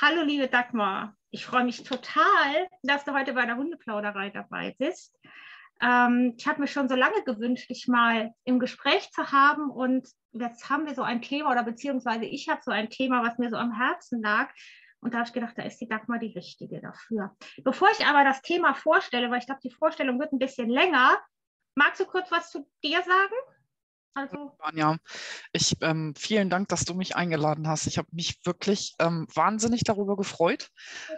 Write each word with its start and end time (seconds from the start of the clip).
Hallo, 0.00 0.22
liebe 0.22 0.46
Dagmar. 0.46 1.16
Ich 1.30 1.44
freue 1.44 1.64
mich 1.64 1.82
total, 1.82 2.68
dass 2.84 3.04
du 3.04 3.14
heute 3.14 3.32
bei 3.32 3.46
der 3.46 3.56
Hundeplauderei 3.56 4.30
dabei 4.30 4.76
bist. 4.78 5.18
Ähm, 5.82 6.34
ich 6.38 6.46
habe 6.46 6.60
mir 6.60 6.68
schon 6.68 6.88
so 6.88 6.94
lange 6.94 7.24
gewünscht, 7.24 7.68
dich 7.68 7.88
mal 7.88 8.32
im 8.44 8.60
Gespräch 8.60 9.10
zu 9.10 9.32
haben. 9.32 9.72
Und 9.72 10.08
jetzt 10.30 10.70
haben 10.70 10.86
wir 10.86 10.94
so 10.94 11.02
ein 11.02 11.20
Thema, 11.20 11.50
oder 11.50 11.64
beziehungsweise 11.64 12.26
ich 12.26 12.48
habe 12.48 12.60
so 12.62 12.70
ein 12.70 12.90
Thema, 12.90 13.24
was 13.24 13.38
mir 13.38 13.50
so 13.50 13.56
am 13.56 13.76
Herzen 13.76 14.22
lag. 14.22 14.52
Und 15.00 15.14
da 15.14 15.18
habe 15.18 15.26
ich 15.26 15.34
gedacht, 15.34 15.58
da 15.58 15.62
ist 15.62 15.80
die 15.80 15.88
Dagmar 15.88 16.20
die 16.20 16.32
Richtige 16.32 16.80
dafür. 16.80 17.36
Bevor 17.64 17.88
ich 17.90 18.06
aber 18.06 18.22
das 18.22 18.40
Thema 18.40 18.74
vorstelle, 18.74 19.32
weil 19.32 19.40
ich 19.40 19.46
glaube, 19.46 19.62
die 19.64 19.72
Vorstellung 19.72 20.20
wird 20.20 20.32
ein 20.32 20.38
bisschen 20.38 20.70
länger, 20.70 21.18
magst 21.74 22.00
du 22.00 22.04
kurz 22.04 22.30
was 22.30 22.52
zu 22.52 22.70
dir 22.84 23.02
sagen? 23.02 23.34
Also. 24.18 24.52
Anja, 24.58 24.98
ich, 25.52 25.76
ähm, 25.80 26.12
vielen 26.16 26.50
Dank, 26.50 26.66
dass 26.68 26.84
du 26.84 26.94
mich 26.94 27.14
eingeladen 27.14 27.68
hast. 27.68 27.86
Ich 27.86 27.98
habe 27.98 28.08
mich 28.10 28.44
wirklich 28.44 28.96
ähm, 28.98 29.28
wahnsinnig 29.32 29.82
darüber 29.84 30.16
gefreut. 30.16 30.70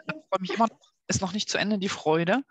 Ich 0.06 0.12
freue 0.28 0.40
mich 0.40 0.50
immer 0.50 0.66
noch, 0.66 0.92
ist 1.08 1.22
noch 1.22 1.32
nicht 1.32 1.48
zu 1.48 1.56
Ende 1.56 1.78
die 1.78 1.88
Freude. 1.88 2.42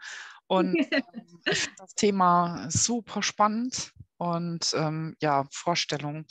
Und 0.47 0.75
ähm, 0.91 1.13
ich 1.45 1.59
finde 1.59 1.75
das 1.77 1.93
Thema 1.93 2.65
super 2.69 3.21
spannend 3.21 3.91
und 4.17 4.73
ähm, 4.75 5.15
ja, 5.21 5.45
Vorstellung. 5.51 6.25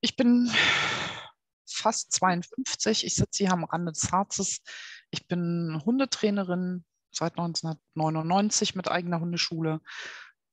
Ich 0.00 0.16
bin 0.16 0.50
fast 1.66 2.10
52. 2.12 3.04
Ich 3.04 3.14
sitze 3.14 3.44
hier 3.44 3.52
am 3.52 3.64
Rande 3.64 3.92
des 3.92 4.10
Harzes. 4.10 4.62
Ich 5.10 5.28
bin 5.28 5.82
Hundetrainerin 5.84 6.86
seit 7.10 7.32
1999 7.32 8.74
mit 8.74 8.90
eigener 8.90 9.20
Hundeschule. 9.20 9.82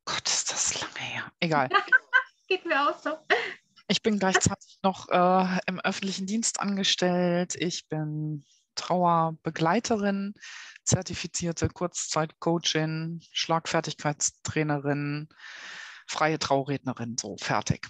Gott, 0.04 0.28
ist 0.28 0.52
das 0.52 0.82
lange 0.82 1.00
her. 1.00 1.32
Egal. 1.40 1.70
Geht 2.48 2.66
mir 2.66 2.90
auch 2.90 2.98
so. 2.98 3.18
Ich 3.88 4.02
bin 4.02 4.20
gleichzeitig 4.20 4.80
noch 4.84 5.10
äh, 5.10 5.60
im 5.68 5.80
öffentlichen 5.80 6.26
Dienst 6.26 6.60
angestellt. 6.60 7.56
Ich 7.56 7.88
bin 7.88 8.44
Trauerbegleiterin, 8.76 10.34
zertifizierte 10.84 11.70
Kurzzeitcoachin, 11.70 13.22
Schlagfertigkeitstrainerin, 13.32 15.30
freie 16.08 16.40
Traurednerin, 16.40 17.18
so 17.20 17.38
fertig. 17.38 17.88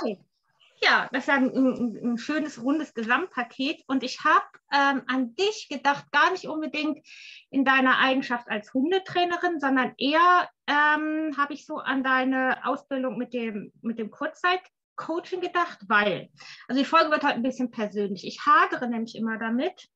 Okay. 0.00 0.18
Ja, 0.86 1.08
das 1.10 1.24
ist 1.24 1.30
ein, 1.30 1.50
ein, 1.50 2.12
ein, 2.12 2.18
schönes, 2.18 2.62
rundes 2.62 2.94
Gesamtpaket. 2.94 3.82
Und 3.88 4.04
ich 4.04 4.20
habe 4.24 4.46
ähm, 4.72 5.02
an 5.08 5.34
dich 5.34 5.68
gedacht, 5.68 6.12
gar 6.12 6.30
nicht 6.30 6.46
unbedingt 6.46 7.04
in 7.50 7.64
deiner 7.64 7.98
Eigenschaft 7.98 8.48
als 8.48 8.72
Hundetrainerin, 8.72 9.58
sondern 9.58 9.94
eher 9.98 10.48
ähm, 10.68 11.36
habe 11.36 11.54
ich 11.54 11.66
so 11.66 11.78
an 11.78 12.04
deine 12.04 12.64
Ausbildung 12.64 13.18
mit 13.18 13.32
dem, 13.32 13.72
mit 13.82 13.98
dem 13.98 14.12
Kurzzeitcoaching 14.12 15.40
gedacht, 15.40 15.80
weil, 15.88 16.30
also 16.68 16.80
die 16.80 16.88
Folge 16.88 17.10
wird 17.10 17.24
heute 17.24 17.34
ein 17.34 17.42
bisschen 17.42 17.72
persönlich. 17.72 18.24
Ich 18.24 18.46
hadere 18.46 18.88
nämlich 18.88 19.16
immer 19.16 19.38
damit, 19.38 19.88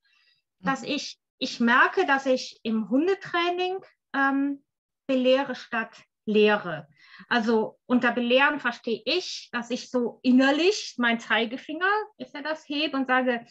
dass 0.59 0.83
mhm. 0.83 0.89
ich, 0.89 1.21
ich 1.39 1.61
merke, 1.61 2.05
dass 2.05 2.27
ich 2.27 2.59
im 2.65 2.91
Hundetraining 2.91 3.79
ähm, 4.13 4.65
belehre 5.07 5.55
statt 5.55 5.95
lehre. 6.25 6.89
Also 7.29 7.79
unter 7.87 8.13
Belehren 8.13 8.61
verstehe 8.61 9.03
ich, 9.05 9.49
dass 9.53 9.71
ich 9.71 9.91
so 9.91 10.21
innerlich 10.23 10.95
mein 10.99 11.21
Zeigefinger, 11.21 11.91
ist 12.19 12.35
ja 12.35 12.43
das, 12.43 12.69
hebe 12.69 12.97
und 12.97 13.07
sage, 13.07 13.45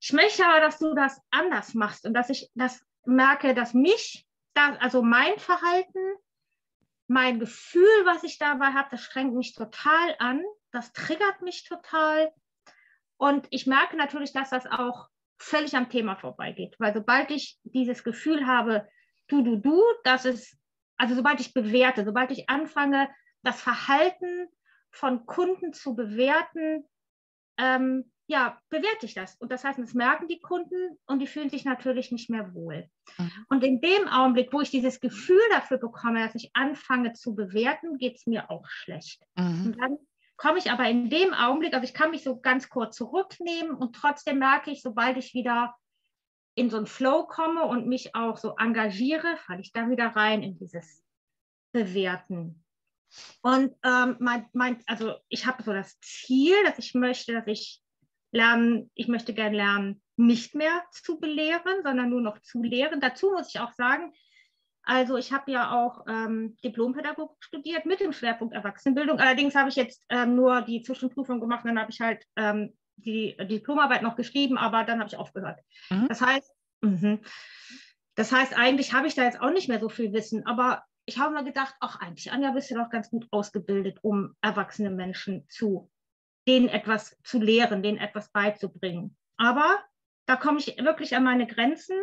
ich 0.00 0.12
möchte 0.12 0.44
aber, 0.44 0.60
dass 0.60 0.78
du 0.78 0.94
das 0.94 1.20
anders 1.30 1.74
machst 1.74 2.04
und 2.04 2.14
dass 2.14 2.30
ich 2.30 2.50
das 2.54 2.84
merke, 3.04 3.54
dass 3.54 3.74
mich, 3.74 4.26
das, 4.54 4.78
also 4.80 5.02
mein 5.02 5.38
Verhalten, 5.38 6.16
mein 7.06 7.38
Gefühl, 7.38 8.04
was 8.04 8.24
ich 8.24 8.38
dabei 8.38 8.66
habe, 8.72 8.88
das 8.90 9.02
strengt 9.04 9.34
mich 9.34 9.54
total 9.54 10.14
an, 10.18 10.42
das 10.72 10.92
triggert 10.92 11.42
mich 11.42 11.64
total. 11.64 12.32
Und 13.16 13.46
ich 13.50 13.66
merke 13.66 13.96
natürlich, 13.96 14.32
dass 14.32 14.50
das 14.50 14.66
auch 14.66 15.08
völlig 15.38 15.76
am 15.76 15.88
Thema 15.88 16.16
vorbeigeht, 16.16 16.76
weil 16.78 16.94
sobald 16.94 17.30
ich 17.30 17.58
dieses 17.62 18.04
Gefühl 18.04 18.46
habe, 18.46 18.88
du, 19.28 19.42
du, 19.42 19.56
du, 19.56 19.82
das 20.04 20.24
ist 20.24 20.56
also 20.96 21.14
sobald 21.14 21.40
ich 21.40 21.54
bewerte, 21.54 22.04
sobald 22.04 22.30
ich 22.30 22.48
anfange, 22.48 23.08
das 23.42 23.60
Verhalten 23.60 24.48
von 24.90 25.26
Kunden 25.26 25.72
zu 25.72 25.94
bewerten, 25.94 26.84
ähm, 27.58 28.10
ja, 28.26 28.58
bewerte 28.70 29.04
ich 29.04 29.14
das. 29.14 29.36
Und 29.36 29.52
das 29.52 29.64
heißt, 29.64 29.78
das 29.78 29.92
merken 29.92 30.28
die 30.28 30.40
Kunden 30.40 30.98
und 31.06 31.18
die 31.18 31.26
fühlen 31.26 31.50
sich 31.50 31.64
natürlich 31.64 32.10
nicht 32.10 32.30
mehr 32.30 32.54
wohl. 32.54 32.88
Mhm. 33.18 33.46
Und 33.48 33.64
in 33.64 33.80
dem 33.80 34.08
Augenblick, 34.08 34.52
wo 34.52 34.60
ich 34.60 34.70
dieses 34.70 35.00
Gefühl 35.00 35.42
dafür 35.50 35.78
bekomme, 35.78 36.24
dass 36.24 36.34
ich 36.34 36.50
anfange 36.54 37.12
zu 37.12 37.34
bewerten, 37.34 37.98
geht 37.98 38.16
es 38.16 38.26
mir 38.26 38.50
auch 38.50 38.66
schlecht. 38.66 39.22
Mhm. 39.36 39.66
Und 39.66 39.80
dann 39.80 39.98
komme 40.36 40.58
ich 40.58 40.70
aber 40.70 40.88
in 40.88 41.10
dem 41.10 41.34
Augenblick, 41.34 41.74
also 41.74 41.84
ich 41.84 41.94
kann 41.94 42.10
mich 42.10 42.22
so 42.22 42.40
ganz 42.40 42.68
kurz 42.68 42.96
zurücknehmen 42.96 43.74
und 43.74 43.94
trotzdem 43.94 44.38
merke 44.38 44.70
ich, 44.70 44.82
sobald 44.82 45.16
ich 45.18 45.34
wieder 45.34 45.74
in 46.54 46.70
so 46.70 46.76
einen 46.76 46.86
Flow 46.86 47.26
komme 47.26 47.64
und 47.64 47.86
mich 47.86 48.14
auch 48.14 48.36
so 48.36 48.56
engagiere, 48.56 49.36
falle 49.36 49.60
ich 49.60 49.72
da 49.72 49.88
wieder 49.90 50.08
rein 50.08 50.42
in 50.42 50.56
dieses 50.58 51.02
Bewerten. 51.72 52.64
Und 53.42 53.74
ähm, 53.84 54.16
mein, 54.20 54.46
mein, 54.52 54.82
also 54.86 55.14
ich 55.28 55.46
habe 55.46 55.62
so 55.62 55.72
das 55.72 55.98
Ziel, 56.00 56.54
dass 56.64 56.78
ich 56.78 56.94
möchte, 56.94 57.32
dass 57.32 57.46
ich 57.46 57.80
lernen, 58.32 58.90
ich 58.94 59.08
möchte 59.08 59.34
gerne 59.34 59.56
lernen, 59.56 60.02
nicht 60.16 60.54
mehr 60.54 60.84
zu 60.92 61.18
belehren, 61.18 61.82
sondern 61.82 62.10
nur 62.10 62.20
noch 62.20 62.40
zu 62.40 62.62
lehren. 62.62 63.00
Dazu 63.00 63.30
muss 63.30 63.48
ich 63.48 63.60
auch 63.60 63.72
sagen, 63.72 64.12
also 64.82 65.16
ich 65.16 65.32
habe 65.32 65.50
ja 65.50 65.72
auch 65.72 66.04
ähm, 66.08 66.56
Diplompädagogik 66.62 67.42
studiert 67.42 67.86
mit 67.86 68.00
dem 68.00 68.12
Schwerpunkt 68.12 68.54
Erwachsenenbildung. 68.54 69.18
Allerdings 69.18 69.54
habe 69.54 69.70
ich 69.70 69.76
jetzt 69.76 70.04
ähm, 70.10 70.36
nur 70.36 70.62
die 70.62 70.82
Zwischenprüfung 70.82 71.40
gemacht 71.40 71.64
und 71.64 71.70
dann 71.70 71.80
habe 71.80 71.90
ich 71.90 72.00
halt 72.00 72.24
ähm, 72.36 72.76
die, 72.96 73.36
die 73.40 73.46
Diplomarbeit 73.46 74.02
noch 74.02 74.16
geschrieben, 74.16 74.58
aber 74.58 74.84
dann 74.84 74.98
habe 74.98 75.08
ich 75.08 75.16
aufgehört. 75.16 75.60
Mhm. 75.90 76.08
Das 76.08 76.20
heißt, 76.20 76.50
mh, 76.82 77.18
das 78.14 78.32
heißt, 78.32 78.56
eigentlich 78.56 78.92
habe 78.92 79.06
ich 79.06 79.14
da 79.14 79.24
jetzt 79.24 79.40
auch 79.40 79.50
nicht 79.50 79.68
mehr 79.68 79.80
so 79.80 79.88
viel 79.88 80.12
Wissen, 80.12 80.46
aber 80.46 80.84
ich 81.06 81.18
habe 81.18 81.34
mir 81.34 81.44
gedacht, 81.44 81.74
ach 81.80 82.00
eigentlich, 82.00 82.32
Anja, 82.32 82.52
bist 82.52 82.70
du 82.70 82.76
doch 82.76 82.88
ganz 82.88 83.10
gut 83.10 83.26
ausgebildet, 83.30 83.98
um 84.02 84.34
erwachsene 84.40 84.90
Menschen 84.90 85.46
zu, 85.48 85.90
denen 86.46 86.68
etwas 86.68 87.16
zu 87.24 87.38
lehren, 87.38 87.82
denen 87.82 87.98
etwas 87.98 88.30
beizubringen. 88.30 89.16
Aber 89.36 89.82
da 90.26 90.36
komme 90.36 90.58
ich 90.58 90.78
wirklich 90.78 91.16
an 91.16 91.24
meine 91.24 91.46
Grenzen 91.46 91.96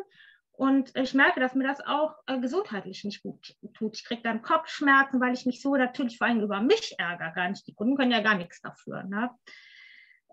und 0.51 0.95
ich 0.95 1.13
merke, 1.13 1.39
dass 1.39 1.55
mir 1.55 1.67
das 1.67 1.81
auch 1.81 2.15
äh, 2.27 2.39
gesundheitlich 2.39 3.03
nicht 3.03 3.23
gut 3.23 3.55
tut. 3.73 3.95
Ich 3.95 4.05
kriege 4.05 4.21
dann 4.21 4.43
Kopfschmerzen, 4.43 5.19
weil 5.19 5.33
ich 5.33 5.45
mich 5.45 5.61
so 5.61 5.75
natürlich 5.75 6.17
vor 6.17 6.27
allem 6.27 6.41
über 6.41 6.61
mich 6.61 6.95
ärgere. 6.99 7.31
Gar 7.33 7.49
nicht. 7.49 7.65
Die 7.65 7.73
Kunden 7.73 7.97
können 7.97 8.11
ja 8.11 8.21
gar 8.21 8.35
nichts 8.35 8.61
dafür. 8.61 9.03
Ne? 9.03 9.31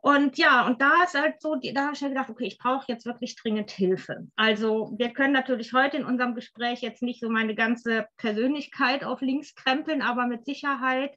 Und 0.03 0.38
ja, 0.38 0.66
und 0.66 0.81
da 0.81 1.03
ist 1.04 1.14
halt 1.14 1.41
so, 1.41 1.56
da 1.56 1.84
habe 1.84 1.94
ich 1.94 2.00
ja 2.00 2.09
gedacht, 2.09 2.31
okay, 2.31 2.47
ich 2.47 2.59
brauche 2.59 2.84
jetzt 2.88 3.06
wirklich 3.06 3.36
dringend 3.36 3.70
Hilfe. 3.70 4.28
Also 4.36 4.94
wir 4.97 5.10
können 5.10 5.32
natürlich 5.32 5.72
heute 5.72 5.97
in 5.97 6.04
unserem 6.04 6.34
Gespräch 6.34 6.81
jetzt 6.81 7.03
nicht 7.03 7.20
so 7.20 7.28
meine 7.28 7.54
ganze 7.54 8.06
Persönlichkeit 8.16 9.04
auf 9.04 9.20
links 9.20 9.54
krempeln, 9.54 10.03
aber 10.03 10.26
mit 10.26 10.44
Sicherheit 10.44 11.16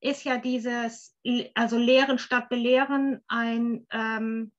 ist 0.00 0.24
ja 0.24 0.38
dieses, 0.38 1.16
also 1.54 1.76
Lehren 1.76 2.18
statt 2.18 2.48
Belehren 2.48 3.20
ein, 3.28 3.86
ähm, 3.92 4.52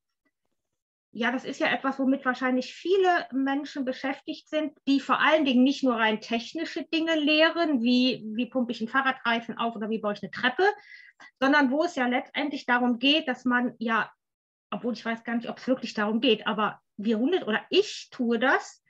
ja, 1.13 1.31
das 1.31 1.43
ist 1.43 1.59
ja 1.59 1.67
etwas, 1.67 1.99
womit 1.99 2.23
wahrscheinlich 2.23 2.73
viele 2.73 3.27
Menschen 3.33 3.83
beschäftigt 3.83 4.47
sind, 4.49 4.73
die 4.87 5.01
vor 5.01 5.19
allen 5.19 5.43
Dingen 5.43 5.63
nicht 5.63 5.83
nur 5.83 5.95
rein 5.95 6.21
technische 6.21 6.85
Dinge 6.85 7.15
lehren, 7.15 7.81
wie, 7.81 8.23
wie 8.33 8.45
pumpe 8.45 8.71
ich 8.71 8.79
einen 8.79 8.87
Fahrradreifen 8.87 9.57
auf 9.57 9.75
oder 9.75 9.89
wie 9.89 9.99
baue 9.99 10.13
ich 10.13 10.23
eine 10.23 10.31
Treppe, 10.31 10.63
sondern 11.39 11.69
wo 11.69 11.83
es 11.83 11.95
ja 11.95 12.07
letztendlich 12.07 12.65
darum 12.65 12.97
geht, 12.97 13.27
dass 13.27 13.43
man 13.43 13.73
ja, 13.77 14.09
obwohl 14.69 14.93
ich 14.93 15.03
weiß 15.03 15.25
gar 15.25 15.35
nicht, 15.35 15.49
ob 15.49 15.57
es 15.57 15.67
wirklich 15.67 15.93
darum 15.93 16.21
geht, 16.21 16.47
aber 16.47 16.79
wir 16.95 17.19
Hunde 17.19 17.43
oder 17.45 17.61
ich 17.69 18.09
tue 18.11 18.39
das. 18.39 18.81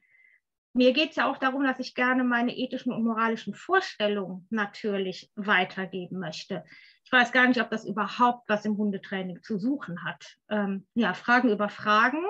Mir 0.74 0.94
geht 0.94 1.12
es 1.12 1.16
ja 1.18 1.30
auch 1.30 1.38
darum, 1.38 1.64
dass 1.64 1.80
ich 1.80 1.96
gerne 1.96 2.24
meine 2.24 2.56
ethischen 2.56 2.94
und 2.94 3.04
moralischen 3.04 3.54
Vorstellungen 3.54 4.48
natürlich 4.50 5.30
weitergeben 5.36 6.20
möchte. 6.20 6.64
Ich 7.04 7.12
weiß 7.12 7.34
gar 7.34 7.48
nicht, 7.48 7.60
ob 7.60 7.70
das 7.70 7.86
überhaupt 7.86 8.48
was 8.48 8.64
im 8.64 8.78
Hundetraining 8.78 9.44
zu 9.44 9.58
suchen 9.58 10.06
hat. 10.06 10.38
Ähm, 10.50 10.88
ja, 10.94 11.14
Fragen 11.14 11.50
über 11.50 11.68
Fragen. 11.68 12.24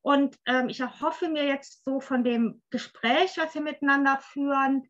Und 0.00 0.36
ähm, 0.46 0.68
ich 0.68 0.80
erhoffe 0.80 1.28
mir 1.28 1.44
jetzt 1.44 1.84
so 1.84 2.00
von 2.00 2.24
dem 2.24 2.60
Gespräch, 2.70 3.36
was 3.36 3.54
wir 3.54 3.62
miteinander 3.62 4.18
führen, 4.20 4.88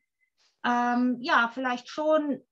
ähm, 0.64 1.18
ja, 1.20 1.50
vielleicht 1.52 1.90
schon 1.90 2.42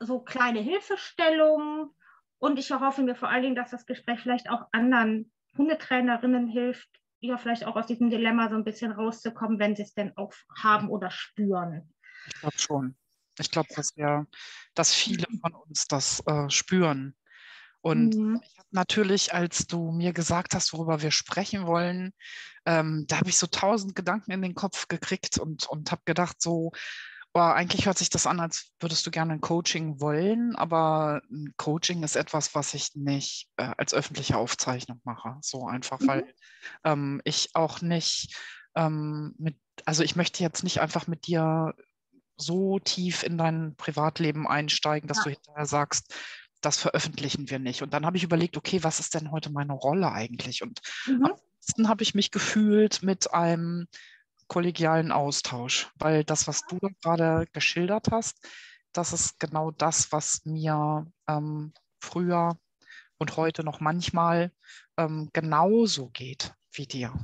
so 0.00 0.20
kleine 0.20 0.60
Hilfestellungen. 0.60 1.90
Und 2.38 2.58
ich 2.58 2.70
erhoffe 2.72 3.02
mir 3.02 3.14
vor 3.14 3.28
allen 3.28 3.42
Dingen, 3.42 3.54
dass 3.54 3.70
das 3.70 3.86
Gespräch 3.86 4.20
vielleicht 4.20 4.50
auch 4.50 4.66
anderen 4.72 5.30
Hundetrainerinnen 5.56 6.48
hilft, 6.48 6.88
ja, 7.20 7.36
vielleicht 7.36 7.64
auch 7.64 7.76
aus 7.76 7.86
diesem 7.86 8.10
Dilemma 8.10 8.48
so 8.48 8.56
ein 8.56 8.64
bisschen 8.64 8.92
rauszukommen, 8.92 9.58
wenn 9.58 9.76
sie 9.76 9.82
es 9.82 9.94
denn 9.94 10.16
auch 10.16 10.32
haben 10.58 10.88
oder 10.88 11.10
spüren. 11.10 11.92
Ich 12.26 12.40
glaube 12.40 12.58
schon. 12.58 12.96
Ich 13.38 13.50
glaube, 13.50 13.68
dass 13.74 13.96
wir, 13.96 14.26
dass 14.74 14.92
viele 14.92 15.26
mhm. 15.30 15.40
von 15.40 15.54
uns 15.54 15.86
das 15.86 16.22
äh, 16.26 16.48
spüren. 16.50 17.14
Und 17.82 18.14
mhm. 18.14 18.40
ich 18.44 18.58
habe 18.58 18.68
natürlich, 18.72 19.32
als 19.32 19.66
du 19.66 19.90
mir 19.90 20.12
gesagt 20.12 20.54
hast, 20.54 20.72
worüber 20.72 21.00
wir 21.00 21.10
sprechen 21.10 21.66
wollen, 21.66 22.12
ähm, 22.66 23.06
da 23.08 23.18
habe 23.18 23.30
ich 23.30 23.38
so 23.38 23.46
tausend 23.46 23.94
Gedanken 23.94 24.32
in 24.32 24.42
den 24.42 24.54
Kopf 24.54 24.88
gekriegt 24.88 25.38
und, 25.38 25.66
und 25.66 25.90
habe 25.90 26.02
gedacht, 26.04 26.42
so, 26.42 26.72
Aber 27.32 27.54
eigentlich 27.54 27.86
hört 27.86 27.98
sich 27.98 28.10
das 28.10 28.26
an, 28.26 28.40
als 28.40 28.72
würdest 28.80 29.06
du 29.06 29.10
gerne 29.10 29.34
ein 29.34 29.40
Coaching 29.40 30.00
wollen, 30.00 30.56
aber 30.56 31.22
ein 31.30 31.54
Coaching 31.56 32.02
ist 32.02 32.16
etwas, 32.16 32.54
was 32.56 32.74
ich 32.74 32.96
nicht 32.96 33.48
äh, 33.56 33.70
als 33.76 33.94
öffentliche 33.94 34.36
Aufzeichnung 34.36 35.00
mache. 35.04 35.36
So 35.40 35.66
einfach, 35.66 36.00
mhm. 36.00 36.08
weil 36.08 36.34
ähm, 36.84 37.20
ich 37.24 37.50
auch 37.54 37.82
nicht 37.82 38.36
ähm, 38.74 39.34
mit, 39.38 39.56
also 39.84 40.02
ich 40.02 40.16
möchte 40.16 40.42
jetzt 40.42 40.64
nicht 40.64 40.80
einfach 40.80 41.06
mit 41.06 41.28
dir 41.28 41.74
so 42.36 42.78
tief 42.80 43.22
in 43.22 43.38
dein 43.38 43.76
Privatleben 43.76 44.48
einsteigen, 44.48 45.06
dass 45.06 45.18
ja. 45.18 45.24
du 45.24 45.30
hinterher 45.30 45.66
sagst, 45.66 46.14
das 46.60 46.78
veröffentlichen 46.78 47.48
wir 47.48 47.58
nicht. 47.58 47.82
Und 47.82 47.94
dann 47.94 48.06
habe 48.06 48.16
ich 48.16 48.24
überlegt, 48.24 48.56
okay, 48.56 48.82
was 48.82 49.00
ist 49.00 49.14
denn 49.14 49.30
heute 49.30 49.50
meine 49.50 49.72
Rolle 49.72 50.10
eigentlich? 50.10 50.62
Und 50.62 50.80
mhm. 51.06 51.26
ansonsten 51.26 51.88
habe 51.88 52.02
ich 52.02 52.14
mich 52.14 52.30
gefühlt 52.30 53.02
mit 53.02 53.32
einem 53.32 53.86
kollegialen 54.50 55.12
Austausch, 55.12 55.90
weil 55.94 56.24
das, 56.24 56.48
was 56.48 56.66
du 56.66 56.78
gerade 57.02 57.46
geschildert 57.52 58.08
hast, 58.10 58.36
das 58.92 59.12
ist 59.12 59.38
genau 59.38 59.70
das, 59.70 60.10
was 60.10 60.44
mir 60.44 61.06
ähm, 61.28 61.72
früher 62.00 62.58
und 63.18 63.36
heute 63.36 63.62
noch 63.62 63.78
manchmal 63.78 64.52
ähm, 64.96 65.30
genauso 65.32 66.08
geht 66.08 66.52
wie 66.72 66.86
dir. 66.86 67.14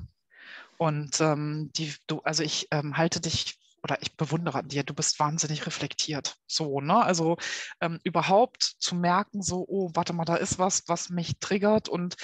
Und 0.78 1.20
ähm, 1.20 1.72
die, 1.74 1.92
du, 2.06 2.20
also 2.20 2.44
ich 2.44 2.68
ähm, 2.70 2.96
halte 2.96 3.20
dich 3.20 3.58
oder 3.82 4.00
ich 4.02 4.16
bewundere 4.16 4.62
dir, 4.62 4.84
du 4.84 4.94
bist 4.94 5.18
wahnsinnig 5.18 5.66
reflektiert. 5.66 6.36
So, 6.46 6.80
ne? 6.80 7.02
Also 7.02 7.38
ähm, 7.80 7.98
überhaupt 8.04 8.62
zu 8.62 8.94
merken, 8.94 9.42
so, 9.42 9.64
oh, 9.68 9.90
warte 9.94 10.12
mal, 10.12 10.24
da 10.24 10.36
ist 10.36 10.58
was, 10.58 10.84
was 10.86 11.08
mich 11.08 11.38
triggert 11.40 11.88
und 11.88 12.16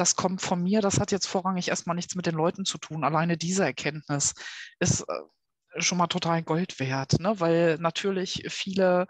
das 0.00 0.16
kommt 0.16 0.42
von 0.42 0.62
mir, 0.62 0.80
das 0.80 1.00
hat 1.00 1.12
jetzt 1.12 1.26
vorrangig 1.26 1.68
erstmal 1.68 1.96
nichts 1.96 2.14
mit 2.14 2.26
den 2.26 2.34
Leuten 2.34 2.64
zu 2.64 2.78
tun. 2.78 3.04
Alleine 3.04 3.36
diese 3.36 3.64
Erkenntnis 3.64 4.34
ist 4.78 5.02
äh, 5.02 5.82
schon 5.82 5.98
mal 5.98 6.06
total 6.06 6.42
Gold 6.42 6.78
wert, 6.80 7.20
ne? 7.20 7.38
weil 7.40 7.78
natürlich 7.78 8.44
viele 8.48 9.06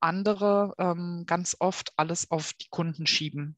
andere 0.00 0.74
ähm, 0.78 1.24
ganz 1.26 1.56
oft 1.58 1.92
alles 1.96 2.30
auf 2.30 2.52
die 2.54 2.68
Kunden 2.70 3.06
schieben. 3.06 3.56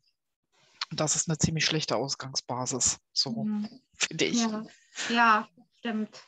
das 0.91 1.17
ist 1.17 1.29
eine 1.29 1.39
ziemlich 1.39 1.65
schlechte 1.65 1.97
Ausgangsbasis, 1.97 2.99
so 3.13 3.45
mhm. 3.45 3.69
finde 3.97 4.25
ich. 4.25 4.43
Ja. 4.43 4.67
ja, 5.09 5.49
stimmt. 5.79 6.23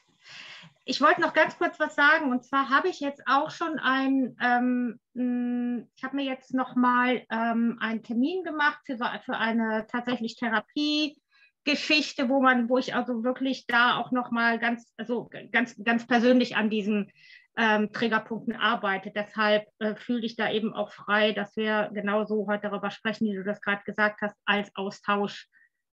Ich 0.87 1.01
wollte 1.01 1.23
noch 1.23 1.33
ganz 1.33 1.57
kurz 1.57 1.81
was 1.81 1.95
sagen. 1.95 2.31
Und 2.31 2.45
zwar 2.45 2.69
habe 2.69 2.89
ich 2.89 3.01
jetzt 3.01 3.23
auch 3.27 3.51
schon 3.51 3.79
ein, 3.79 4.37
ähm, 4.43 5.01
hm, 5.15 5.89
ich 5.97 6.05
habe 6.05 6.17
mir 6.17 6.25
jetzt 6.25 6.53
nochmal 6.53 7.25
ähm, 7.31 7.79
einen 7.81 8.03
Termin 8.03 8.45
gemacht 8.45 8.81
für, 8.85 8.99
für 9.25 9.37
eine 9.37 9.87
tatsächlich 9.91 10.37
Therapiegeschichte, 10.37 12.29
wo 12.29 12.43
man, 12.43 12.69
wo 12.69 12.77
ich 12.77 12.95
also 12.95 13.25
wirklich 13.25 13.67
da 13.67 13.97
auch 13.97 14.11
nochmal 14.11 14.59
ganz, 14.59 14.93
also 14.99 15.31
ganz, 15.53 15.75
ganz 15.83 16.07
persönlich 16.07 16.57
an 16.57 16.69
diesen 16.69 17.11
ähm, 17.57 17.91
Trägerpunkten 17.91 18.55
arbeite. 18.55 19.11
Deshalb 19.11 19.67
äh, 19.79 19.95
fühle 19.95 20.27
ich 20.27 20.37
da 20.37 20.51
eben 20.51 20.75
auch 20.75 20.93
frei, 20.93 21.33
dass 21.33 21.57
wir 21.57 21.91
genauso 21.95 22.47
heute 22.47 22.69
darüber 22.69 22.91
sprechen, 22.91 23.27
wie 23.27 23.37
du 23.37 23.45
das 23.45 23.63
gerade 23.63 23.85
gesagt 23.85 24.21
hast, 24.21 24.37
als 24.45 24.71
Austausch 24.75 25.49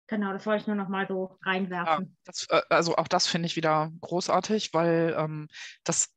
Genau, 0.09 0.33
das 0.33 0.47
wollte 0.47 0.63
ich 0.63 0.67
nur 0.67 0.77
noch 0.77 0.89
mal 0.89 1.07
so 1.07 1.39
reinwerfen. 1.43 2.07
Ja, 2.07 2.13
das, 2.25 2.47
äh, 2.49 2.63
also 2.71 2.97
auch 2.97 3.09
das 3.09 3.27
finde 3.27 3.47
ich 3.47 3.57
wieder 3.57 3.93
großartig, 4.01 4.73
weil 4.73 5.15
ähm, 5.17 5.49
das 5.85 6.15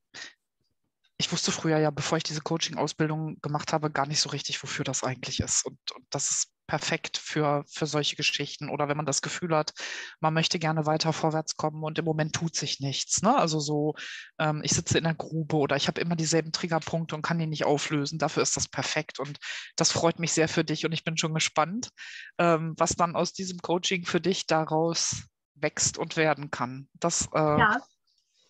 ich 1.17 1.31
wusste 1.31 1.51
früher 1.51 1.77
ja, 1.77 1.91
bevor 1.91 2.17
ich 2.17 2.23
diese 2.23 2.41
Coaching-Ausbildung 2.41 3.39
gemacht 3.41 3.73
habe, 3.73 3.91
gar 3.91 4.07
nicht 4.07 4.19
so 4.19 4.29
richtig, 4.29 4.61
wofür 4.63 4.83
das 4.83 5.03
eigentlich 5.03 5.39
ist. 5.39 5.65
Und, 5.65 5.77
und, 5.93 6.05
das 6.09 6.31
ist 6.31 6.51
perfekt 6.71 7.17
für, 7.17 7.65
für 7.67 7.85
solche 7.85 8.15
Geschichten. 8.15 8.69
Oder 8.69 8.87
wenn 8.87 8.95
man 8.95 9.05
das 9.05 9.21
Gefühl 9.21 9.53
hat, 9.53 9.73
man 10.21 10.33
möchte 10.33 10.57
gerne 10.57 10.85
weiter 10.85 11.11
vorwärts 11.11 11.57
kommen 11.57 11.83
und 11.83 11.99
im 11.99 12.05
Moment 12.05 12.33
tut 12.33 12.55
sich 12.55 12.79
nichts. 12.79 13.21
Ne? 13.21 13.35
Also 13.35 13.59
so, 13.59 13.95
ähm, 14.39 14.61
ich 14.63 14.71
sitze 14.71 14.97
in 14.97 15.03
der 15.03 15.13
Grube 15.13 15.57
oder 15.57 15.75
ich 15.75 15.89
habe 15.89 15.99
immer 15.99 16.15
dieselben 16.15 16.53
Triggerpunkte 16.53 17.13
und 17.13 17.23
kann 17.23 17.39
die 17.39 17.45
nicht 17.45 17.65
auflösen. 17.65 18.19
Dafür 18.19 18.41
ist 18.41 18.55
das 18.55 18.69
perfekt. 18.69 19.19
Und 19.19 19.37
das 19.75 19.91
freut 19.91 20.17
mich 20.17 20.31
sehr 20.31 20.47
für 20.47 20.63
dich 20.63 20.85
und 20.85 20.93
ich 20.93 21.03
bin 21.03 21.17
schon 21.17 21.33
gespannt, 21.33 21.89
ähm, 22.37 22.73
was 22.77 22.91
dann 22.95 23.17
aus 23.17 23.33
diesem 23.33 23.59
Coaching 23.59 24.05
für 24.05 24.21
dich 24.21 24.47
daraus 24.47 25.25
wächst 25.55 25.97
und 25.97 26.15
werden 26.15 26.51
kann. 26.51 26.87
Das 26.93 27.27
äh, 27.33 27.59
ja 27.59 27.81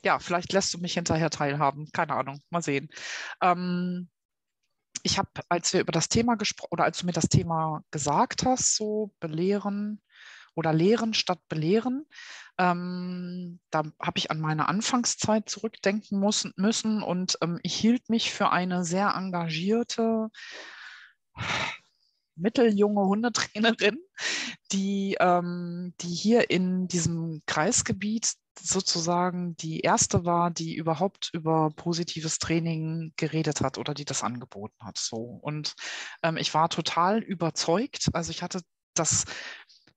ja, 0.04 0.18
vielleicht 0.18 0.52
lässt 0.52 0.74
du 0.74 0.80
mich 0.80 0.96
hinterher 0.96 1.30
teilhaben. 1.30 1.88
Keine 1.92 2.14
Ahnung, 2.14 2.42
mal 2.50 2.64
sehen. 2.64 2.90
Ähm, 3.40 4.10
ich 5.04 5.18
habe, 5.18 5.30
als 5.50 5.74
wir 5.74 5.82
über 5.82 5.92
das 5.92 6.10
Thema 6.10 6.36
gesprochen 6.36 6.72
oder 6.72 6.84
als 6.84 7.00
du 7.00 7.06
mir 7.06 7.12
das 7.12 7.30
Thema 7.30 7.84
gesagt 7.92 8.46
hast, 8.46 8.76
so 8.76 9.12
belehren 9.20 10.02
oder 10.56 10.74
lehren 10.74 11.14
statt 11.14 11.40
belehren, 11.48 12.06
ähm, 12.58 13.60
da 13.72 13.84
habe 14.00 14.18
ich 14.18 14.30
an 14.32 14.40
meine 14.40 14.68
Anfangszeit 14.68 15.50
zurückdenken 15.50 16.20
muss, 16.20 16.48
müssen 16.58 17.02
und 17.02 17.38
ähm, 17.42 17.60
ich 17.64 17.76
hielt 17.76 18.10
mich 18.10 18.32
für 18.32 18.52
eine 18.52 18.84
sehr 18.84 19.14
engagierte, 19.16 20.30
mitteljunge 22.36 23.02
Hundetrainerin, 23.02 23.98
die, 24.72 25.18
ähm, 25.20 25.94
die 26.02 26.14
hier 26.14 26.50
in 26.50 26.88
diesem 26.88 27.42
Kreisgebiet 27.46 28.34
sozusagen 28.60 29.56
die 29.58 29.80
erste 29.80 30.26
war, 30.26 30.52
die 30.52 30.76
überhaupt 30.76 31.30
über 31.34 31.70
positives 31.76 32.38
Training 32.38 33.14
geredet 33.16 33.62
hat 33.62 33.78
oder 33.78 33.94
die 33.94 34.06
das 34.06 34.24
angeboten 34.24 34.86
hat. 34.86 34.98
So. 34.98 35.18
Und 35.42 35.74
ähm, 36.24 36.38
ich 36.38 36.54
war 36.54 36.70
total 36.70 37.20
überzeugt. 37.20 38.10
Also 38.14 38.32
ich 38.32 38.44
hatte 38.44 38.62
das 38.94 39.26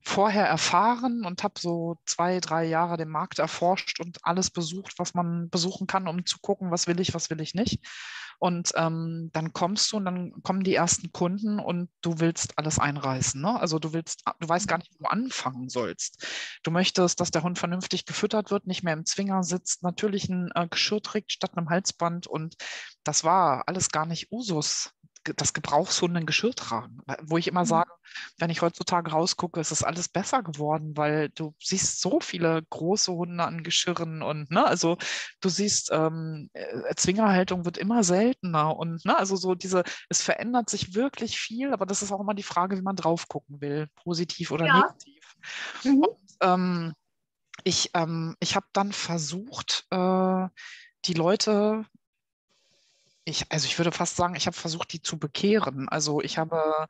vorher 0.04 0.46
erfahren 0.46 1.24
und 1.24 1.42
habe 1.42 1.54
so 1.58 1.96
zwei, 2.04 2.38
drei 2.40 2.64
Jahre 2.64 2.96
den 2.96 3.08
Markt 3.08 3.38
erforscht 3.38 4.00
und 4.00 4.18
alles 4.22 4.50
besucht, 4.50 4.94
was 4.98 5.14
man 5.14 5.48
besuchen 5.48 5.86
kann, 5.86 6.08
um 6.08 6.26
zu 6.26 6.38
gucken, 6.40 6.70
was 6.70 6.86
will 6.86 7.00
ich, 7.00 7.14
was 7.14 7.30
will 7.30 7.40
ich 7.40 7.54
nicht. 7.54 7.80
Und 8.38 8.72
ähm, 8.76 9.30
dann 9.32 9.52
kommst 9.52 9.92
du 9.92 9.96
und 9.96 10.04
dann 10.04 10.42
kommen 10.42 10.62
die 10.62 10.74
ersten 10.74 11.12
Kunden 11.12 11.58
und 11.58 11.88
du 12.02 12.18
willst 12.18 12.58
alles 12.58 12.78
einreißen. 12.78 13.40
Ne? 13.40 13.58
Also 13.58 13.78
du 13.78 13.92
willst, 13.92 14.22
du 14.40 14.48
weißt 14.48 14.68
gar 14.68 14.78
nicht, 14.78 14.92
wo 14.94 15.04
du 15.04 15.10
anfangen 15.10 15.68
sollst. 15.68 16.26
Du 16.62 16.70
möchtest, 16.70 17.20
dass 17.20 17.30
der 17.30 17.42
Hund 17.42 17.58
vernünftig 17.58 18.04
gefüttert 18.04 18.50
wird, 18.50 18.66
nicht 18.66 18.82
mehr 18.82 18.94
im 18.94 19.06
Zwinger 19.06 19.42
sitzt, 19.42 19.82
natürlich 19.82 20.28
ein 20.28 20.50
äh, 20.54 20.68
Geschirr 20.68 21.02
trägt 21.02 21.32
statt 21.32 21.56
einem 21.56 21.70
Halsband. 21.70 22.26
Und 22.26 22.56
das 23.04 23.24
war 23.24 23.64
alles 23.66 23.90
gar 23.90 24.06
nicht 24.06 24.30
Usus 24.30 24.92
das 25.36 25.52
Gebrauchshunde 25.52 26.20
ein 26.20 26.26
Geschirr 26.26 26.54
tragen. 26.54 26.98
Wo 27.22 27.38
ich 27.38 27.48
immer 27.48 27.62
mhm. 27.62 27.66
sage, 27.66 27.90
wenn 28.38 28.50
ich 28.50 28.62
heutzutage 28.62 29.10
rausgucke, 29.10 29.60
ist 29.60 29.70
es 29.70 29.82
alles 29.82 30.08
besser 30.08 30.42
geworden, 30.42 30.96
weil 30.96 31.30
du 31.30 31.54
siehst 31.60 32.00
so 32.00 32.20
viele 32.20 32.62
große 32.70 33.12
Hunde 33.12 33.44
an 33.44 33.62
Geschirren 33.62 34.22
und 34.22 34.50
ne, 34.50 34.66
also 34.66 34.98
du 35.40 35.48
siehst, 35.48 35.90
ähm, 35.92 36.50
äh, 36.52 36.94
Zwingerhaltung 36.96 37.64
wird 37.64 37.78
immer 37.78 38.04
seltener 38.04 38.76
und 38.76 39.04
ne, 39.04 39.16
also 39.16 39.36
so 39.36 39.54
diese, 39.54 39.84
es 40.08 40.22
verändert 40.22 40.70
sich 40.70 40.94
wirklich 40.94 41.38
viel, 41.38 41.72
aber 41.72 41.86
das 41.86 42.02
ist 42.02 42.12
auch 42.12 42.20
immer 42.20 42.34
die 42.34 42.42
Frage, 42.42 42.76
wie 42.76 42.82
man 42.82 42.96
drauf 42.96 43.28
gucken 43.28 43.60
will, 43.60 43.88
positiv 43.96 44.50
oder 44.50 44.66
ja. 44.66 44.76
negativ. 44.76 45.36
Mhm. 45.84 46.04
Und, 46.04 46.18
ähm, 46.40 46.92
ich 47.62 47.90
ähm, 47.94 48.36
ich 48.40 48.56
habe 48.56 48.66
dann 48.72 48.92
versucht, 48.92 49.86
äh, 49.90 50.48
die 51.06 51.14
Leute 51.14 51.84
ich, 53.24 53.50
also 53.50 53.66
ich 53.66 53.78
würde 53.78 53.92
fast 53.92 54.16
sagen, 54.16 54.36
ich 54.36 54.46
habe 54.46 54.56
versucht, 54.56 54.92
die 54.92 55.02
zu 55.02 55.18
bekehren. 55.18 55.88
Also 55.88 56.20
ich 56.20 56.38
habe 56.38 56.86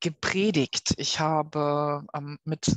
gepredigt, 0.00 0.94
ich 0.96 1.20
habe 1.20 2.04
ähm, 2.14 2.38
mit 2.44 2.76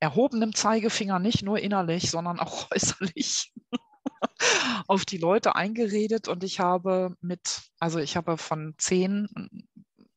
erhobenem 0.00 0.54
Zeigefinger 0.54 1.18
nicht 1.18 1.42
nur 1.42 1.58
innerlich, 1.58 2.10
sondern 2.10 2.40
auch 2.40 2.70
äußerlich 2.74 3.52
auf 4.86 5.04
die 5.04 5.18
Leute 5.18 5.54
eingeredet 5.54 6.28
und 6.28 6.42
ich 6.44 6.60
habe 6.60 7.14
mit, 7.20 7.62
also 7.78 7.98
ich 7.98 8.16
habe 8.16 8.38
von 8.38 8.74
zehn 8.78 9.28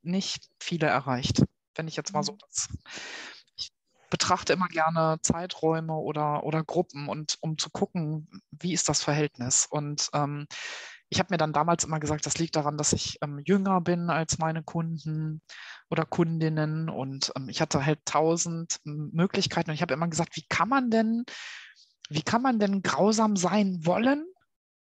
nicht 0.02 0.50
viele 0.60 0.88
erreicht, 0.88 1.44
wenn 1.76 1.88
ich 1.88 1.96
jetzt 1.96 2.14
mal 2.14 2.24
so 2.24 2.34
mhm. 2.34 2.38
das. 2.50 2.70
Ich 3.56 3.72
betrachte 4.10 4.54
immer 4.54 4.68
gerne 4.68 5.18
Zeiträume 5.22 5.94
oder, 5.94 6.44
oder 6.44 6.64
Gruppen 6.64 7.10
und 7.10 7.38
um 7.42 7.58
zu 7.58 7.70
gucken, 7.70 8.28
wie 8.52 8.74
ist 8.74 8.90
das 8.90 9.02
Verhältnis. 9.02 9.66
Und 9.70 10.10
ähm, 10.14 10.48
ich 11.14 11.20
habe 11.20 11.28
mir 11.32 11.38
dann 11.38 11.54
damals 11.54 11.84
immer 11.84 12.00
gesagt, 12.00 12.26
das 12.26 12.40
liegt 12.40 12.56
daran, 12.56 12.76
dass 12.76 12.92
ich 12.92 13.20
ähm, 13.22 13.40
jünger 13.46 13.82
bin 13.82 14.10
als 14.10 14.40
meine 14.40 14.64
Kunden 14.64 15.44
oder 15.92 16.06
Kundinnen 16.06 16.90
und 16.90 17.32
ähm, 17.36 17.50
ich 17.50 17.62
hatte 17.62 17.86
halt 17.86 18.00
tausend 18.04 18.80
ähm, 18.88 19.12
Möglichkeiten 19.14 19.70
und 19.70 19.76
ich 19.76 19.84
habe 19.84 19.94
immer 19.94 20.08
gesagt, 20.08 20.36
wie 20.36 20.46
kann 20.50 20.70
man 20.70 20.90
denn, 20.90 21.24
wie 22.10 22.24
kann 22.24 22.42
man 22.42 22.58
denn 22.58 22.82
grausam 22.82 23.36
sein 23.36 23.86
wollen, 23.86 24.26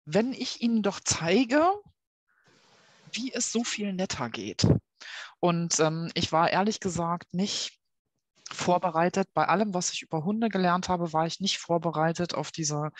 wenn 0.04 0.32
ich 0.32 0.62
ihnen 0.62 0.82
doch 0.82 1.00
zeige, 1.04 1.72
wie 3.10 3.32
es 3.32 3.50
so 3.50 3.64
viel 3.64 3.92
netter 3.92 4.30
geht. 4.30 4.68
Und 5.40 5.80
ähm, 5.80 6.12
ich 6.14 6.30
war 6.30 6.50
ehrlich 6.50 6.78
gesagt 6.78 7.34
nicht 7.34 7.80
vorbereitet. 8.52 9.26
Bei 9.34 9.49
allem, 9.49 9.75
was 9.75 9.92
ich 9.92 10.02
über 10.02 10.25
Hunde 10.25 10.49
gelernt 10.49 10.88
habe, 10.88 11.12
war 11.12 11.26
ich 11.26 11.40
nicht 11.40 11.58
vorbereitet 11.58 12.34
auf 12.34 12.52
diese 12.52 12.90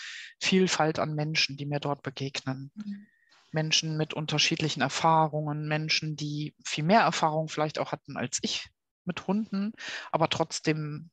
Vielfalt 0.41 0.99
an 0.99 1.15
Menschen, 1.15 1.57
die 1.57 1.67
mir 1.67 1.79
dort 1.79 2.03
begegnen. 2.03 2.73
Mhm. 2.75 3.07
Menschen 3.53 3.97
mit 3.97 4.15
unterschiedlichen 4.15 4.81
Erfahrungen, 4.81 5.67
Menschen, 5.69 6.17
die 6.17 6.55
viel 6.65 6.85
mehr 6.85 7.01
Erfahrung 7.01 7.49
vielleicht 7.49 7.79
auch 7.79 7.93
hatten 7.93 8.17
als 8.17 8.39
ich 8.43 8.69
mit 9.05 9.27
Hunden, 9.27 9.73
aber 10.13 10.29
trotzdem 10.29 11.11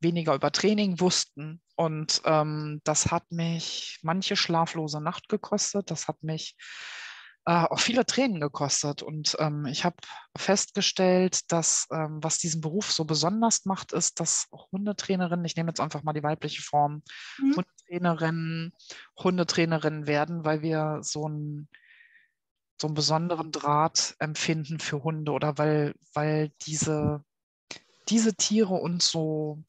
weniger 0.00 0.34
über 0.34 0.52
Training 0.52 1.00
wussten. 1.00 1.60
Und 1.76 2.22
ähm, 2.24 2.80
das 2.84 3.10
hat 3.10 3.30
mich 3.30 3.98
manche 4.02 4.36
schlaflose 4.36 5.00
Nacht 5.00 5.28
gekostet. 5.28 5.90
Das 5.90 6.08
hat 6.08 6.22
mich 6.22 6.56
äh, 7.46 7.64
auch 7.64 7.80
viele 7.80 8.04
Tränen 8.06 8.40
gekostet. 8.40 9.02
Und 9.02 9.36
ähm, 9.38 9.66
ich 9.66 9.84
habe 9.84 9.96
festgestellt, 10.36 11.50
dass 11.50 11.86
ähm, 11.92 12.18
was 12.22 12.38
diesen 12.38 12.60
Beruf 12.60 12.92
so 12.92 13.04
besonders 13.04 13.64
macht, 13.64 13.92
ist, 13.92 14.20
dass 14.20 14.48
Hundetrainerinnen, 14.72 15.44
ich 15.44 15.56
nehme 15.56 15.70
jetzt 15.70 15.80
einfach 15.80 16.02
mal 16.02 16.12
die 16.12 16.22
weibliche 16.22 16.62
Form, 16.62 17.02
mhm. 17.38 17.54
Hundetrainerinnen, 17.88 18.72
Hundetrainerinnen 19.18 20.06
werden, 20.06 20.44
weil 20.44 20.62
wir 20.62 21.00
so 21.02 21.28
ein 21.28 21.68
so 22.80 22.86
einen 22.86 22.94
besonderen 22.94 23.50
Draht 23.50 24.14
empfinden 24.20 24.78
für 24.78 25.02
Hunde 25.02 25.32
oder 25.32 25.58
weil, 25.58 25.94
weil 26.14 26.52
diese, 26.64 27.24
diese 28.08 28.34
Tiere 28.34 28.74
uns 28.74 29.10
so 29.10 29.64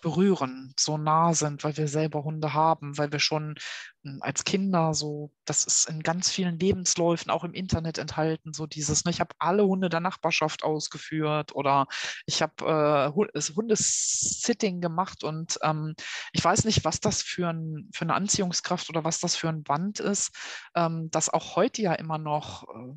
berühren, 0.00 0.72
so 0.78 0.98
nah 0.98 1.34
sind, 1.34 1.64
weil 1.64 1.76
wir 1.76 1.88
selber 1.88 2.24
Hunde 2.24 2.54
haben, 2.54 2.96
weil 2.98 3.12
wir 3.12 3.18
schon 3.18 3.56
hm, 4.04 4.18
als 4.20 4.44
Kinder 4.44 4.94
so, 4.94 5.32
das 5.44 5.64
ist 5.64 5.88
in 5.88 6.02
ganz 6.02 6.30
vielen 6.30 6.58
Lebensläufen 6.58 7.30
auch 7.30 7.44
im 7.44 7.54
Internet 7.54 7.98
enthalten, 7.98 8.52
so 8.52 8.66
dieses, 8.66 9.04
ne, 9.04 9.10
ich 9.10 9.20
habe 9.20 9.34
alle 9.38 9.64
Hunde 9.66 9.88
der 9.88 10.00
Nachbarschaft 10.00 10.64
ausgeführt 10.64 11.54
oder 11.54 11.86
ich 12.26 12.42
habe 12.42 12.64
äh, 12.64 13.54
Hundesitting 13.54 14.80
gemacht 14.80 15.24
und 15.24 15.58
ähm, 15.62 15.94
ich 16.32 16.44
weiß 16.44 16.64
nicht, 16.64 16.84
was 16.84 17.00
das 17.00 17.22
für, 17.22 17.48
ein, 17.48 17.88
für 17.92 18.02
eine 18.02 18.14
Anziehungskraft 18.14 18.90
oder 18.90 19.04
was 19.04 19.20
das 19.20 19.36
für 19.36 19.48
ein 19.48 19.62
Band 19.62 20.00
ist, 20.00 20.30
ähm, 20.74 21.08
das 21.10 21.28
auch 21.30 21.56
heute 21.56 21.82
ja 21.82 21.94
immer 21.94 22.18
noch 22.18 22.64
äh, 22.64 22.94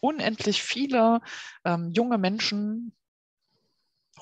unendlich 0.00 0.62
viele 0.62 1.20
ähm, 1.64 1.90
junge 1.92 2.18
Menschen 2.18 2.94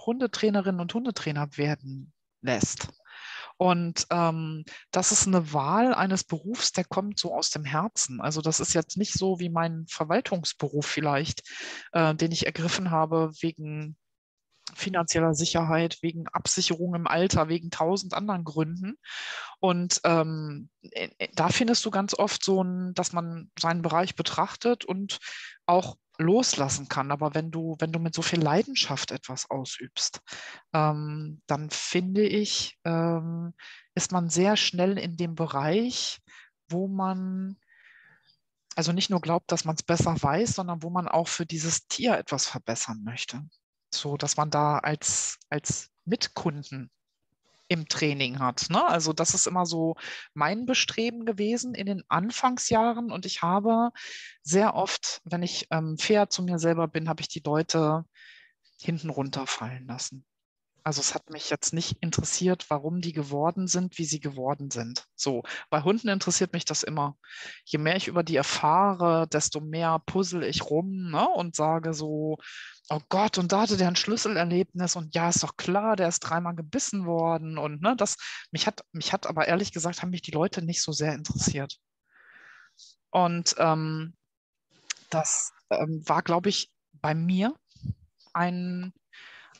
Hundetrainerinnen 0.06 0.80
und 0.80 0.94
Hundetrainer 0.94 1.56
werden 1.56 2.12
lässt. 2.42 2.88
Und 3.56 4.06
ähm, 4.10 4.64
das 4.90 5.12
ist 5.12 5.26
eine 5.26 5.52
Wahl 5.52 5.92
eines 5.92 6.24
Berufs, 6.24 6.72
der 6.72 6.84
kommt 6.84 7.18
so 7.18 7.34
aus 7.34 7.50
dem 7.50 7.64
Herzen. 7.64 8.20
Also 8.20 8.40
das 8.40 8.58
ist 8.58 8.72
jetzt 8.72 8.96
nicht 8.96 9.12
so 9.12 9.38
wie 9.38 9.50
mein 9.50 9.84
Verwaltungsberuf 9.86 10.86
vielleicht, 10.86 11.42
äh, 11.92 12.14
den 12.14 12.32
ich 12.32 12.46
ergriffen 12.46 12.90
habe 12.90 13.30
wegen 13.40 13.98
finanzieller 14.74 15.34
Sicherheit, 15.34 15.98
wegen 16.00 16.26
Absicherung 16.28 16.94
im 16.94 17.06
Alter, 17.06 17.48
wegen 17.48 17.70
tausend 17.70 18.14
anderen 18.14 18.44
Gründen. 18.44 18.96
Und 19.58 20.00
ähm, 20.04 20.70
äh, 20.92 21.28
da 21.34 21.48
findest 21.48 21.84
du 21.84 21.90
ganz 21.90 22.14
oft 22.14 22.42
so, 22.42 22.62
ein, 22.62 22.94
dass 22.94 23.12
man 23.12 23.50
seinen 23.58 23.82
Bereich 23.82 24.14
betrachtet 24.14 24.84
und 24.84 25.18
auch 25.66 25.96
loslassen 26.20 26.88
kann. 26.88 27.10
Aber 27.10 27.34
wenn 27.34 27.50
du, 27.50 27.76
wenn 27.78 27.92
du 27.92 27.98
mit 27.98 28.14
so 28.14 28.22
viel 28.22 28.40
Leidenschaft 28.40 29.10
etwas 29.10 29.50
ausübst, 29.50 30.20
ähm, 30.72 31.40
dann 31.46 31.70
finde 31.70 32.22
ich, 32.22 32.78
ähm, 32.84 33.54
ist 33.94 34.12
man 34.12 34.28
sehr 34.28 34.56
schnell 34.56 34.98
in 34.98 35.16
dem 35.16 35.34
Bereich, 35.34 36.20
wo 36.68 36.86
man 36.88 37.56
also 38.76 38.92
nicht 38.92 39.10
nur 39.10 39.20
glaubt, 39.20 39.50
dass 39.50 39.64
man 39.64 39.74
es 39.74 39.82
besser 39.82 40.14
weiß, 40.20 40.54
sondern 40.54 40.82
wo 40.82 40.90
man 40.90 41.08
auch 41.08 41.28
für 41.28 41.44
dieses 41.44 41.88
Tier 41.88 42.16
etwas 42.16 42.46
verbessern 42.46 43.02
möchte. 43.02 43.42
So 43.92 44.16
dass 44.16 44.36
man 44.36 44.50
da 44.50 44.78
als, 44.78 45.38
als 45.48 45.90
Mitkunden 46.04 46.90
im 47.70 47.86
Training 47.86 48.40
hat. 48.40 48.66
Ne? 48.68 48.84
Also 48.84 49.12
das 49.12 49.32
ist 49.32 49.46
immer 49.46 49.64
so 49.64 49.94
mein 50.34 50.66
Bestreben 50.66 51.24
gewesen 51.24 51.72
in 51.74 51.86
den 51.86 52.02
Anfangsjahren. 52.08 53.12
Und 53.12 53.26
ich 53.26 53.42
habe 53.42 53.90
sehr 54.42 54.74
oft, 54.74 55.20
wenn 55.24 55.44
ich 55.44 55.68
ähm, 55.70 55.96
fair 55.96 56.28
zu 56.28 56.42
mir 56.42 56.58
selber 56.58 56.88
bin, 56.88 57.08
habe 57.08 57.22
ich 57.22 57.28
die 57.28 57.42
Leute 57.44 58.04
hinten 58.80 59.08
runterfallen 59.08 59.86
lassen. 59.86 60.26
Also 60.82 61.00
es 61.00 61.14
hat 61.14 61.30
mich 61.30 61.50
jetzt 61.50 61.72
nicht 61.72 61.98
interessiert, 62.00 62.66
warum 62.70 63.00
die 63.00 63.12
geworden 63.12 63.66
sind, 63.66 63.98
wie 63.98 64.04
sie 64.04 64.20
geworden 64.20 64.70
sind. 64.70 65.06
So, 65.14 65.42
bei 65.68 65.82
Hunden 65.82 66.08
interessiert 66.08 66.52
mich 66.52 66.64
das 66.64 66.82
immer. 66.82 67.16
Je 67.64 67.78
mehr 67.78 67.96
ich 67.96 68.08
über 68.08 68.22
die 68.22 68.36
erfahre, 68.36 69.28
desto 69.28 69.60
mehr 69.60 69.98
puzzle 70.06 70.46
ich 70.46 70.64
rum 70.70 71.10
ne, 71.10 71.28
und 71.28 71.54
sage 71.54 71.92
so, 71.92 72.38
oh 72.88 73.00
Gott, 73.08 73.38
und 73.38 73.52
da 73.52 73.62
hatte 73.62 73.76
der 73.76 73.88
ein 73.88 73.96
Schlüsselerlebnis 73.96 74.96
und 74.96 75.14
ja, 75.14 75.28
ist 75.28 75.42
doch 75.42 75.56
klar, 75.56 75.96
der 75.96 76.08
ist 76.08 76.20
dreimal 76.20 76.54
gebissen 76.54 77.06
worden 77.06 77.58
und 77.58 77.82
ne, 77.82 77.94
das, 77.96 78.16
mich 78.50 78.66
hat, 78.66 78.84
mich 78.92 79.12
hat 79.12 79.26
aber 79.26 79.46
ehrlich 79.48 79.72
gesagt, 79.72 80.02
haben 80.02 80.10
mich 80.10 80.22
die 80.22 80.30
Leute 80.32 80.62
nicht 80.62 80.82
so 80.82 80.92
sehr 80.92 81.14
interessiert. 81.14 81.78
Und 83.10 83.54
ähm, 83.58 84.14
das 85.10 85.52
ähm, 85.70 86.02
war, 86.06 86.22
glaube 86.22 86.48
ich, 86.48 86.70
bei 86.92 87.14
mir 87.14 87.54
ein 88.32 88.92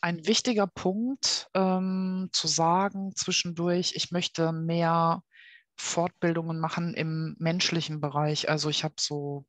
ein 0.01 0.27
wichtiger 0.27 0.67
Punkt 0.67 1.49
ähm, 1.55 2.29
zu 2.33 2.49
sagen 2.49 3.15
zwischendurch, 3.17 3.93
ich 3.95 4.11
möchte 4.11 4.53
mehr 4.53 5.23
Fortbildungen 5.77 6.61
machen 6.61 6.95
im 6.95 7.37
menschlichen 7.39 8.01
Bereich. 8.01 8.49
Also 8.49 8.69
ich 8.69 8.85
habe 8.85 8.95
so 8.99 9.47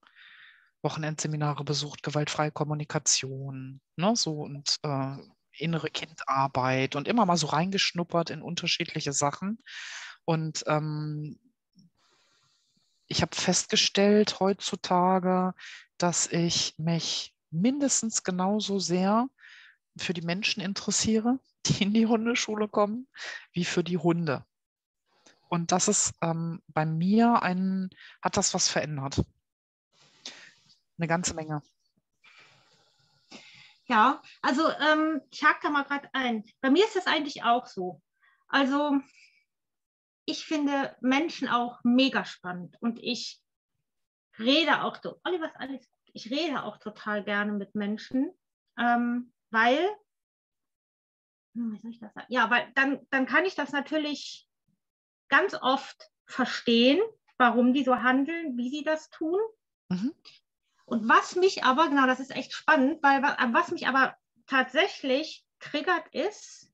Wochenendseminare 0.82 1.64
besucht, 1.64 2.04
gewaltfreie 2.04 2.52
Kommunikation, 2.52 3.82
ne, 3.98 4.16
so 4.16 4.42
und 4.42 4.78
äh, 4.84 5.18
innere 5.58 5.90
Kindarbeit 5.90 6.96
und 6.96 7.08
immer 7.08 7.26
mal 7.26 7.38
so 7.38 7.48
reingeschnuppert 7.48 8.30
in 8.30 8.42
unterschiedliche 8.42 9.14
Sachen. 9.14 9.60
Und 10.26 10.64
ähm, 10.68 11.40
ich 13.08 13.22
habe 13.22 13.36
festgestellt 13.36 14.40
heutzutage, 14.40 15.54
dass 15.98 16.28
ich 16.28 16.74
mich 16.78 17.34
mindestens 17.52 18.24
genauso 18.24 18.80
sehr 18.80 19.28
für 19.98 20.14
die 20.14 20.22
Menschen 20.22 20.62
interessiere, 20.62 21.40
die 21.66 21.84
in 21.84 21.94
die 21.94 22.06
Hundeschule 22.06 22.68
kommen, 22.68 23.08
wie 23.54 23.66
für 23.66 23.84
die 23.84 23.98
Hunde. 23.98 24.46
Und 25.50 25.72
das 25.72 25.88
ist 25.88 26.14
ähm, 26.22 26.62
bei 26.68 26.86
mir 26.86 27.44
ein, 27.44 27.90
hat 28.22 28.38
das 28.38 28.54
was 28.54 28.70
verändert. 28.70 29.22
Eine 30.98 31.08
ganze 31.08 31.34
Menge. 31.34 31.62
Ja, 33.88 34.22
also 34.42 34.70
ähm, 34.70 35.20
ich 35.30 35.44
hake 35.44 35.60
da 35.62 35.70
mal 35.70 35.84
gerade 35.84 36.08
ein. 36.14 36.46
Bei 36.62 36.70
mir 36.70 36.86
ist 36.86 36.96
das 36.96 37.08
eigentlich 37.08 37.44
auch 37.44 37.66
so. 37.68 38.02
Also 38.48 39.02
ich 40.26 40.46
finde 40.46 40.96
Menschen 41.02 41.50
auch 41.50 41.80
mega 41.84 42.24
spannend 42.24 42.78
und 42.80 43.00
ich 43.02 43.42
rede 44.40 44.84
auch 44.84 44.98
Oliver 45.26 45.48
ist 45.48 45.58
alles. 45.58 45.90
Ich 46.14 46.32
rede 46.32 46.64
auch 46.64 46.78
total 46.78 47.24
gerne 47.24 47.52
mit 47.52 47.76
Menschen. 47.76 48.32
Ähm, 48.78 49.34
weil, 49.52 49.90
hm, 51.54 51.74
wie 51.74 51.80
soll 51.80 51.92
ich 51.92 52.00
das 52.00 52.14
sagen? 52.14 52.28
Ja, 52.30 52.50
weil 52.50 52.72
dann, 52.76 53.06
dann 53.10 53.26
kann 53.26 53.46
ich 53.46 53.56
das 53.56 53.72
natürlich 53.72 54.48
ganz 55.30 55.54
oft 55.54 56.10
verstehen, 56.26 57.02
warum 57.38 57.74
die 57.74 57.84
so 57.84 57.96
handeln, 57.96 58.58
wie 58.58 58.70
sie 58.70 58.84
das 58.84 59.10
tun. 59.10 59.40
Mhm. 59.90 60.14
Und 60.86 61.08
was 61.08 61.36
mich 61.36 61.64
aber, 61.64 61.88
genau, 61.88 62.06
das 62.06 62.20
ist 62.20 62.32
echt 62.32 62.54
spannend, 62.54 63.02
weil 63.02 63.22
was 63.22 63.72
mich 63.72 63.88
aber 63.88 64.18
tatsächlich 64.46 65.46
triggert 65.60 66.08
ist, 66.14 66.72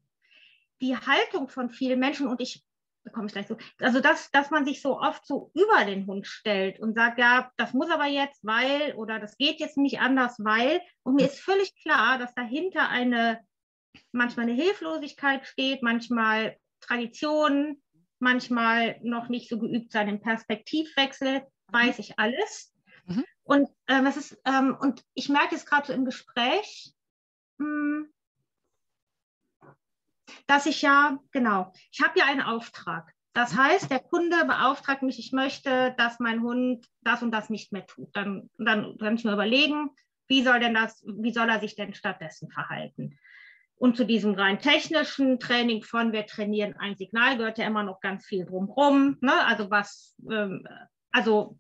die 0.82 0.98
Haltung 0.98 1.50
von 1.50 1.70
vielen 1.70 2.00
Menschen 2.00 2.28
und 2.28 2.42
ich 2.42 2.67
da 3.08 3.14
komme 3.14 3.28
ich 3.28 3.34
gleich 3.34 3.48
so. 3.48 3.58
Also, 3.80 4.02
dass, 4.02 4.30
dass 4.32 4.52
man 4.52 4.66
sich 4.66 4.82
so 4.82 5.00
oft 5.00 5.26
so 5.26 5.52
über 5.54 5.86
den 5.86 6.06
Hund 6.08 6.28
stellt 6.28 6.80
und 6.80 6.94
sagt, 6.94 7.20
ja, 7.20 7.52
das 7.56 7.74
muss 7.74 7.90
aber 7.90 8.06
jetzt, 8.06 8.46
weil, 8.46 8.94
oder 8.96 9.20
das 9.20 9.38
geht 9.38 9.60
jetzt 9.60 9.78
nicht 9.78 10.00
anders, 10.02 10.36
weil. 10.40 10.82
Und 11.04 11.16
mir 11.16 11.26
ist 11.26 11.40
völlig 11.40 11.74
klar, 11.82 12.18
dass 12.18 12.34
dahinter 12.36 12.90
eine, 12.90 13.40
manchmal 14.12 14.48
eine 14.48 14.62
Hilflosigkeit 14.62 15.48
steht, 15.48 15.84
manchmal 15.84 16.58
Tradition, 16.82 17.82
manchmal 18.20 19.00
noch 19.04 19.30
nicht 19.30 19.50
so 19.50 19.58
geübt 19.58 19.92
sein 19.92 20.10
im 20.10 20.22
Perspektivwechsel, 20.22 21.44
weiß 21.72 22.00
ich 22.00 22.20
alles. 22.20 22.74
Mhm. 23.06 23.24
Und, 23.44 23.70
ähm, 23.88 24.04
das 24.04 24.18
ist, 24.18 24.38
ähm, 24.46 24.76
und 24.80 25.02
ich 25.14 25.30
merke 25.30 25.56
es 25.56 25.66
gerade 25.66 25.88
so 25.88 25.94
im 25.94 26.04
Gespräch, 26.04 26.94
mh, 27.58 27.66
hm, 27.66 28.14
dass 30.48 30.66
ich 30.66 30.82
ja, 30.82 31.20
genau, 31.32 31.72
ich 31.92 32.02
habe 32.02 32.20
ja 32.20 32.26
einen 32.26 32.42
Auftrag. 32.42 33.14
Das 33.34 33.56
heißt, 33.56 33.92
der 33.92 34.00
Kunde 34.00 34.46
beauftragt 34.46 35.04
mich, 35.04 35.20
ich 35.20 35.32
möchte, 35.32 35.94
dass 35.98 36.20
mein 36.20 36.42
Hund 36.42 36.88
das 37.02 37.22
und 37.22 37.32
das 37.32 37.52
nicht 37.52 37.72
mehr 37.72 37.86
tut. 37.86 38.10
Dann, 38.16 38.50
dann 38.58 38.98
kann 38.98 39.16
ich 39.16 39.24
mir 39.24 39.34
überlegen, 39.34 39.92
wie 40.28 40.42
soll 40.44 40.60
denn 40.60 40.74
das, 40.74 41.04
wie 41.06 41.32
soll 41.32 41.48
er 41.50 41.60
sich 41.60 41.76
denn 41.76 41.94
stattdessen 41.94 42.50
verhalten? 42.50 43.18
Und 43.76 43.96
zu 43.96 44.06
diesem 44.06 44.34
rein 44.34 44.58
technischen 44.58 45.40
Training 45.40 45.84
von 45.84 46.12
wir 46.12 46.26
trainieren 46.26 46.76
ein 46.80 46.98
Signal 46.98 47.38
gehört 47.38 47.60
ja 47.60 47.68
immer 47.68 47.84
noch 47.84 48.00
ganz 48.00 48.26
viel 48.26 48.44
drumherum. 48.44 49.18
Ne? 49.22 49.46
Also 49.46 49.70
was, 49.70 50.16
ähm, 50.32 50.68
also 51.12 51.60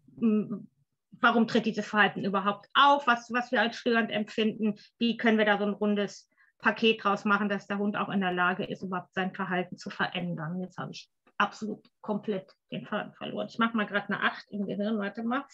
warum 1.21 1.47
tritt 1.47 1.67
dieses 1.67 1.85
Verhalten 1.85 2.25
überhaupt 2.25 2.67
auf? 2.73 3.05
Was, 3.05 3.31
was 3.31 3.51
wir 3.51 3.61
als 3.61 3.77
störend 3.77 4.11
empfinden? 4.11 4.79
Wie 4.97 5.15
können 5.15 5.37
wir 5.37 5.45
da 5.45 5.59
so 5.59 5.65
ein 5.65 5.73
rundes 5.73 6.27
Paket 6.59 7.03
draus 7.03 7.25
machen, 7.25 7.49
dass 7.49 7.67
der 7.67 7.77
Hund 7.77 7.95
auch 7.97 8.09
in 8.09 8.21
der 8.21 8.31
Lage 8.31 8.63
ist, 8.63 8.81
überhaupt 8.81 9.13
sein 9.13 9.33
Verhalten 9.33 9.77
zu 9.77 9.89
verändern. 9.89 10.59
Jetzt 10.59 10.77
habe 10.77 10.91
ich 10.91 11.09
absolut 11.37 11.87
komplett 12.01 12.51
den 12.71 12.85
Faden 12.85 13.13
verloren. 13.13 13.47
Ich 13.49 13.59
mache 13.59 13.77
mal 13.77 13.85
gerade 13.85 14.07
eine 14.07 14.23
8 14.23 14.51
im 14.51 14.65
Gehirn, 14.65 14.97
warte 14.97 15.23
mal. 15.23 15.45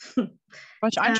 ich 0.16 0.98
äh, 0.98 1.14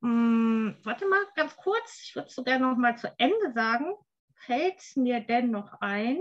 mh, 0.00 0.08
mm, 0.08 0.76
warte 0.84 1.06
mal, 1.06 1.20
ganz 1.34 1.56
kurz, 1.56 2.02
ich 2.04 2.14
würde 2.14 2.28
es 2.28 2.34
so 2.34 2.44
gerne 2.44 2.66
noch 2.66 2.76
mal 2.76 2.96
zu 2.96 3.12
Ende 3.18 3.52
sagen. 3.54 3.94
fällt 4.34 4.78
es 4.78 4.96
mir 4.96 5.20
denn 5.20 5.50
noch 5.50 5.80
ein? 5.80 6.20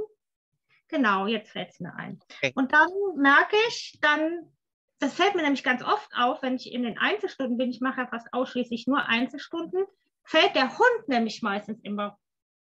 Genau, 0.87 1.27
jetzt 1.27 1.51
fällt 1.51 1.71
es 1.71 1.79
mir 1.79 1.93
ein. 1.95 2.19
Okay. 2.23 2.53
Und 2.55 2.71
dann 2.71 2.89
merke 3.17 3.57
ich, 3.67 3.99
dann, 4.01 4.51
das 4.99 5.13
fällt 5.13 5.35
mir 5.35 5.43
nämlich 5.43 5.63
ganz 5.63 5.83
oft 5.83 6.09
auf, 6.15 6.41
wenn 6.41 6.55
ich 6.55 6.71
in 6.71 6.83
den 6.83 6.97
Einzelstunden 6.97 7.57
bin, 7.57 7.69
ich 7.69 7.81
mache 7.81 8.01
ja 8.01 8.07
fast 8.07 8.27
ausschließlich 8.31 8.87
nur 8.87 9.05
Einzelstunden, 9.05 9.85
fällt 10.27 10.55
der 10.55 10.77
Hund 10.77 11.07
nämlich 11.07 11.41
meistens 11.41 11.79
immer, 11.83 12.17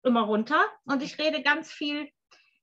immer 0.03 0.21
runter 0.21 0.63
und 0.85 1.03
ich 1.03 1.19
rede 1.19 1.43
ganz 1.43 1.71
viel 1.71 2.09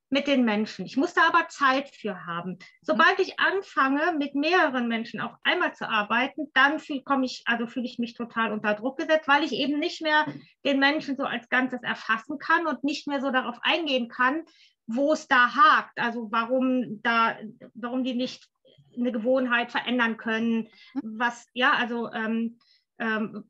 mit 0.08 0.26
den 0.28 0.44
Menschen. 0.44 0.86
Ich 0.86 0.96
muss 0.96 1.14
da 1.14 1.22
aber 1.28 1.48
Zeit 1.48 1.88
für 1.88 2.26
haben. 2.26 2.58
Sobald 2.80 3.18
ich 3.18 3.40
anfange, 3.40 4.16
mit 4.16 4.34
mehreren 4.34 4.86
Menschen 4.88 5.20
auf 5.20 5.32
einmal 5.42 5.74
zu 5.74 5.88
arbeiten, 5.88 6.46
dann 6.54 6.80
komme 7.04 7.26
ich, 7.26 7.42
also 7.46 7.66
fühle 7.66 7.86
ich 7.86 7.98
mich 7.98 8.14
total 8.14 8.52
unter 8.52 8.74
Druck 8.74 8.98
gesetzt, 8.98 9.26
weil 9.26 9.42
ich 9.42 9.52
eben 9.52 9.78
nicht 9.78 10.02
mehr 10.02 10.24
den 10.64 10.78
Menschen 10.78 11.16
so 11.16 11.24
als 11.24 11.48
Ganzes 11.48 11.82
erfassen 11.82 12.38
kann 12.38 12.66
und 12.66 12.84
nicht 12.84 13.08
mehr 13.08 13.20
so 13.20 13.30
darauf 13.32 13.58
eingehen 13.62 14.08
kann, 14.08 14.44
wo 14.86 15.12
es 15.12 15.26
da 15.26 15.54
hakt, 15.54 15.98
also 15.98 16.28
warum 16.30 17.02
da, 17.02 17.36
warum 17.74 18.04
die 18.04 18.14
nicht 18.14 18.48
eine 18.96 19.10
Gewohnheit 19.10 19.72
verändern 19.72 20.16
können, 20.16 20.68
was, 21.02 21.48
ja, 21.52 21.72
also 21.72 22.10
ähm, 22.12 22.58
ähm, 22.98 23.44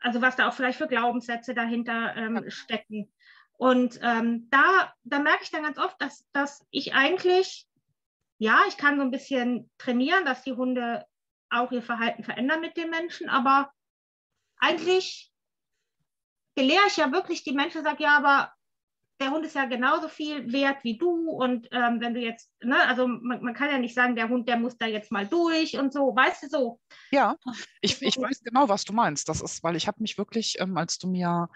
also 0.00 0.20
was 0.20 0.36
da 0.36 0.48
auch 0.48 0.54
vielleicht 0.54 0.78
für 0.78 0.88
Glaubenssätze 0.88 1.54
dahinter 1.54 2.16
ähm, 2.16 2.44
stecken. 2.48 3.12
Und 3.52 3.98
ähm, 4.02 4.48
da, 4.50 4.92
da 5.04 5.18
merke 5.18 5.42
ich 5.42 5.50
dann 5.50 5.64
ganz 5.64 5.78
oft, 5.78 6.00
dass, 6.00 6.28
dass 6.32 6.64
ich 6.70 6.94
eigentlich, 6.94 7.66
ja, 8.38 8.60
ich 8.68 8.76
kann 8.76 8.96
so 8.96 9.02
ein 9.02 9.10
bisschen 9.10 9.70
trainieren, 9.78 10.24
dass 10.24 10.42
die 10.42 10.52
Hunde 10.52 11.04
auch 11.50 11.72
ihr 11.72 11.82
Verhalten 11.82 12.22
verändern 12.22 12.60
mit 12.60 12.76
den 12.76 12.90
Menschen, 12.90 13.28
aber 13.28 13.72
eigentlich 14.58 15.32
gelehre 16.54 16.86
ich 16.88 16.96
ja 16.96 17.12
wirklich 17.12 17.42
die 17.44 17.52
Menschen, 17.52 17.84
sage 17.84 18.02
ja, 18.02 18.16
aber 18.16 18.52
der 19.20 19.30
Hund 19.30 19.44
ist 19.44 19.54
ja 19.54 19.64
genauso 19.64 20.08
viel 20.08 20.52
wert 20.52 20.84
wie 20.84 20.96
du 20.96 21.30
und 21.30 21.68
ähm, 21.72 22.00
wenn 22.00 22.14
du 22.14 22.20
jetzt, 22.20 22.50
ne, 22.62 22.80
also 22.86 23.08
man, 23.08 23.42
man, 23.42 23.54
kann 23.54 23.70
ja 23.70 23.78
nicht 23.78 23.94
sagen, 23.94 24.14
der 24.14 24.28
Hund, 24.28 24.48
der 24.48 24.56
muss 24.56 24.76
da 24.76 24.86
jetzt 24.86 25.10
mal 25.10 25.26
durch 25.26 25.76
und 25.76 25.92
so, 25.92 26.14
weißt 26.14 26.44
du 26.44 26.48
so. 26.48 26.80
Ja, 27.10 27.36
ich, 27.80 28.00
ich 28.00 28.16
weiß 28.16 28.42
genau, 28.44 28.68
was 28.68 28.84
du 28.84 28.92
meinst. 28.92 29.28
Das 29.28 29.40
ist, 29.40 29.62
weil 29.64 29.76
ich 29.76 29.88
habe 29.88 30.00
mich 30.00 30.18
wirklich, 30.18 30.56
ähm, 30.60 30.76
als 30.76 30.98
du 30.98 31.08
mir, 31.08 31.48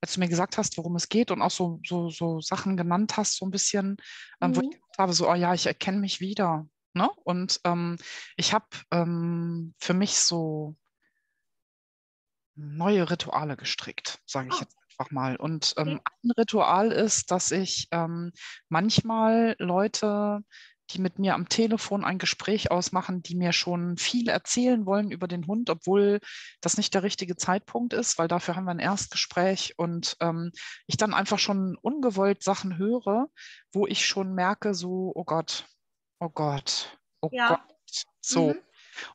als 0.00 0.14
du 0.14 0.20
mir 0.20 0.28
gesagt 0.28 0.58
hast, 0.58 0.76
worum 0.78 0.94
es 0.94 1.08
geht 1.08 1.30
und 1.30 1.42
auch 1.42 1.50
so, 1.50 1.80
so, 1.84 2.08
so 2.08 2.40
Sachen 2.40 2.76
genannt 2.76 3.16
hast, 3.16 3.36
so 3.36 3.46
ein 3.46 3.50
bisschen, 3.50 3.96
ähm, 4.40 4.50
mhm. 4.50 4.56
wo 4.56 4.60
ich 4.60 4.68
mhm. 4.68 4.82
habe, 4.98 5.12
so, 5.12 5.28
oh 5.28 5.34
ja, 5.34 5.54
ich 5.54 5.66
erkenne 5.66 5.98
mich 5.98 6.20
wieder. 6.20 6.68
Ne? 6.94 7.08
Und 7.24 7.60
ähm, 7.64 7.96
ich 8.36 8.54
habe 8.54 8.66
ähm, 8.92 9.74
für 9.78 9.94
mich 9.94 10.18
so 10.18 10.76
neue 12.54 13.10
Rituale 13.10 13.56
gestrickt, 13.56 14.20
sage 14.26 14.48
ich 14.48 14.54
oh. 14.54 14.60
jetzt 14.60 14.77
einfach 14.98 15.10
mal. 15.10 15.36
Und 15.36 15.74
ähm, 15.76 16.00
ein 16.24 16.30
Ritual 16.32 16.92
ist, 16.92 17.30
dass 17.30 17.50
ich 17.50 17.88
ähm, 17.90 18.32
manchmal 18.68 19.56
Leute, 19.58 20.40
die 20.90 21.00
mit 21.00 21.18
mir 21.18 21.34
am 21.34 21.48
Telefon 21.48 22.04
ein 22.04 22.18
Gespräch 22.18 22.70
ausmachen, 22.70 23.22
die 23.22 23.36
mir 23.36 23.52
schon 23.52 23.98
viel 23.98 24.28
erzählen 24.28 24.86
wollen 24.86 25.10
über 25.10 25.28
den 25.28 25.46
Hund, 25.46 25.68
obwohl 25.70 26.20
das 26.60 26.78
nicht 26.78 26.94
der 26.94 27.02
richtige 27.02 27.36
Zeitpunkt 27.36 27.92
ist, 27.92 28.18
weil 28.18 28.28
dafür 28.28 28.56
haben 28.56 28.64
wir 28.64 28.70
ein 28.70 28.78
Erstgespräch 28.78 29.74
und 29.76 30.16
ähm, 30.20 30.50
ich 30.86 30.96
dann 30.96 31.14
einfach 31.14 31.38
schon 31.38 31.76
ungewollt 31.76 32.42
Sachen 32.42 32.78
höre, 32.78 33.28
wo 33.72 33.86
ich 33.86 34.06
schon 34.06 34.34
merke, 34.34 34.74
so, 34.74 35.12
oh 35.14 35.24
Gott, 35.24 35.66
oh 36.20 36.30
Gott, 36.30 36.98
oh 37.20 37.28
ja. 37.32 37.48
Gott. 37.48 37.60
So, 38.20 38.48
mhm. 38.48 38.58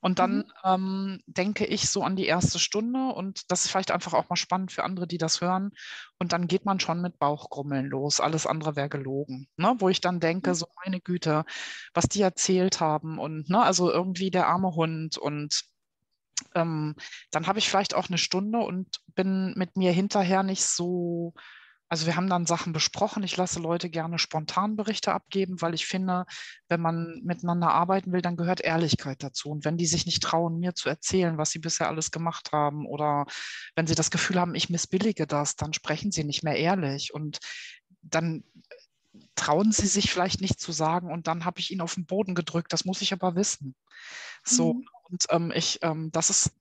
Und 0.02 0.20
dann 0.20 0.38
mhm. 0.38 0.44
ähm, 0.64 1.24
denke 1.28 1.66
ich 1.66 1.90
so 1.90 2.04
an 2.04 2.16
die 2.16 2.26
erste 2.26 2.60
Stunde 2.60 3.14
und 3.14 3.52
das 3.52 3.66
ist 3.66 3.72
vielleicht 3.72 3.92
einfach 3.92 4.14
auch 4.14 4.30
mal 4.30 4.36
spannend 4.36 4.72
für 4.72 4.84
andere, 4.84 5.08
die 5.08 5.18
das 5.18 5.42
hören. 5.42 5.72
Und 6.20 6.34
dann 6.34 6.48
geht 6.48 6.66
man 6.66 6.80
schon 6.80 7.02
mit 7.02 7.20
Bauchgrummeln 7.20 7.88
los. 7.88 8.20
Alles 8.20 8.46
andere 8.48 8.76
wäre 8.76 8.90
gelogen. 8.90 9.48
Ne? 9.58 9.76
Wo 9.80 9.90
ich 9.90 10.02
dann 10.02 10.20
denke, 10.20 10.52
mhm. 10.52 10.56
so 10.56 10.68
meine 10.84 11.02
Güte, 11.02 11.46
was 11.94 12.06
die 12.06 12.22
erzählt 12.22 12.80
haben 12.80 13.20
und 13.20 13.50
ne, 13.50 13.62
also 13.62 13.92
irgendwie 13.92 14.32
der 14.32 14.48
arme 14.48 14.76
Hund 14.76 15.18
und 15.18 15.64
ähm, 16.56 16.96
dann 17.32 17.48
habe 17.48 17.60
ich 17.60 17.70
vielleicht 17.70 17.94
auch 17.94 18.08
eine 18.08 18.18
Stunde 18.18 18.60
und 18.60 19.02
bin 19.16 19.54
mit 19.56 19.78
mir 19.78 19.92
hinterher 19.92 20.44
nicht 20.44 20.64
so 20.64 21.34
also 21.90 22.06
wir 22.06 22.16
haben 22.16 22.30
dann 22.30 22.46
Sachen 22.46 22.74
besprochen. 22.74 23.24
Ich 23.24 23.38
lasse 23.38 23.60
Leute 23.60 23.90
gerne 23.90 24.18
spontan 24.18 24.76
Berichte 24.76 25.14
abgeben, 25.14 25.62
weil 25.62 25.74
ich 25.74 25.86
finde, 25.86 26.26
wenn 26.68 26.82
man 26.82 27.22
miteinander 27.24 27.70
arbeiten 27.70 28.12
will, 28.12 28.22
dann 28.22 28.38
gehört 28.38 28.62
Ehrlichkeit 28.62 29.22
dazu. 29.22 29.50
Und 29.50 29.66
wenn 29.66 29.78
die 29.78 29.86
sich 29.86 30.06
nicht 30.06 30.24
trauen, 30.24 30.60
mir 30.60 30.74
zu 30.74 30.90
erzählen, 30.90 31.38
was 31.38 31.52
sie 31.52 31.60
bisher 31.60 31.88
alles 31.88 32.10
gemacht 32.12 32.52
haben, 32.52 32.88
oder 32.88 33.26
wenn 33.76 33.86
sie 33.86 33.96
das 33.96 34.12
Gefühl 34.12 34.40
haben, 34.40 34.56
ich 34.56 34.70
missbillige 34.70 35.28
das, 35.28 35.56
dann 35.56 35.74
sprechen 35.74 36.12
sie 36.12 36.24
nicht 36.24 36.44
mehr 36.44 36.56
ehrlich. 36.56 37.14
Und 37.14 37.40
dann 38.02 38.44
trauen 39.36 39.72
sie 39.72 39.88
sich 39.88 40.12
vielleicht 40.12 40.42
nicht 40.42 40.60
zu 40.60 40.72
sagen 40.72 41.12
und 41.12 41.28
dann 41.28 41.46
habe 41.46 41.60
ich 41.60 41.72
ihn 41.72 41.82
auf 41.82 41.96
den 41.96 42.06
Boden 42.06 42.36
gedrückt. 42.36 42.74
Das 42.74 42.86
muss 42.86 43.02
ich 43.02 43.14
aber 43.14 43.36
wissen. 43.36 43.76
So, 44.44 44.74
mhm. 44.74 44.88
und 45.04 45.26
ähm, 45.30 45.52
ich, 45.56 45.80
ähm, 45.82 46.12
das 46.12 46.30
ist 46.30 46.52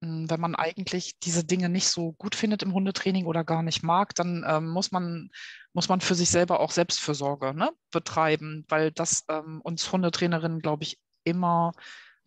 wenn 0.00 0.40
man 0.40 0.54
eigentlich 0.54 1.18
diese 1.20 1.44
Dinge 1.44 1.68
nicht 1.68 1.88
so 1.88 2.12
gut 2.12 2.34
findet 2.34 2.62
im 2.62 2.72
Hundetraining 2.72 3.26
oder 3.26 3.44
gar 3.44 3.62
nicht 3.62 3.82
mag, 3.82 4.14
dann 4.14 4.44
ähm, 4.48 4.68
muss, 4.68 4.92
man, 4.92 5.30
muss 5.72 5.88
man 5.88 6.00
für 6.00 6.14
sich 6.14 6.30
selber 6.30 6.60
auch 6.60 6.70
Selbstfürsorge 6.70 7.54
ne, 7.54 7.70
betreiben, 7.90 8.64
weil 8.68 8.92
das 8.92 9.24
ähm, 9.28 9.60
uns 9.62 9.90
Hundetrainerinnen, 9.92 10.60
glaube 10.60 10.84
ich, 10.84 10.98
immer 11.24 11.72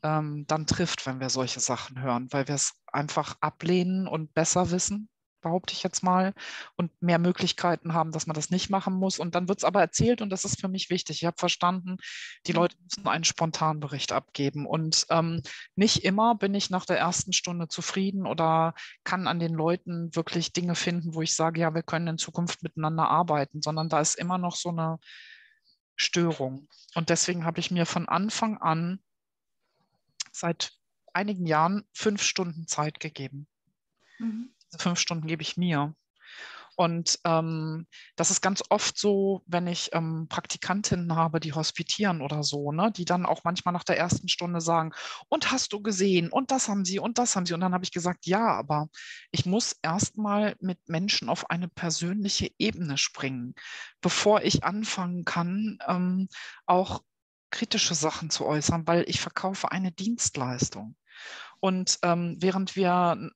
ähm, 0.03 0.45
dann 0.47 0.67
trifft, 0.67 1.05
wenn 1.07 1.19
wir 1.19 1.29
solche 1.29 1.59
Sachen 1.59 2.01
hören, 2.01 2.27
weil 2.31 2.47
wir 2.47 2.55
es 2.55 2.73
einfach 2.91 3.37
ablehnen 3.41 4.07
und 4.07 4.33
besser 4.33 4.69
wissen 4.71 5.09
behaupte 5.43 5.73
ich 5.73 5.83
jetzt 5.83 6.01
mal, 6.01 6.33
und 6.75 6.91
mehr 7.01 7.19
Möglichkeiten 7.19 7.93
haben, 7.93 8.11
dass 8.11 8.25
man 8.25 8.33
das 8.33 8.49
nicht 8.49 8.69
machen 8.71 8.95
muss. 8.95 9.19
Und 9.19 9.35
dann 9.35 9.47
wird 9.47 9.59
es 9.59 9.63
aber 9.63 9.81
erzählt 9.81 10.21
und 10.21 10.31
das 10.31 10.45
ist 10.45 10.59
für 10.59 10.67
mich 10.67 10.89
wichtig. 10.89 11.17
Ich 11.21 11.25
habe 11.25 11.37
verstanden, 11.37 11.97
die 12.47 12.53
mhm. 12.53 12.57
Leute 12.57 12.77
müssen 12.81 13.07
einen 13.07 13.23
Spontanbericht 13.23 14.11
abgeben. 14.11 14.65
Und 14.65 15.05
ähm, 15.09 15.41
nicht 15.75 16.03
immer 16.03 16.35
bin 16.35 16.55
ich 16.55 16.71
nach 16.71 16.85
der 16.85 16.97
ersten 16.97 17.33
Stunde 17.33 17.67
zufrieden 17.67 18.25
oder 18.25 18.73
kann 19.03 19.27
an 19.27 19.39
den 19.39 19.53
Leuten 19.53 20.15
wirklich 20.15 20.53
Dinge 20.53 20.75
finden, 20.75 21.13
wo 21.13 21.21
ich 21.21 21.35
sage, 21.35 21.59
ja, 21.61 21.75
wir 21.75 21.83
können 21.83 22.07
in 22.07 22.17
Zukunft 22.17 22.63
miteinander 22.63 23.09
arbeiten, 23.09 23.61
sondern 23.61 23.89
da 23.89 23.99
ist 23.99 24.15
immer 24.15 24.39
noch 24.39 24.55
so 24.55 24.69
eine 24.69 24.97
Störung. 25.95 26.67
Und 26.95 27.09
deswegen 27.09 27.45
habe 27.45 27.59
ich 27.59 27.69
mir 27.69 27.85
von 27.85 28.07
Anfang 28.07 28.57
an 28.57 28.99
seit 30.31 30.71
einigen 31.13 31.45
Jahren 31.45 31.85
fünf 31.93 32.23
Stunden 32.23 32.65
Zeit 32.67 32.99
gegeben. 32.99 33.47
Mhm 34.17 34.52
fünf 34.77 34.99
Stunden 34.99 35.27
gebe 35.27 35.41
ich 35.41 35.57
mir. 35.57 35.95
Und 36.75 37.19
ähm, 37.23 37.85
das 38.15 38.31
ist 38.31 38.41
ganz 38.41 38.63
oft 38.69 38.97
so, 38.97 39.43
wenn 39.45 39.67
ich 39.67 39.89
ähm, 39.93 40.27
Praktikantinnen 40.27 41.15
habe, 41.15 41.39
die 41.39 41.53
hospitieren 41.53 42.21
oder 42.21 42.43
so, 42.43 42.71
ne, 42.71 42.91
die 42.91 43.05
dann 43.05 43.25
auch 43.25 43.43
manchmal 43.43 43.73
nach 43.73 43.83
der 43.83 43.97
ersten 43.97 44.27
Stunde 44.27 44.61
sagen, 44.61 44.91
und 45.29 45.51
hast 45.51 45.73
du 45.73 45.81
gesehen, 45.81 46.29
und 46.29 46.51
das 46.51 46.67
haben 46.67 46.85
sie, 46.85 46.99
und 46.99 47.17
das 47.17 47.35
haben 47.35 47.45
sie. 47.45 47.53
Und 47.53 47.61
dann 47.61 47.73
habe 47.73 47.83
ich 47.83 47.91
gesagt, 47.91 48.25
ja, 48.25 48.47
aber 48.47 48.87
ich 49.31 49.45
muss 49.45 49.75
erstmal 49.81 50.55
mit 50.59 50.79
Menschen 50.87 51.29
auf 51.29 51.49
eine 51.49 51.67
persönliche 51.67 52.49
Ebene 52.57 52.97
springen, 52.97 53.53
bevor 54.01 54.41
ich 54.41 54.63
anfangen 54.63 55.25
kann, 55.25 55.77
ähm, 55.87 56.27
auch 56.65 57.03
kritische 57.53 57.93
Sachen 57.93 58.29
zu 58.29 58.45
äußern, 58.45 58.87
weil 58.87 59.05
ich 59.07 59.21
verkaufe 59.21 59.71
eine 59.71 59.91
Dienstleistung. 59.91 60.95
Und 61.59 61.99
ähm, 62.01 62.35
während 62.39 62.75
wir 62.75 63.29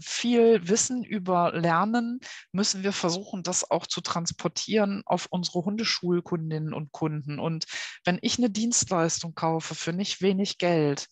viel 0.00 0.66
Wissen 0.66 1.04
über 1.04 1.52
Lernen, 1.52 2.20
müssen 2.52 2.82
wir 2.82 2.92
versuchen, 2.92 3.42
das 3.42 3.70
auch 3.70 3.86
zu 3.86 4.00
transportieren 4.00 5.02
auf 5.04 5.26
unsere 5.28 5.66
Hundeschulkundinnen 5.66 6.72
und 6.72 6.92
Kunden. 6.92 7.38
Und 7.38 7.66
wenn 8.04 8.18
ich 8.22 8.38
eine 8.38 8.48
Dienstleistung 8.48 9.34
kaufe 9.34 9.74
für 9.74 9.92
nicht 9.92 10.22
wenig 10.22 10.56
Geld 10.56 11.08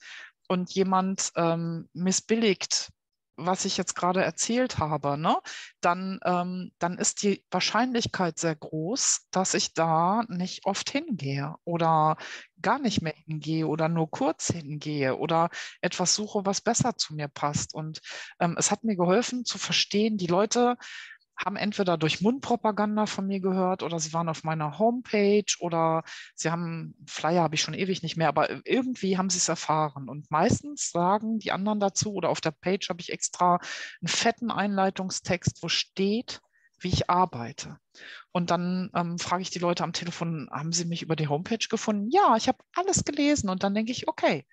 und 0.48 0.72
jemand 0.72 1.32
ähm, 1.36 1.90
missbilligt 1.92 2.88
was 3.46 3.64
ich 3.64 3.76
jetzt 3.76 3.94
gerade 3.94 4.22
erzählt 4.22 4.78
habe, 4.78 5.18
ne, 5.18 5.36
dann, 5.80 6.20
ähm, 6.24 6.72
dann 6.78 6.98
ist 6.98 7.22
die 7.22 7.44
Wahrscheinlichkeit 7.50 8.38
sehr 8.38 8.56
groß, 8.56 9.28
dass 9.30 9.54
ich 9.54 9.74
da 9.74 10.22
nicht 10.28 10.64
oft 10.66 10.90
hingehe 10.90 11.54
oder 11.64 12.16
gar 12.60 12.78
nicht 12.78 13.02
mehr 13.02 13.14
hingehe 13.26 13.66
oder 13.66 13.88
nur 13.88 14.10
kurz 14.10 14.48
hingehe 14.48 15.16
oder 15.16 15.50
etwas 15.80 16.14
suche, 16.14 16.46
was 16.46 16.60
besser 16.60 16.96
zu 16.96 17.14
mir 17.14 17.28
passt. 17.28 17.74
Und 17.74 18.00
ähm, 18.40 18.56
es 18.58 18.70
hat 18.70 18.84
mir 18.84 18.96
geholfen 18.96 19.44
zu 19.44 19.58
verstehen, 19.58 20.16
die 20.16 20.28
Leute 20.28 20.76
haben 21.36 21.56
entweder 21.56 21.96
durch 21.96 22.20
Mundpropaganda 22.20 23.06
von 23.06 23.26
mir 23.26 23.40
gehört 23.40 23.82
oder 23.82 23.98
sie 23.98 24.12
waren 24.12 24.28
auf 24.28 24.44
meiner 24.44 24.78
Homepage 24.78 25.44
oder 25.60 26.02
sie 26.34 26.50
haben, 26.50 26.94
Flyer 27.06 27.42
habe 27.42 27.54
ich 27.54 27.62
schon 27.62 27.74
ewig 27.74 28.02
nicht 28.02 28.16
mehr, 28.16 28.28
aber 28.28 28.66
irgendwie 28.66 29.18
haben 29.18 29.30
sie 29.30 29.38
es 29.38 29.48
erfahren. 29.48 30.08
Und 30.08 30.30
meistens 30.30 30.90
sagen 30.90 31.38
die 31.38 31.52
anderen 31.52 31.80
dazu 31.80 32.12
oder 32.14 32.28
auf 32.28 32.40
der 32.40 32.52
Page 32.52 32.88
habe 32.88 33.00
ich 33.00 33.12
extra 33.12 33.58
einen 34.00 34.08
fetten 34.08 34.50
Einleitungstext, 34.50 35.62
wo 35.62 35.68
steht, 35.68 36.40
wie 36.78 36.88
ich 36.88 37.10
arbeite. 37.10 37.78
Und 38.32 38.50
dann 38.50 38.90
ähm, 38.94 39.18
frage 39.18 39.42
ich 39.42 39.50
die 39.50 39.58
Leute 39.58 39.84
am 39.84 39.92
Telefon, 39.92 40.48
haben 40.50 40.72
sie 40.72 40.84
mich 40.84 41.02
über 41.02 41.16
die 41.16 41.28
Homepage 41.28 41.66
gefunden? 41.68 42.08
Ja, 42.10 42.36
ich 42.36 42.48
habe 42.48 42.58
alles 42.74 43.04
gelesen. 43.04 43.48
Und 43.48 43.62
dann 43.62 43.74
denke 43.74 43.92
ich, 43.92 44.08
okay, 44.08 44.46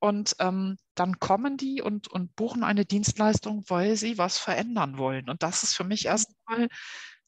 und 0.00 0.36
ähm, 0.38 0.78
dann 0.94 1.18
kommen 1.18 1.56
die 1.56 1.82
und, 1.82 2.08
und 2.08 2.34
buchen 2.36 2.64
eine 2.64 2.84
Dienstleistung, 2.84 3.64
weil 3.68 3.96
sie 3.96 4.18
was 4.18 4.38
verändern 4.38 4.98
wollen. 4.98 5.28
Und 5.28 5.42
das 5.42 5.62
ist 5.62 5.74
für 5.74 5.84
mich 5.84 6.06
erstmal 6.06 6.68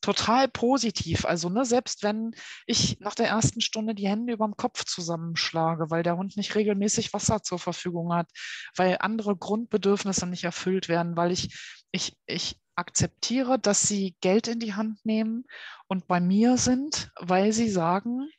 total 0.00 0.48
positiv. 0.48 1.24
Also 1.24 1.48
ne, 1.48 1.64
selbst 1.64 2.02
wenn 2.02 2.32
ich 2.66 3.00
nach 3.00 3.14
der 3.14 3.28
ersten 3.28 3.60
Stunde 3.60 3.94
die 3.94 4.08
Hände 4.08 4.32
über 4.32 4.46
dem 4.46 4.56
Kopf 4.56 4.84
zusammenschlage, 4.84 5.90
weil 5.90 6.02
der 6.02 6.16
Hund 6.16 6.36
nicht 6.36 6.54
regelmäßig 6.54 7.12
Wasser 7.12 7.42
zur 7.42 7.58
Verfügung 7.58 8.12
hat, 8.14 8.28
weil 8.76 8.96
andere 9.00 9.36
Grundbedürfnisse 9.36 10.26
nicht 10.26 10.44
erfüllt 10.44 10.88
werden, 10.88 11.16
weil 11.16 11.32
ich, 11.32 11.54
ich, 11.92 12.16
ich 12.26 12.58
akzeptiere, 12.76 13.58
dass 13.58 13.82
sie 13.82 14.16
Geld 14.20 14.48
in 14.48 14.58
die 14.58 14.74
Hand 14.74 15.04
nehmen 15.04 15.44
und 15.86 16.06
bei 16.06 16.20
mir 16.20 16.56
sind, 16.56 17.10
weil 17.20 17.52
sie 17.52 17.68
sagen, 17.68 18.30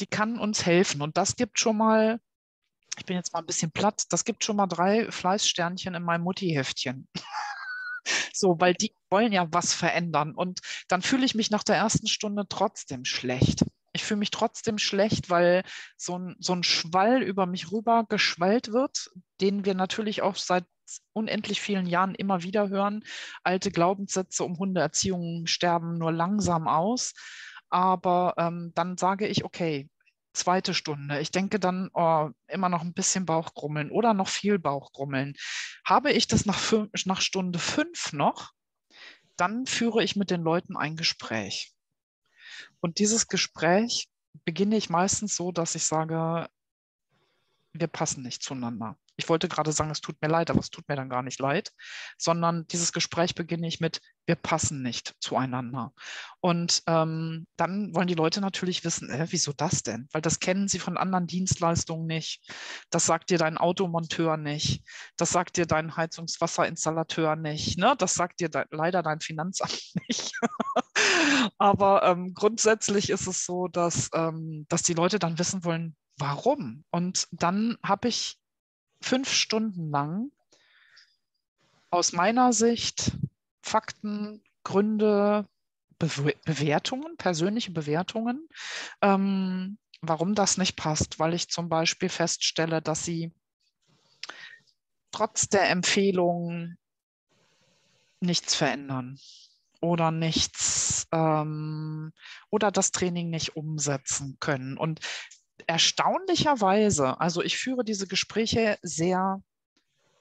die 0.00 0.06
kann 0.06 0.38
uns 0.38 0.64
helfen. 0.64 1.02
Und 1.02 1.16
das 1.16 1.36
gibt 1.36 1.58
schon 1.58 1.76
mal, 1.76 2.20
ich 2.98 3.04
bin 3.04 3.16
jetzt 3.16 3.32
mal 3.32 3.40
ein 3.40 3.46
bisschen 3.46 3.70
platt, 3.70 4.04
das 4.10 4.24
gibt 4.24 4.44
schon 4.44 4.56
mal 4.56 4.66
drei 4.66 5.10
Fleißsternchen 5.10 5.94
in 5.94 6.02
meinem 6.02 6.24
Mutti-Heftchen. 6.24 7.08
So, 8.32 8.60
weil 8.60 8.74
die 8.74 8.92
wollen 9.10 9.32
ja 9.32 9.48
was 9.50 9.72
verändern. 9.72 10.32
Und 10.32 10.60
dann 10.86 11.02
fühle 11.02 11.24
ich 11.24 11.34
mich 11.34 11.50
nach 11.50 11.64
der 11.64 11.74
ersten 11.74 12.06
Stunde 12.06 12.46
trotzdem 12.48 13.04
schlecht. 13.04 13.64
Ich 13.94 14.04
fühle 14.04 14.18
mich 14.18 14.30
trotzdem 14.30 14.78
schlecht, 14.78 15.28
weil 15.28 15.64
so 15.96 16.16
ein, 16.16 16.36
so 16.38 16.52
ein 16.52 16.62
Schwall 16.62 17.22
über 17.22 17.46
mich 17.46 17.72
rüber 17.72 18.04
geschwallt 18.08 18.72
wird, 18.72 19.10
den 19.40 19.64
wir 19.64 19.74
natürlich 19.74 20.22
auch 20.22 20.36
seit 20.36 20.66
unendlich 21.14 21.60
vielen 21.60 21.86
Jahren 21.86 22.14
immer 22.14 22.42
wieder 22.42 22.68
hören. 22.68 23.02
Alte 23.42 23.70
Glaubenssätze 23.70 24.44
um 24.44 24.58
Hundeerziehung 24.58 25.46
sterben 25.46 25.98
nur 25.98 26.12
langsam 26.12 26.68
aus. 26.68 27.12
Aber 27.70 28.34
ähm, 28.38 28.72
dann 28.74 28.96
sage 28.96 29.26
ich, 29.26 29.44
okay, 29.44 29.88
zweite 30.36 30.74
Stunde. 30.74 31.20
Ich 31.20 31.30
denke 31.30 31.58
dann 31.58 31.90
oh, 31.94 32.30
immer 32.46 32.68
noch 32.68 32.82
ein 32.82 32.94
bisschen 32.94 33.26
Bauchgrummeln 33.26 33.90
oder 33.90 34.14
noch 34.14 34.28
viel 34.28 34.58
Bauchgrummeln. 34.58 35.34
Habe 35.84 36.12
ich 36.12 36.28
das 36.28 36.46
nach, 36.46 36.58
fünf, 36.58 36.90
nach 37.06 37.20
Stunde 37.20 37.58
fünf 37.58 38.12
noch, 38.12 38.52
dann 39.36 39.66
führe 39.66 40.02
ich 40.02 40.16
mit 40.16 40.30
den 40.30 40.42
Leuten 40.42 40.76
ein 40.76 40.96
Gespräch. 40.96 41.72
Und 42.80 42.98
dieses 42.98 43.28
Gespräch 43.28 44.08
beginne 44.44 44.76
ich 44.76 44.90
meistens 44.90 45.36
so, 45.36 45.52
dass 45.52 45.74
ich 45.74 45.84
sage, 45.84 46.48
wir 47.72 47.88
passen 47.88 48.22
nicht 48.22 48.42
zueinander. 48.42 48.98
Ich 49.16 49.28
wollte 49.28 49.48
gerade 49.48 49.72
sagen, 49.72 49.90
es 49.90 50.00
tut 50.00 50.20
mir 50.20 50.28
leid, 50.28 50.50
aber 50.50 50.60
es 50.60 50.70
tut 50.70 50.88
mir 50.88 50.96
dann 50.96 51.08
gar 51.08 51.22
nicht 51.22 51.40
leid, 51.40 51.72
sondern 52.18 52.66
dieses 52.68 52.92
Gespräch 52.92 53.34
beginne 53.34 53.66
ich 53.66 53.80
mit, 53.80 54.00
wir 54.26 54.34
passen 54.34 54.82
nicht 54.82 55.14
zueinander. 55.20 55.92
Und 56.40 56.82
ähm, 56.86 57.46
dann 57.56 57.94
wollen 57.94 58.08
die 58.08 58.14
Leute 58.14 58.40
natürlich 58.40 58.84
wissen, 58.84 59.08
äh, 59.08 59.26
wieso 59.30 59.52
das 59.52 59.82
denn? 59.82 60.08
Weil 60.12 60.22
das 60.22 60.40
kennen 60.40 60.68
sie 60.68 60.78
von 60.78 60.96
anderen 60.96 61.26
Dienstleistungen 61.26 62.06
nicht. 62.06 62.42
Das 62.90 63.06
sagt 63.06 63.30
dir 63.30 63.38
dein 63.38 63.56
Automonteur 63.56 64.36
nicht. 64.36 64.84
Das 65.16 65.30
sagt 65.30 65.56
dir 65.56 65.66
dein 65.66 65.96
Heizungswasserinstallateur 65.96 67.36
nicht. 67.36 67.78
Ne? 67.78 67.94
Das 67.98 68.14
sagt 68.14 68.40
dir 68.40 68.48
de 68.48 68.64
leider 68.70 69.02
dein 69.02 69.20
Finanzamt 69.20 69.92
nicht. 70.08 70.32
aber 71.58 72.02
ähm, 72.02 72.34
grundsätzlich 72.34 73.10
ist 73.10 73.26
es 73.26 73.44
so, 73.44 73.68
dass, 73.68 74.10
ähm, 74.12 74.66
dass 74.68 74.82
die 74.82 74.94
Leute 74.94 75.18
dann 75.18 75.38
wissen 75.38 75.64
wollen, 75.64 75.96
warum. 76.18 76.84
Und 76.90 77.28
dann 77.30 77.76
habe 77.82 78.08
ich 78.08 78.38
fünf 79.06 79.30
Stunden 79.30 79.90
lang 79.90 80.32
aus 81.90 82.12
meiner 82.12 82.52
Sicht 82.52 83.12
Fakten, 83.62 84.42
Gründe, 84.64 85.46
Be 85.98 86.34
Bewertungen, 86.44 87.16
persönliche 87.16 87.70
Bewertungen, 87.70 88.48
ähm, 89.00 89.78
warum 90.02 90.34
das 90.34 90.58
nicht 90.58 90.76
passt, 90.76 91.18
weil 91.18 91.34
ich 91.34 91.48
zum 91.48 91.68
Beispiel 91.68 92.08
feststelle, 92.08 92.82
dass 92.82 93.04
sie 93.04 93.32
trotz 95.10 95.48
der 95.48 95.70
Empfehlung 95.70 96.76
nichts 98.20 98.54
verändern 98.54 99.18
oder 99.80 100.10
nichts 100.10 101.06
ähm, 101.12 102.12
oder 102.50 102.70
das 102.70 102.90
Training 102.90 103.30
nicht 103.30 103.56
umsetzen 103.56 104.36
können. 104.40 104.76
Und 104.76 105.00
erstaunlicherweise, 105.66 107.20
also 107.20 107.42
ich 107.42 107.58
führe 107.58 107.84
diese 107.84 108.06
Gespräche 108.06 108.78
sehr 108.82 109.42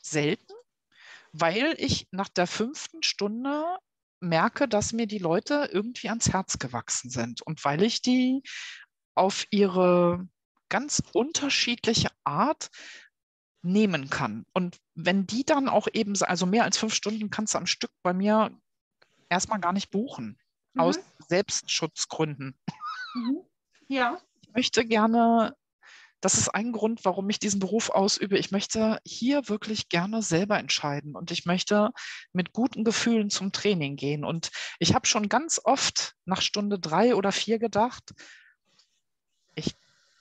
selten, 0.01 0.53
weil 1.33 1.75
ich 1.77 2.07
nach 2.11 2.29
der 2.29 2.47
fünften 2.47 3.03
Stunde 3.03 3.63
merke, 4.19 4.67
dass 4.67 4.93
mir 4.93 5.07
die 5.07 5.19
Leute 5.19 5.69
irgendwie 5.71 6.09
ans 6.09 6.31
Herz 6.31 6.57
gewachsen 6.59 7.09
sind 7.09 7.41
und 7.41 7.63
weil 7.65 7.83
ich 7.83 8.01
die 8.01 8.41
auf 9.13 9.45
ihre 9.49 10.27
ganz 10.69 11.03
unterschiedliche 11.13 12.09
Art 12.23 12.69
nehmen 13.61 14.09
kann. 14.09 14.45
Und 14.53 14.77
wenn 14.93 15.27
die 15.27 15.43
dann 15.43 15.69
auch 15.69 15.87
eben, 15.93 16.13
also 16.21 16.45
mehr 16.45 16.63
als 16.63 16.77
fünf 16.77 16.93
Stunden 16.93 17.29
kannst 17.29 17.53
du 17.53 17.57
am 17.57 17.67
Stück 17.67 17.91
bei 18.03 18.13
mir 18.13 18.51
erstmal 19.29 19.59
gar 19.59 19.73
nicht 19.73 19.89
buchen, 19.89 20.39
mhm. 20.73 20.81
aus 20.81 20.99
Selbstschutzgründen. 21.27 22.57
Mhm. 23.13 23.41
Ja 23.87 24.21
möchte 24.55 24.85
gerne, 24.85 25.55
das 26.21 26.35
ist 26.35 26.49
ein 26.49 26.71
Grund, 26.71 27.05
warum 27.05 27.29
ich 27.29 27.39
diesen 27.39 27.59
Beruf 27.59 27.89
ausübe. 27.89 28.37
Ich 28.37 28.51
möchte 28.51 28.99
hier 29.05 29.47
wirklich 29.47 29.89
gerne 29.89 30.23
selber 30.23 30.57
entscheiden 30.57 31.15
und 31.15 31.29
ich 31.29 31.45
möchte 31.45 31.91
mit 32.33 32.53
guten 32.53 32.83
Gefühlen 32.83 33.29
zum 33.29 33.51
Training 33.51 33.95
gehen. 33.95 34.23
Und 34.23 34.49
ich 34.79 34.95
habe 34.95 35.05
schon 35.05 35.29
ganz 35.29 35.61
oft 35.63 36.13
nach 36.25 36.41
Stunde 36.41 36.79
drei 36.79 37.15
oder 37.15 37.31
vier 37.31 37.59
gedacht, 37.59 38.13
ich, 39.53 39.75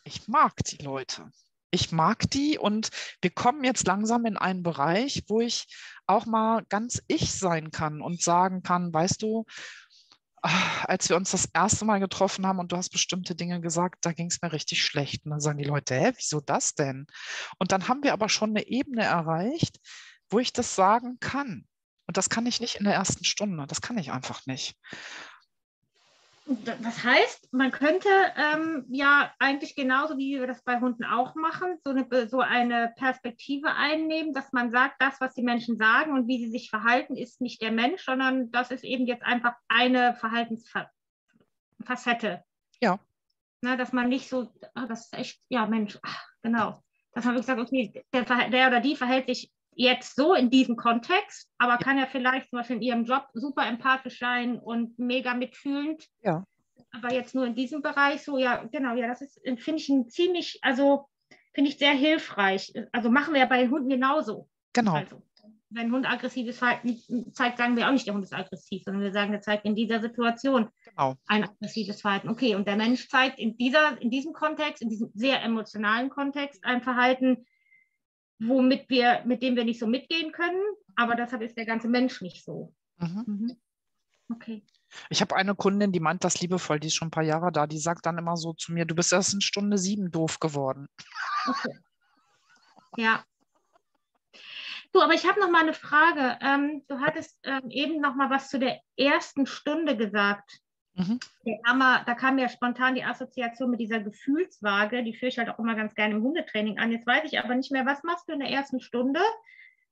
ich 0.05 0.29
mag 0.29 0.53
die 0.64 0.83
Leute. 0.83 1.31
Ich 1.70 1.90
mag 1.90 2.31
die 2.31 2.57
und 2.57 2.90
wir 3.20 3.31
kommen 3.31 3.64
jetzt 3.64 3.87
langsam 3.87 4.27
in 4.27 4.37
einen 4.37 4.62
Bereich, 4.62 5.25
wo 5.27 5.40
ich 5.40 5.66
auch 6.07 6.25
mal 6.25 6.64
ganz 6.68 7.03
ich 7.09 7.33
sein 7.33 7.73
kann 7.73 8.01
und 8.01 8.23
sagen 8.23 8.62
kann, 8.62 8.92
weißt 8.92 9.23
du, 9.23 9.44
als 10.87 11.09
wir 11.09 11.17
uns 11.17 11.31
das 11.31 11.49
erste 11.55 11.85
Mal 11.85 12.01
getroffen 12.01 12.47
haben 12.47 12.59
und 12.59 12.71
du 12.71 12.77
hast 12.77 12.91
bestimmte 12.91 13.35
Dinge 13.35 13.61
gesagt, 13.61 14.05
da 14.05 14.13
ging 14.13 14.27
es 14.27 14.43
mir 14.43 14.53
richtig 14.53 14.85
schlecht. 14.85 15.25
Und 15.25 15.31
dann 15.31 15.41
sagen 15.41 15.59
die 15.59 15.65
Leute, 15.65 15.95
hä, 15.95 16.13
wieso 16.17 16.41
das 16.41 16.75
denn? 16.75 17.07
Und 17.59 17.73
dann 17.73 17.89
haben 17.89 18.03
wir 18.03 18.13
aber 18.13 18.29
schon 18.29 18.51
eine 18.51 18.67
Ebene 18.67 19.05
erreicht, 19.05 19.81
wo 20.29 20.39
ich 20.39 20.53
das 20.53 20.75
sagen 20.75 21.19
kann. 21.21 21.67
Und 22.07 22.19
das 22.19 22.29
kann 22.29 22.45
ich 22.45 22.61
nicht 22.61 22.77
in 22.77 22.85
der 22.85 22.95
ersten 22.95 23.25
Stunde. 23.25 23.67
Das 23.67 23.81
kann 23.81 23.97
ich 23.97 24.13
einfach 24.13 24.45
nicht. 24.45 24.77
Das 26.47 27.03
heißt, 27.03 27.55
man 27.55 27.71
könnte 27.71 28.11
ähm, 28.37 28.85
ja 28.91 29.33
eigentlich 29.39 29.75
genauso 29.75 30.19
wie 30.19 30.39
wir 30.39 30.47
das 30.47 30.63
bei 30.63 30.79
Hunden 30.79 31.05
auch 31.05 31.35
machen, 31.35 31.79
so 31.83 31.89
eine, 31.91 32.07
so 32.29 32.41
eine 32.41 32.93
Perspektive 32.97 33.75
einnehmen, 33.75 34.35
dass 34.35 34.53
man 34.53 34.71
sagt, 34.71 35.01
das, 35.01 35.19
was 35.23 35.33
die 35.33 35.43
Menschen 35.43 35.79
sagen 35.79 36.13
und 36.13 36.29
wie 36.29 36.45
sie 36.45 36.51
sich 36.51 36.69
verhalten, 36.69 37.17
ist 37.17 37.41
nicht 37.41 37.63
der 37.63 37.73
Mensch, 37.73 38.05
sondern 38.05 38.51
das 38.51 38.71
ist 38.71 38.85
eben 38.85 39.07
jetzt 39.07 39.25
einfach 39.25 39.55
eine 39.69 40.15
Verhaltensfacette. 40.17 42.45
Ja. 42.83 43.01
Na, 43.63 43.77
dass 43.77 43.95
man 43.95 44.11
nicht 44.11 44.29
so, 44.29 44.53
oh, 44.75 44.85
das 44.87 45.07
ist 45.07 45.15
echt, 45.15 45.41
ja 45.49 45.65
Mensch, 45.65 45.99
ach, 46.03 46.29
genau. 46.43 46.79
Dass 47.13 47.25
man 47.25 47.37
wirklich 47.37 47.47
sagt, 47.47 47.61
okay, 47.61 48.05
der, 48.13 48.51
der 48.51 48.69
oder 48.69 48.81
die 48.81 48.97
verhält 48.97 49.29
sich 49.29 49.51
jetzt 49.77 50.17
so 50.17 50.35
in 50.35 50.51
diesem 50.51 50.77
Kontext, 50.77 51.51
aber 51.59 51.79
kann 51.79 51.99
ja 51.99 52.07
vielleicht 52.07 52.51
zum 52.51 52.59
Beispiel 52.59 52.77
in 52.77 52.83
ihrem 52.83 53.05
Job 53.05 53.27
super 53.35 53.67
empathisch 53.67 54.19
sein 54.19 54.59
und 54.59 54.99
mega 54.99 55.35
mitfühlend. 55.35 56.07
Ja. 56.23 56.45
Aber 56.91 57.13
jetzt 57.13 57.35
nur 57.35 57.47
in 57.47 57.55
diesem 57.55 57.83
Bereich 57.83 58.23
so, 58.23 58.39
ja, 58.39 58.65
genau, 58.71 58.95
ja, 58.95 59.09
das 59.09 59.21
ist, 59.21 59.41
finde 59.59 59.81
ich, 59.81 59.89
ein 59.89 60.09
ziemlich, 60.09 60.59
also 60.63 61.09
finde 61.53 61.71
ich 61.71 61.79
sehr 61.79 61.93
hilfreich. 61.93 62.73
Also 62.93 63.11
machen 63.11 63.35
wir 63.35 63.41
ja 63.41 63.47
bei 63.47 63.69
Hunden 63.69 63.89
genauso. 63.89 64.49
Genau. 64.73 64.95
Also, 64.95 65.23
wenn 65.71 65.87
ein 65.87 65.93
Hund 65.93 66.09
aggressives 66.09 66.59
Verhalten 66.59 67.33
zeigt, 67.33 67.59
sagen 67.59 67.77
wir 67.77 67.89
auch 67.89 67.93
nicht, 67.93 68.07
der 68.07 68.15
Hund 68.15 68.25
ist 68.25 68.33
aggressiv, 68.33 68.85
sondern 68.85 69.03
wir 69.03 69.13
sagen, 69.13 69.33
er 69.33 69.41
zeigt 69.41 69.65
in 69.65 69.75
dieser 69.75 70.01
Situation 70.01 70.69
genau. 70.85 71.17
ein 71.27 71.45
aggressives 71.45 72.01
Verhalten. 72.01 72.29
Okay, 72.29 72.55
und 72.55 72.69
der 72.69 72.77
Mensch 72.77 73.09
zeigt 73.09 73.39
in, 73.39 73.57
dieser, 73.57 74.01
in 74.01 74.11
diesem 74.11 74.33
Kontext, 74.33 74.83
in 74.83 74.89
diesem 74.89 75.11
sehr 75.15 75.43
emotionalen 75.43 76.11
Kontext 76.11 76.65
ein 76.65 76.81
Verhalten, 76.81 77.45
womit 78.38 78.88
wir, 78.88 79.23
mit 79.25 79.42
dem 79.42 79.57
wir 79.57 79.64
nicht 79.64 79.81
so 79.81 79.87
mitgehen 79.87 80.33
können, 80.33 80.62
aber 80.97 81.14
deshalb 81.14 81.42
ist 81.42 81.57
der 81.57 81.66
ganze 81.66 81.88
Mensch 81.88 82.20
nicht 82.20 82.44
so. 82.44 82.75
Mhm. 82.99 83.25
Mhm. 83.27 83.57
Okay. 84.31 84.64
Ich 85.11 85.20
habe 85.20 85.37
eine 85.37 85.55
Kundin, 85.55 85.92
die 85.92 86.01
meint 86.01 86.25
das 86.25 86.40
liebevoll, 86.40 86.81
die 86.81 86.87
ist 86.87 86.94
schon 86.94 87.09
ein 87.09 87.12
paar 87.12 87.25
Jahre 87.25 87.51
da, 87.53 87.66
die 87.66 87.79
sagt 87.79 88.07
dann 88.07 88.18
immer 88.18 88.37
so 88.37 88.53
zu 88.53 88.73
mir, 88.73 88.85
du 88.85 88.94
bist 88.94 89.12
erst 89.12 89.35
in 89.35 89.40
Stunde 89.40 89.77
sieben 89.77 90.11
doof 90.11 90.40
geworden. 90.40 90.88
Okay. 91.47 91.79
Ja. 92.97 93.25
Du, 94.92 95.03
aber 95.03 95.14
ich 95.14 95.27
habe 95.27 95.40
noch 95.40 95.51
mal 95.51 95.62
eine 95.62 95.75
Frage. 95.75 96.38
Ähm, 96.40 96.85
du 96.87 97.01
hattest 97.01 97.40
ähm, 97.42 97.68
eben 97.70 98.01
noch 98.01 98.14
mal 98.14 98.31
was 98.31 98.49
zu 98.49 98.61
der 98.61 98.81
ersten 98.97 99.47
Stunde 99.47 99.97
gesagt. 99.97 100.61
Mhm. 100.95 101.19
Da, 101.45 102.05
da, 102.05 102.15
kam 102.15 102.39
ja 102.39 102.49
spontan 102.49 102.95
die 102.95 103.05
Assoziation 103.05 103.71
mit 103.71 103.81
dieser 103.81 104.01
Gefühlswaage, 104.01 105.03
die 105.03 105.15
führe 105.15 105.29
ich 105.29 105.39
halt 105.39 105.49
auch 105.49 105.59
immer 105.59 105.75
ganz 105.75 105.95
gerne 105.95 106.15
im 106.15 106.23
Hundetraining 106.23 106.79
an. 106.79 106.93
Jetzt 106.93 107.07
weiß 107.07 107.25
ich 107.25 107.39
aber 107.39 107.55
nicht 107.55 107.73
mehr, 107.73 107.85
was 107.85 108.05
machst 108.05 108.29
du 108.29 108.33
in 108.33 108.41
der 108.41 108.51
ersten 108.51 108.81
Stunde, 108.81 109.21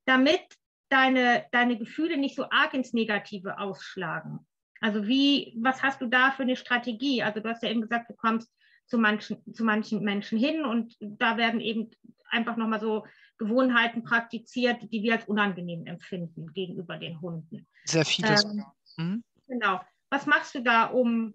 damit 0.05 0.41
deine, 0.89 1.45
deine 1.51 1.77
Gefühle 1.77 2.17
nicht 2.17 2.35
so 2.35 2.49
arg 2.49 2.73
ins 2.73 2.93
Negative 2.93 3.59
ausschlagen. 3.59 4.39
Also 4.79 5.07
wie, 5.07 5.57
was 5.61 5.81
hast 5.81 6.01
du 6.01 6.07
da 6.07 6.31
für 6.31 6.43
eine 6.43 6.55
Strategie? 6.55 7.23
Also 7.23 7.39
du 7.39 7.49
hast 7.49 7.63
ja 7.63 7.69
eben 7.69 7.81
gesagt, 7.81 8.09
du 8.09 8.15
kommst 8.15 8.53
zu 8.85 8.97
manchen, 8.97 9.41
zu 9.53 9.63
manchen 9.63 10.03
Menschen 10.03 10.37
hin 10.37 10.65
und 10.65 10.95
da 10.99 11.37
werden 11.37 11.61
eben 11.61 11.89
einfach 12.29 12.57
nochmal 12.57 12.79
so 12.79 13.05
Gewohnheiten 13.37 14.03
praktiziert, 14.03 14.81
die 14.91 15.03
wir 15.03 15.13
als 15.13 15.25
unangenehm 15.25 15.85
empfinden 15.85 16.51
gegenüber 16.53 16.97
den 16.97 17.19
Hunden. 17.21 17.67
Sehr 17.85 18.05
viele. 18.05 18.35
Ähm, 18.43 18.65
mhm. 18.97 19.23
Genau. 19.47 19.81
Was 20.13 20.27
machst 20.27 20.53
du 20.53 20.61
da, 20.61 20.85
um, 20.85 21.33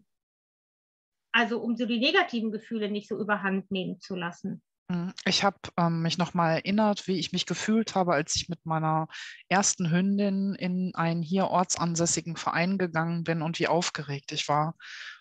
also 1.32 1.60
um 1.60 1.76
so 1.76 1.84
die 1.84 1.98
negativen 1.98 2.52
Gefühle 2.52 2.88
nicht 2.88 3.08
so 3.08 3.18
überhand 3.18 3.70
nehmen 3.72 3.98
zu 4.00 4.14
lassen? 4.14 4.62
Hm, 4.90 5.12
ich 5.26 5.42
habe 5.42 5.58
ähm, 5.76 6.00
mich 6.02 6.16
nochmal 6.16 6.54
erinnert, 6.58 7.08
wie 7.08 7.18
ich 7.18 7.32
mich 7.32 7.44
gefühlt 7.44 7.96
habe, 7.96 8.14
als 8.14 8.36
ich 8.36 8.48
mit 8.48 8.64
meiner 8.64 9.08
ersten 9.48 9.90
Hündin 9.90 10.54
in 10.54 10.94
einen 10.94 11.22
hier 11.22 11.48
ortsansässigen 11.48 12.36
Verein 12.36 12.78
gegangen 12.78 13.24
bin 13.24 13.42
und 13.42 13.58
wie 13.58 13.66
aufgeregt 13.66 14.30
ich 14.30 14.48
war. 14.48 14.76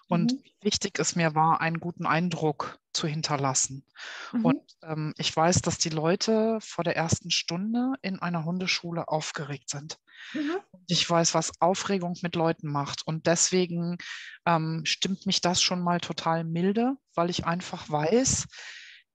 Und 0.08 0.34
mhm. 0.34 0.40
wie 0.44 0.56
wichtig 0.62 1.00
es 1.00 1.16
mir 1.16 1.36
war, 1.36 1.62
einen 1.62 1.80
guten 1.80 2.06
Eindruck 2.06 2.80
zu 2.94 3.08
hinterlassen. 3.08 3.86
Mhm. 4.32 4.46
Und 4.46 4.62
ähm, 4.84 5.14
ich 5.18 5.36
weiß, 5.36 5.62
dass 5.62 5.78
die 5.78 5.90
Leute 5.90 6.60
vor 6.62 6.84
der 6.84 6.96
ersten 6.96 7.30
Stunde 7.30 7.94
in 8.02 8.20
einer 8.20 8.46
Hundeschule 8.46 9.08
aufgeregt 9.08 9.70
sind. 9.70 10.00
Mhm. 10.34 10.58
Ich 10.88 11.10
weiß, 11.10 11.34
was 11.34 11.62
Aufregung 11.62 12.18
mit 12.22 12.36
Leuten 12.36 12.68
macht. 12.72 13.06
Und 13.06 13.28
deswegen 13.28 13.98
ähm, 14.46 14.82
stimmt 14.86 15.26
mich 15.26 15.42
das 15.42 15.62
schon 15.62 15.82
mal 15.82 16.00
total 16.00 16.44
milde, 16.44 16.96
weil 17.14 17.30
ich 17.30 17.46
einfach 17.46 17.90
weiß, 17.90 18.48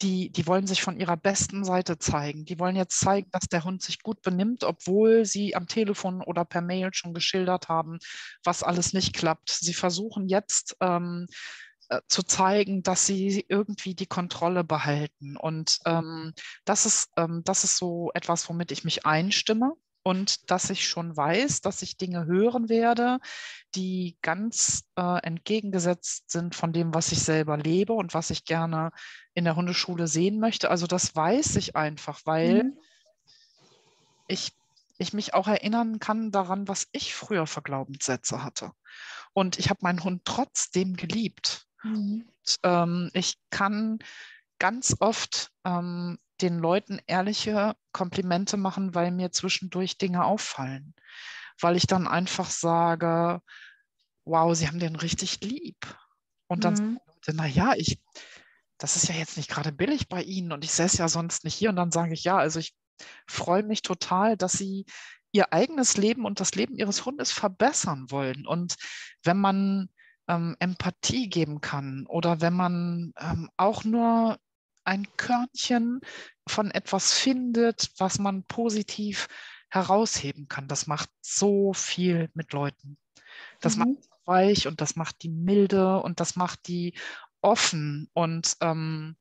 die, 0.00 0.30
die 0.30 0.46
wollen 0.46 0.66
sich 0.66 0.82
von 0.82 0.98
ihrer 0.98 1.16
besten 1.16 1.64
Seite 1.64 1.98
zeigen. 1.98 2.44
Die 2.44 2.58
wollen 2.58 2.76
jetzt 2.76 2.98
zeigen, 2.98 3.30
dass 3.30 3.48
der 3.48 3.64
Hund 3.64 3.82
sich 3.82 4.02
gut 4.02 4.22
benimmt, 4.22 4.64
obwohl 4.64 5.24
sie 5.24 5.54
am 5.54 5.66
Telefon 5.66 6.22
oder 6.22 6.44
per 6.44 6.60
Mail 6.60 6.90
schon 6.92 7.14
geschildert 7.14 7.68
haben, 7.68 7.98
was 8.42 8.62
alles 8.62 8.92
nicht 8.92 9.14
klappt. 9.14 9.50
Sie 9.50 9.74
versuchen 9.74 10.28
jetzt 10.28 10.76
ähm, 10.80 11.26
äh, 11.88 12.00
zu 12.08 12.22
zeigen, 12.22 12.82
dass 12.82 13.06
sie 13.06 13.44
irgendwie 13.48 13.94
die 13.94 14.06
Kontrolle 14.06 14.64
behalten. 14.64 15.36
Und 15.36 15.78
ähm, 15.84 16.32
das, 16.64 16.86
ist, 16.86 17.10
ähm, 17.16 17.42
das 17.44 17.64
ist 17.64 17.76
so 17.76 18.10
etwas, 18.14 18.48
womit 18.48 18.72
ich 18.72 18.84
mich 18.84 19.06
einstimme 19.06 19.74
und 20.02 20.50
dass 20.50 20.70
ich 20.70 20.86
schon 20.86 21.16
weiß, 21.16 21.60
dass 21.60 21.82
ich 21.82 21.96
Dinge 21.96 22.26
hören 22.26 22.68
werde, 22.68 23.18
die 23.74 24.16
ganz 24.22 24.84
äh, 24.96 25.22
entgegengesetzt 25.22 26.30
sind 26.30 26.54
von 26.54 26.72
dem, 26.72 26.92
was 26.92 27.12
ich 27.12 27.22
selber 27.22 27.56
lebe 27.56 27.92
und 27.92 28.14
was 28.14 28.30
ich 28.30 28.44
gerne 28.44 28.90
in 29.34 29.44
der 29.44 29.56
Hundeschule 29.56 30.08
sehen 30.08 30.40
möchte. 30.40 30.70
Also 30.70 30.86
das 30.86 31.14
weiß 31.14 31.56
ich 31.56 31.76
einfach, 31.76 32.20
weil 32.24 32.64
mhm. 32.64 32.78
ich, 34.26 34.52
ich 34.98 35.12
mich 35.12 35.34
auch 35.34 35.48
erinnern 35.48 36.00
kann 36.00 36.32
daran, 36.32 36.68
was 36.68 36.88
ich 36.92 37.14
früher 37.14 37.46
für 37.46 37.62
Glaubenssätze 37.62 38.42
hatte. 38.42 38.72
Und 39.32 39.58
ich 39.58 39.70
habe 39.70 39.80
meinen 39.82 40.04
Hund 40.04 40.22
trotzdem 40.24 40.96
geliebt. 40.96 41.66
Mhm. 41.82 42.24
Und, 42.44 42.58
ähm, 42.64 43.10
ich 43.14 43.38
kann 43.50 44.00
ganz 44.58 44.96
oft 45.00 45.50
ähm, 45.64 46.18
den 46.42 46.58
Leuten 46.58 47.00
ehrliche 47.06 47.74
Komplimente 47.92 48.56
machen, 48.56 48.94
weil 48.94 49.10
mir 49.10 49.30
zwischendurch 49.32 49.98
Dinge 49.98 50.24
auffallen. 50.24 50.94
Weil 51.60 51.76
ich 51.76 51.86
dann 51.86 52.08
einfach 52.08 52.50
sage, 52.50 53.40
wow, 54.24 54.54
sie 54.54 54.66
haben 54.66 54.78
den 54.78 54.96
richtig 54.96 55.40
lieb. 55.42 55.76
Und 56.48 56.64
dann 56.64 56.74
mhm. 56.74 56.98
sagen 57.24 57.38
naja, 57.38 57.74
ich, 57.76 58.00
das 58.78 58.96
ist 58.96 59.08
ja 59.08 59.14
jetzt 59.14 59.36
nicht 59.36 59.48
gerade 59.48 59.72
billig 59.72 60.08
bei 60.08 60.22
Ihnen 60.22 60.52
und 60.52 60.64
ich 60.64 60.72
säße 60.72 60.98
ja 60.98 61.08
sonst 61.08 61.44
nicht 61.44 61.54
hier. 61.54 61.70
Und 61.70 61.76
dann 61.76 61.92
sage 61.92 62.12
ich, 62.14 62.24
ja, 62.24 62.36
also 62.36 62.58
ich 62.58 62.74
freue 63.26 63.62
mich 63.62 63.82
total, 63.82 64.36
dass 64.36 64.52
Sie 64.52 64.86
Ihr 65.30 65.52
eigenes 65.52 65.96
Leben 65.96 66.26
und 66.26 66.40
das 66.40 66.54
Leben 66.54 66.76
Ihres 66.76 67.06
Hundes 67.06 67.32
verbessern 67.32 68.10
wollen. 68.10 68.46
Und 68.46 68.74
wenn 69.22 69.38
man 69.38 69.88
ähm, 70.28 70.56
Empathie 70.58 71.28
geben 71.28 71.60
kann 71.60 72.06
oder 72.06 72.40
wenn 72.40 72.52
man 72.54 73.12
ähm, 73.18 73.50
auch 73.56 73.84
nur 73.84 74.38
ein 74.84 75.06
Körnchen 75.16 76.00
von 76.46 76.70
etwas 76.70 77.14
findet, 77.14 77.90
was 77.98 78.18
man 78.18 78.44
positiv 78.44 79.28
herausheben 79.70 80.48
kann. 80.48 80.68
Das 80.68 80.86
macht 80.86 81.08
so 81.20 81.72
viel 81.72 82.30
mit 82.34 82.52
Leuten. 82.52 82.98
Das 83.60 83.76
mhm. 83.76 83.94
macht 83.94 84.08
weich 84.24 84.66
und 84.66 84.80
das 84.80 84.96
macht 84.96 85.22
die 85.22 85.28
milde 85.28 86.00
und 86.00 86.20
das 86.20 86.36
macht 86.36 86.68
die 86.68 86.94
offen. 87.40 88.08
Und 88.12 88.56
ähm, 88.60 89.16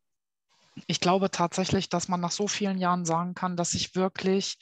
ich 0.88 1.00
glaube 1.00 1.32
tatsächlich, 1.32 1.90
dass 1.90 2.08
man 2.08 2.20
nach 2.20 2.32
so 2.32 2.48
vielen 2.48 2.78
Jahren 2.78 3.06
sagen 3.06 3.34
kann, 3.34 3.58
dass 3.58 3.74
ich 3.74 3.96
wirklich 3.96 4.58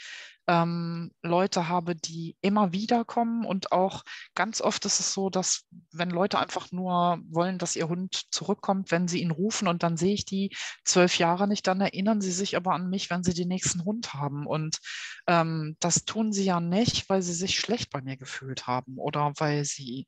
ähm, 0.49 1.11
Leute 1.21 1.69
habe, 1.69 1.95
die 1.95 2.35
immer 2.41 2.73
wieder 2.73 3.05
kommen 3.05 3.45
und 3.45 3.71
auch 3.71 4.03
ganz 4.33 4.61
oft 4.61 4.83
ist 4.85 4.99
es 4.99 5.13
so, 5.13 5.29
dass 5.29 5.67
wenn 5.91 6.09
Leute 6.09 6.39
einfach 6.39 6.71
nur 6.71 7.19
wollen, 7.29 7.59
dass 7.59 7.75
ihr 7.75 7.87
Hund 7.87 8.23
zurückkommt, 8.31 8.89
wenn 8.89 9.07
sie 9.07 9.21
ihn 9.21 9.29
rufen 9.29 9.67
und 9.67 9.83
dann 9.83 9.95
sehe 9.95 10.15
ich 10.15 10.25
die 10.25 10.49
zwölf 10.83 11.19
Jahre 11.19 11.47
nicht, 11.47 11.67
dann 11.67 11.81
erinnern 11.81 12.19
sie 12.19 12.31
sich 12.31 12.57
aber 12.57 12.73
an 12.73 12.89
mich, 12.89 13.11
wenn 13.11 13.21
sie 13.21 13.35
den 13.35 13.47
nächsten 13.47 13.85
Hund 13.85 14.15
haben 14.15 14.47
und 14.47 14.79
ähm, 15.27 15.77
das 15.79 16.05
tun 16.05 16.33
sie 16.33 16.45
ja 16.45 16.59
nicht, 16.59 17.09
weil 17.09 17.21
sie 17.21 17.35
sich 17.35 17.59
schlecht 17.59 17.91
bei 17.91 18.01
mir 18.01 18.17
gefühlt 18.17 18.65
haben 18.65 18.97
oder 18.97 19.33
weil 19.37 19.65
sie 19.65 20.07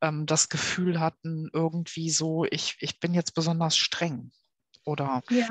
ähm, 0.00 0.26
das 0.26 0.48
Gefühl 0.48 0.98
hatten, 0.98 1.48
irgendwie 1.52 2.10
so, 2.10 2.44
ich, 2.44 2.76
ich 2.80 2.98
bin 2.98 3.14
jetzt 3.14 3.34
besonders 3.34 3.76
streng 3.76 4.32
oder 4.84 5.22
ja. 5.30 5.48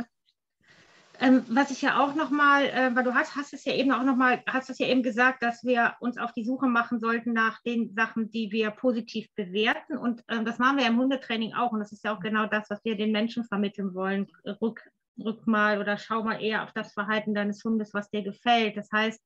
Ähm, 1.20 1.44
was 1.50 1.72
ich 1.72 1.82
ja 1.82 2.00
auch 2.04 2.16
nochmal, 2.16 2.66
äh, 2.66 2.96
weil 2.96 3.04
du 3.04 3.14
hast, 3.14 3.36
hast 3.36 3.54
es 3.54 3.66
ja 3.66 3.74
eben 3.74 3.92
auch 3.92 4.04
nochmal, 4.04 4.44
hast 4.48 4.70
es 4.70 4.80
ja 4.80 4.88
eben 4.88 5.04
gesagt, 5.04 5.44
dass 5.44 5.64
wir 5.64 5.96
uns 6.00 6.18
auf 6.18 6.34
die 6.34 6.44
Suche 6.44 6.68
machen 6.68 7.00
sollten 7.00 7.34
nach 7.34 7.62
den 7.64 7.94
Sachen, 7.94 8.32
die 8.32 8.52
wir 8.52 8.72
positiv 8.72 9.28
bewerten. 9.36 9.98
Und 9.98 10.24
äh, 10.28 10.44
das 10.44 10.60
machen 10.60 10.78
wir 10.78 10.88
im 10.88 10.98
Hundetraining 10.98 11.54
auch. 11.54 11.72
Und 11.72 11.80
das 11.80 11.92
ist 11.92 12.04
ja 12.04 12.16
auch 12.16 12.20
genau 12.20 12.46
das, 12.46 12.70
was 12.70 12.84
wir 12.84 12.98
den 12.98 13.12
Menschen 13.12 13.44
vermitteln 13.46 13.94
wollen. 13.94 14.28
Rück, 14.62 14.90
rück 15.18 15.48
mal 15.48 15.80
oder 15.80 15.98
schau 15.98 16.24
mal 16.24 16.42
eher 16.42 16.64
auf 16.64 16.74
das 16.74 16.94
Verhalten 16.94 17.34
deines 17.34 17.64
Hundes, 17.64 17.94
was 17.94 18.10
dir 18.10 18.24
gefällt. 18.24 18.78
Das 18.78 18.92
heißt, 18.92 19.22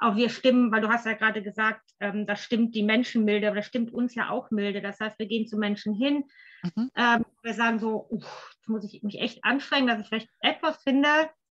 auch 0.00 0.16
wir 0.16 0.30
stimmen, 0.30 0.72
weil 0.72 0.80
du 0.80 0.88
hast 0.88 1.06
ja 1.06 1.12
gerade 1.12 1.42
gesagt, 1.42 1.82
ähm, 2.00 2.26
das 2.26 2.42
stimmt 2.42 2.74
die 2.74 2.82
Menschen 2.82 3.24
milde, 3.24 3.46
aber 3.46 3.56
das 3.56 3.66
stimmt 3.66 3.92
uns 3.92 4.14
ja 4.14 4.30
auch 4.30 4.50
milde. 4.50 4.80
Das 4.80 4.98
heißt, 4.98 5.18
wir 5.18 5.26
gehen 5.26 5.46
zu 5.46 5.58
Menschen 5.58 5.94
hin, 5.94 6.24
mhm. 6.62 6.90
ähm, 6.96 7.24
wir 7.42 7.54
sagen 7.54 7.78
so, 7.78 8.06
uff, 8.08 8.54
jetzt 8.56 8.68
muss 8.68 8.84
ich 8.84 9.02
mich 9.02 9.20
echt 9.20 9.44
anstrengen, 9.44 9.86
dass 9.86 10.00
ich 10.00 10.08
vielleicht 10.08 10.30
etwas 10.40 10.82
finde, 10.82 11.08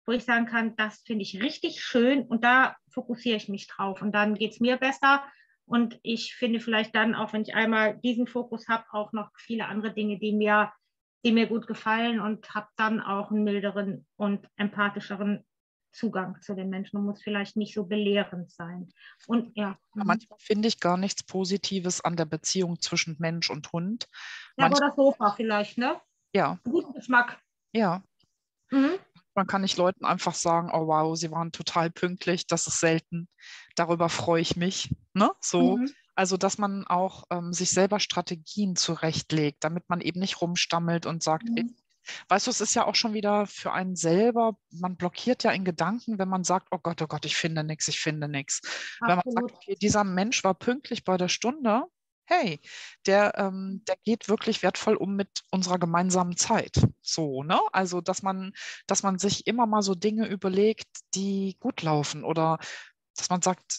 wo 0.06 0.12
ich 0.12 0.24
sagen 0.24 0.46
kann, 0.46 0.74
das 0.76 1.02
finde 1.06 1.22
ich 1.22 1.42
richtig 1.42 1.82
schön 1.82 2.22
und 2.22 2.42
da 2.42 2.76
fokussiere 2.90 3.36
ich 3.36 3.48
mich 3.48 3.66
drauf 3.66 4.00
und 4.00 4.12
dann 4.12 4.34
geht 4.34 4.52
es 4.52 4.60
mir 4.60 4.78
besser. 4.78 5.22
Und 5.66 6.00
ich 6.02 6.34
finde 6.34 6.60
vielleicht 6.60 6.94
dann, 6.94 7.14
auch 7.14 7.34
wenn 7.34 7.42
ich 7.42 7.54
einmal 7.54 7.98
diesen 7.98 8.26
Fokus 8.26 8.68
habe, 8.68 8.84
auch 8.92 9.12
noch 9.12 9.30
viele 9.36 9.66
andere 9.66 9.92
Dinge, 9.92 10.18
die 10.18 10.32
mir, 10.32 10.72
die 11.26 11.32
mir 11.32 11.46
gut 11.46 11.66
gefallen 11.66 12.20
und 12.20 12.54
habe 12.54 12.68
dann 12.76 13.02
auch 13.02 13.30
einen 13.30 13.44
milderen 13.44 14.06
und 14.16 14.48
empathischeren 14.56 15.44
Zugang 15.92 16.40
zu 16.42 16.54
den 16.54 16.70
Menschen 16.70 16.96
und 16.96 17.04
muss 17.04 17.22
vielleicht 17.22 17.56
nicht 17.56 17.74
so 17.74 17.84
belehrend 17.84 18.50
sein. 18.50 18.88
Und 19.26 19.56
ja. 19.56 19.78
Mhm. 19.94 20.02
Manchmal 20.06 20.38
finde 20.38 20.68
ich 20.68 20.80
gar 20.80 20.96
nichts 20.96 21.22
Positives 21.22 22.00
an 22.00 22.16
der 22.16 22.26
Beziehung 22.26 22.80
zwischen 22.80 23.16
Mensch 23.18 23.50
und 23.50 23.72
Hund. 23.72 24.08
Ja, 24.56 24.64
Manch 24.64 24.76
aber 24.76 24.86
das 24.86 24.96
Sofa 24.96 25.32
vielleicht, 25.32 25.78
ne? 25.78 26.00
Ja. 26.34 26.58
Guten 26.64 26.92
Geschmack. 26.92 27.40
Ja. 27.72 28.02
Mhm. 28.70 28.98
Man 29.34 29.46
kann 29.46 29.62
nicht 29.62 29.76
Leuten 29.76 30.04
einfach 30.04 30.34
sagen, 30.34 30.70
oh 30.72 30.88
wow, 30.88 31.16
sie 31.16 31.30
waren 31.30 31.52
total 31.52 31.90
pünktlich, 31.90 32.46
das 32.46 32.66
ist 32.66 32.80
selten. 32.80 33.28
Darüber 33.76 34.08
freue 34.08 34.40
ich 34.42 34.56
mich. 34.56 34.94
Ne? 35.14 35.30
So. 35.40 35.76
Mhm. 35.76 35.90
Also, 36.14 36.36
dass 36.36 36.58
man 36.58 36.84
auch 36.84 37.22
ähm, 37.30 37.52
sich 37.52 37.70
selber 37.70 38.00
Strategien 38.00 38.74
zurechtlegt, 38.74 39.62
damit 39.62 39.88
man 39.88 40.00
eben 40.00 40.18
nicht 40.18 40.40
rumstammelt 40.40 41.06
und 41.06 41.22
sagt, 41.22 41.48
mhm. 41.48 41.76
Weißt 42.28 42.46
du, 42.46 42.50
es 42.50 42.60
ist 42.60 42.74
ja 42.74 42.86
auch 42.86 42.94
schon 42.94 43.14
wieder 43.14 43.46
für 43.46 43.72
einen 43.72 43.96
selber, 43.96 44.56
man 44.70 44.96
blockiert 44.96 45.44
ja 45.44 45.50
in 45.50 45.64
Gedanken, 45.64 46.18
wenn 46.18 46.28
man 46.28 46.44
sagt, 46.44 46.68
oh 46.70 46.78
Gott, 46.78 47.02
oh 47.02 47.06
Gott, 47.06 47.24
ich 47.24 47.36
finde 47.36 47.64
nichts, 47.64 47.88
ich 47.88 48.00
finde 48.00 48.28
nichts. 48.28 48.60
Wenn 49.00 49.16
man 49.16 49.24
sagt, 49.26 49.52
okay, 49.52 49.76
dieser 49.80 50.04
Mensch 50.04 50.44
war 50.44 50.54
pünktlich 50.54 51.04
bei 51.04 51.16
der 51.16 51.28
Stunde, 51.28 51.84
hey, 52.24 52.60
der, 53.06 53.32
ähm, 53.38 53.82
der 53.88 53.96
geht 54.04 54.28
wirklich 54.28 54.62
wertvoll 54.62 54.96
um 54.96 55.16
mit 55.16 55.44
unserer 55.50 55.78
gemeinsamen 55.78 56.36
Zeit. 56.36 56.86
So, 57.00 57.42
ne? 57.42 57.58
Also, 57.72 58.00
dass 58.00 58.22
man, 58.22 58.52
dass 58.86 59.02
man 59.02 59.18
sich 59.18 59.46
immer 59.46 59.66
mal 59.66 59.82
so 59.82 59.94
Dinge 59.94 60.26
überlegt, 60.26 60.88
die 61.14 61.56
gut 61.58 61.82
laufen 61.82 62.24
oder 62.24 62.58
dass 63.16 63.30
man 63.30 63.42
sagt, 63.42 63.78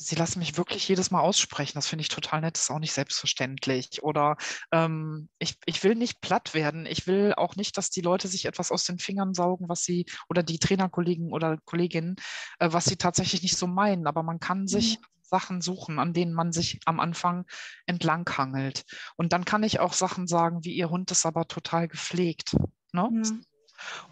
Sie 0.00 0.14
lassen 0.14 0.38
mich 0.38 0.56
wirklich 0.56 0.88
jedes 0.88 1.10
Mal 1.10 1.20
aussprechen. 1.20 1.74
Das 1.74 1.86
finde 1.86 2.02
ich 2.02 2.08
total 2.08 2.40
nett. 2.40 2.56
Das 2.56 2.64
ist 2.64 2.70
auch 2.70 2.78
nicht 2.78 2.92
selbstverständlich. 2.92 4.02
Oder 4.02 4.36
ähm, 4.72 5.28
ich, 5.38 5.56
ich 5.66 5.84
will 5.84 5.94
nicht 5.94 6.20
platt 6.20 6.54
werden. 6.54 6.86
Ich 6.86 7.06
will 7.06 7.34
auch 7.36 7.56
nicht, 7.56 7.76
dass 7.76 7.90
die 7.90 8.00
Leute 8.00 8.26
sich 8.26 8.46
etwas 8.46 8.72
aus 8.72 8.84
den 8.84 8.98
Fingern 8.98 9.34
saugen, 9.34 9.68
was 9.68 9.84
sie 9.84 10.06
oder 10.28 10.42
die 10.42 10.58
Trainerkollegen 10.58 11.32
oder 11.32 11.58
Kolleginnen, 11.64 12.16
äh, 12.58 12.68
was 12.72 12.86
sie 12.86 12.96
tatsächlich 12.96 13.42
nicht 13.42 13.56
so 13.56 13.66
meinen. 13.66 14.06
Aber 14.06 14.22
man 14.22 14.40
kann 14.40 14.66
sich 14.66 14.98
mhm. 14.98 15.04
Sachen 15.22 15.60
suchen, 15.60 15.98
an 15.98 16.12
denen 16.12 16.32
man 16.32 16.52
sich 16.52 16.80
am 16.86 16.98
Anfang 16.98 17.46
entlanghangelt. 17.86 18.84
Und 19.16 19.32
dann 19.32 19.44
kann 19.44 19.62
ich 19.62 19.80
auch 19.80 19.92
Sachen 19.92 20.26
sagen, 20.26 20.64
wie 20.64 20.74
ihr 20.74 20.90
Hund 20.90 21.10
ist 21.10 21.26
aber 21.26 21.46
total 21.46 21.88
gepflegt. 21.88 22.56
Ne? 22.92 23.08
Mhm. 23.10 23.44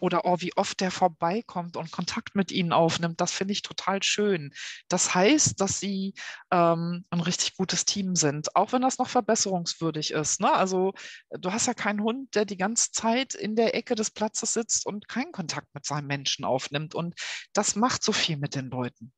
Oder 0.01 0.25
oh, 0.25 0.37
wie 0.41 0.57
oft 0.57 0.81
der 0.81 0.91
vorbeikommt 0.91 1.77
und 1.77 1.91
Kontakt 1.91 2.35
mit 2.35 2.53
ihnen 2.53 2.73
aufnimmt, 2.73 3.21
das 3.21 3.33
finde 3.33 3.53
ich 3.53 3.63
total 3.63 4.03
schön. 4.03 4.53
Das 4.89 5.15
heißt, 5.15 5.61
dass 5.61 5.81
sie 5.81 6.15
ähm, 6.51 7.05
ein 7.11 7.21
richtig 7.21 7.57
gutes 7.57 7.85
Team 7.85 8.15
sind, 8.15 8.55
auch 8.57 8.73
wenn 8.73 8.83
das 8.83 8.99
noch 8.99 9.09
verbesserungswürdig 9.09 10.13
ist. 10.13 10.41
Ne? 10.41 10.53
Also 10.53 10.93
du 11.31 11.53
hast 11.53 11.67
ja 11.67 11.75
keinen 11.75 12.03
Hund, 12.03 12.35
der 12.35 12.45
die 12.45 12.57
ganze 12.57 12.91
Zeit 12.93 13.35
in 13.35 13.57
der 13.57 13.75
Ecke 13.75 13.95
des 13.95 14.11
Platzes 14.11 14.53
sitzt 14.53 14.87
und 14.87 15.09
keinen 15.09 15.33
Kontakt 15.33 15.69
mit 15.75 15.85
seinem 15.85 16.07
Menschen 16.07 16.45
aufnimmt. 16.45 16.95
Und 16.95 17.15
das 17.53 17.77
macht 17.77 18.03
so 18.03 18.13
viel 18.13 18.37
mit 18.37 18.55
den 18.55 18.71
Leuten. 18.71 19.13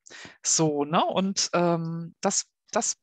So, 0.44 0.84
ne? 0.84 1.04
Und 1.04 1.50
ähm, 1.52 2.14
das, 2.20 2.46
das 2.70 2.96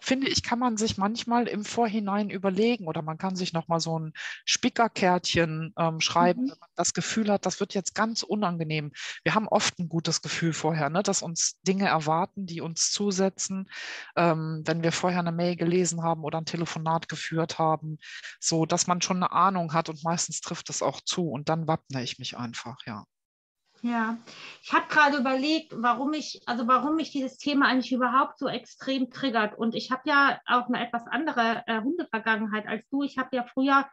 finde 0.00 0.28
ich, 0.28 0.42
kann 0.42 0.58
man 0.58 0.76
sich 0.76 0.98
manchmal 0.98 1.46
im 1.46 1.64
Vorhinein 1.64 2.30
überlegen 2.30 2.86
oder 2.86 3.02
man 3.02 3.18
kann 3.18 3.36
sich 3.36 3.52
nochmal 3.52 3.80
so 3.80 3.98
ein 3.98 4.12
Spickerkärtchen 4.44 5.74
ähm, 5.78 6.00
schreiben, 6.00 6.44
mhm. 6.44 6.50
wenn 6.50 6.58
man 6.58 6.70
das 6.74 6.94
Gefühl 6.94 7.30
hat, 7.30 7.46
das 7.46 7.60
wird 7.60 7.74
jetzt 7.74 7.94
ganz 7.94 8.22
unangenehm. 8.22 8.92
Wir 9.24 9.34
haben 9.34 9.48
oft 9.48 9.78
ein 9.78 9.88
gutes 9.88 10.22
Gefühl 10.22 10.52
vorher, 10.52 10.90
ne, 10.90 11.02
dass 11.02 11.22
uns 11.22 11.60
Dinge 11.62 11.86
erwarten, 11.86 12.46
die 12.46 12.60
uns 12.60 12.90
zusetzen, 12.90 13.68
ähm, 14.16 14.62
wenn 14.64 14.82
wir 14.82 14.92
vorher 14.92 15.20
eine 15.20 15.32
Mail 15.32 15.56
gelesen 15.56 16.02
haben 16.02 16.24
oder 16.24 16.38
ein 16.38 16.46
Telefonat 16.46 17.08
geführt 17.08 17.58
haben, 17.58 17.98
so 18.40 18.66
dass 18.66 18.86
man 18.86 19.00
schon 19.00 19.18
eine 19.18 19.32
Ahnung 19.32 19.72
hat 19.72 19.88
und 19.88 20.02
meistens 20.04 20.40
trifft 20.40 20.70
es 20.70 20.82
auch 20.82 21.00
zu 21.00 21.30
und 21.30 21.48
dann 21.48 21.66
wappne 21.66 22.02
ich 22.02 22.18
mich 22.18 22.36
einfach, 22.36 22.76
ja. 22.86 23.06
Ja, 23.84 24.16
ich 24.62 24.72
habe 24.72 24.86
gerade 24.88 25.16
überlegt, 25.16 25.72
warum 25.76 26.12
ich, 26.12 26.40
also 26.46 26.68
warum 26.68 26.94
mich 26.94 27.10
dieses 27.10 27.36
Thema 27.36 27.66
eigentlich 27.66 27.92
überhaupt 27.92 28.38
so 28.38 28.46
extrem 28.46 29.10
triggert. 29.10 29.58
Und 29.58 29.74
ich 29.74 29.90
habe 29.90 30.02
ja 30.06 30.40
auch 30.46 30.68
eine 30.68 30.86
etwas 30.86 31.02
andere 31.08 31.64
äh, 31.66 31.80
Hundevergangenheit 31.80 32.68
als 32.68 32.88
du. 32.90 33.02
Ich 33.02 33.18
habe 33.18 33.34
ja 33.34 33.42
früher 33.42 33.88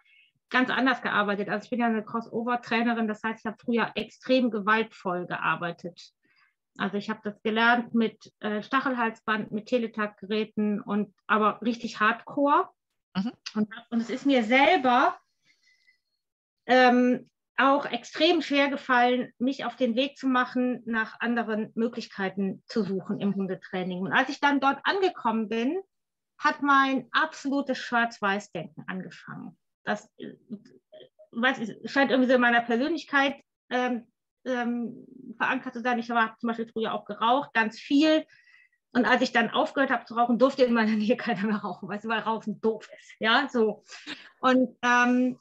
ganz 0.51 0.69
anders 0.69 1.01
gearbeitet. 1.01 1.49
Also 1.49 1.63
ich 1.63 1.69
bin 1.71 1.79
ja 1.79 1.87
eine 1.87 2.03
Crossover-Trainerin, 2.03 3.07
das 3.07 3.23
heißt, 3.23 3.39
ich 3.39 3.45
habe 3.47 3.57
früher 3.59 3.91
extrem 3.95 4.51
gewaltvoll 4.51 5.25
gearbeitet. 5.25 6.11
Also 6.77 6.97
ich 6.97 7.09
habe 7.09 7.21
das 7.23 7.41
gelernt 7.41 7.95
mit 7.95 8.31
äh, 8.41 8.61
Stachelhalsband, 8.61 9.51
mit 9.51 9.65
Teletag-Geräten 9.65 10.81
und 10.81 11.13
aber 11.25 11.61
richtig 11.63 11.99
hardcore. 11.99 12.69
Mhm. 13.15 13.31
Und, 13.55 13.69
und 13.89 14.01
es 14.01 14.11
ist 14.11 14.27
mir 14.27 14.43
selber 14.43 15.17
ähm, 16.67 17.27
auch 17.59 17.85
extrem 17.85 18.41
schwer 18.41 18.69
gefallen, 18.69 19.33
mich 19.37 19.65
auf 19.65 19.75
den 19.75 19.95
Weg 19.95 20.17
zu 20.17 20.27
machen, 20.27 20.81
nach 20.85 21.19
anderen 21.19 21.71
Möglichkeiten 21.75 22.63
zu 22.65 22.83
suchen 22.83 23.19
im 23.19 23.35
Hundetraining. 23.35 23.99
Und 23.99 24.13
als 24.13 24.29
ich 24.29 24.39
dann 24.39 24.59
dort 24.59 24.79
angekommen 24.83 25.49
bin, 25.49 25.79
hat 26.37 26.61
mein 26.61 27.07
absolutes 27.11 27.77
Schwarz-Weiß-Denken 27.77 28.85
angefangen. 28.87 29.57
Das 29.83 30.09
weiß 31.31 31.59
ich, 31.59 31.91
scheint 31.91 32.11
irgendwie 32.11 32.29
so 32.29 32.35
in 32.35 32.41
meiner 32.41 32.61
Persönlichkeit 32.61 33.35
ähm, 33.69 34.07
ähm, 34.45 35.05
verankert 35.37 35.73
zu 35.73 35.81
sein. 35.81 35.99
Ich 35.99 36.09
habe 36.09 36.37
zum 36.39 36.47
Beispiel 36.47 36.69
früher 36.71 36.93
auch 36.93 37.05
geraucht, 37.05 37.53
ganz 37.53 37.77
viel. 37.77 38.25
Und 38.93 39.05
als 39.05 39.21
ich 39.21 39.33
dann 39.33 39.51
aufgehört 39.51 39.91
habe 39.91 40.05
zu 40.05 40.15
rauchen, 40.15 40.39
durfte 40.39 40.63
in 40.63 40.73
meiner 40.73 40.95
Nähe 40.95 41.17
keiner 41.17 41.43
mehr 41.43 41.57
rauchen, 41.57 41.89
weißt 41.89 42.05
du, 42.05 42.09
weil 42.09 42.21
Rauchen 42.21 42.59
doof 42.61 42.89
ist. 42.97 43.11
Ja, 43.19 43.47
so. 43.51 43.83
Und 44.39 44.77
ähm, 44.81 45.37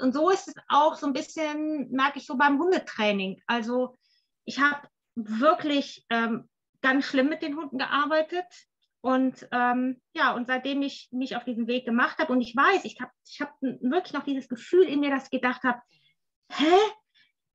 und 0.00 0.12
so 0.12 0.30
ist 0.30 0.48
es 0.48 0.54
auch 0.68 0.96
so 0.96 1.06
ein 1.06 1.12
bisschen, 1.12 1.90
merke 1.90 2.18
ich 2.18 2.26
so 2.26 2.36
beim 2.36 2.58
Hundetraining. 2.58 3.42
Also 3.46 3.96
ich 4.44 4.60
habe 4.60 4.88
wirklich 5.14 6.04
ähm, 6.10 6.48
ganz 6.82 7.06
schlimm 7.06 7.28
mit 7.28 7.42
den 7.42 7.56
Hunden 7.56 7.78
gearbeitet. 7.78 8.46
Und 9.00 9.46
ähm, 9.52 10.00
ja, 10.14 10.32
und 10.34 10.46
seitdem 10.46 10.82
ich 10.82 11.08
mich 11.12 11.36
auf 11.36 11.44
diesen 11.44 11.66
Weg 11.66 11.84
gemacht 11.84 12.18
habe 12.18 12.32
und 12.32 12.40
ich 12.40 12.56
weiß, 12.56 12.84
ich 12.84 13.00
habe 13.00 13.12
ich 13.26 13.40
hab 13.40 13.54
wirklich 13.60 14.14
noch 14.14 14.24
dieses 14.24 14.48
Gefühl 14.48 14.84
in 14.84 15.00
mir, 15.00 15.10
dass 15.10 15.24
ich 15.24 15.30
gedacht 15.30 15.62
habe, 15.62 15.80
hä? 16.50 16.74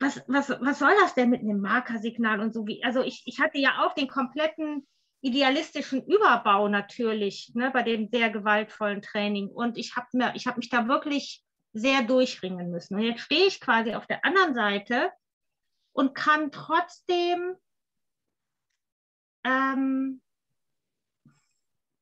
Was, 0.02 0.24
was, 0.28 0.50
was 0.62 0.80
soll 0.80 0.94
das 1.02 1.14
denn 1.16 1.30
mit 1.30 1.42
einem 1.42 1.60
Markersignal 1.60 2.40
und 2.40 2.54
so 2.54 2.66
wie? 2.66 2.82
Also 2.86 3.02
ich, 3.02 3.24
ich 3.26 3.42
hatte 3.42 3.58
ja 3.58 3.84
auch 3.84 3.94
den 3.96 4.08
kompletten 4.08 4.88
idealistischen 5.22 6.06
Überbau 6.06 6.70
natürlich 6.70 7.52
ne, 7.54 7.70
bei 7.72 7.84
dem 7.84 8.08
sehr 8.10 8.30
gewaltvollen 8.30 9.02
Training. 9.02 9.50
Und 9.50 9.78
ich 9.78 9.96
habe 9.96 10.08
hab 10.24 10.58
mich 10.58 10.70
da 10.70 10.88
wirklich 10.88 11.44
sehr 11.74 12.04
durchringen 12.04 12.72
müssen. 12.72 12.96
Und 12.96 13.02
jetzt 13.02 13.22
stehe 13.22 13.46
ich 13.46 13.62
quasi 13.62 13.94
auf 13.94 14.08
der 14.08 14.26
anderen 14.26 14.54
Seite 14.54 15.12
und 15.94 16.16
kann 16.16 16.52
trotzdem, 16.52 17.56
ähm, 19.44 20.22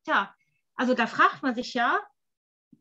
ja, 0.05 0.33
also 0.75 0.93
da 0.93 1.07
fragt 1.07 1.43
man 1.43 1.55
sich 1.55 1.73
ja, 1.73 1.99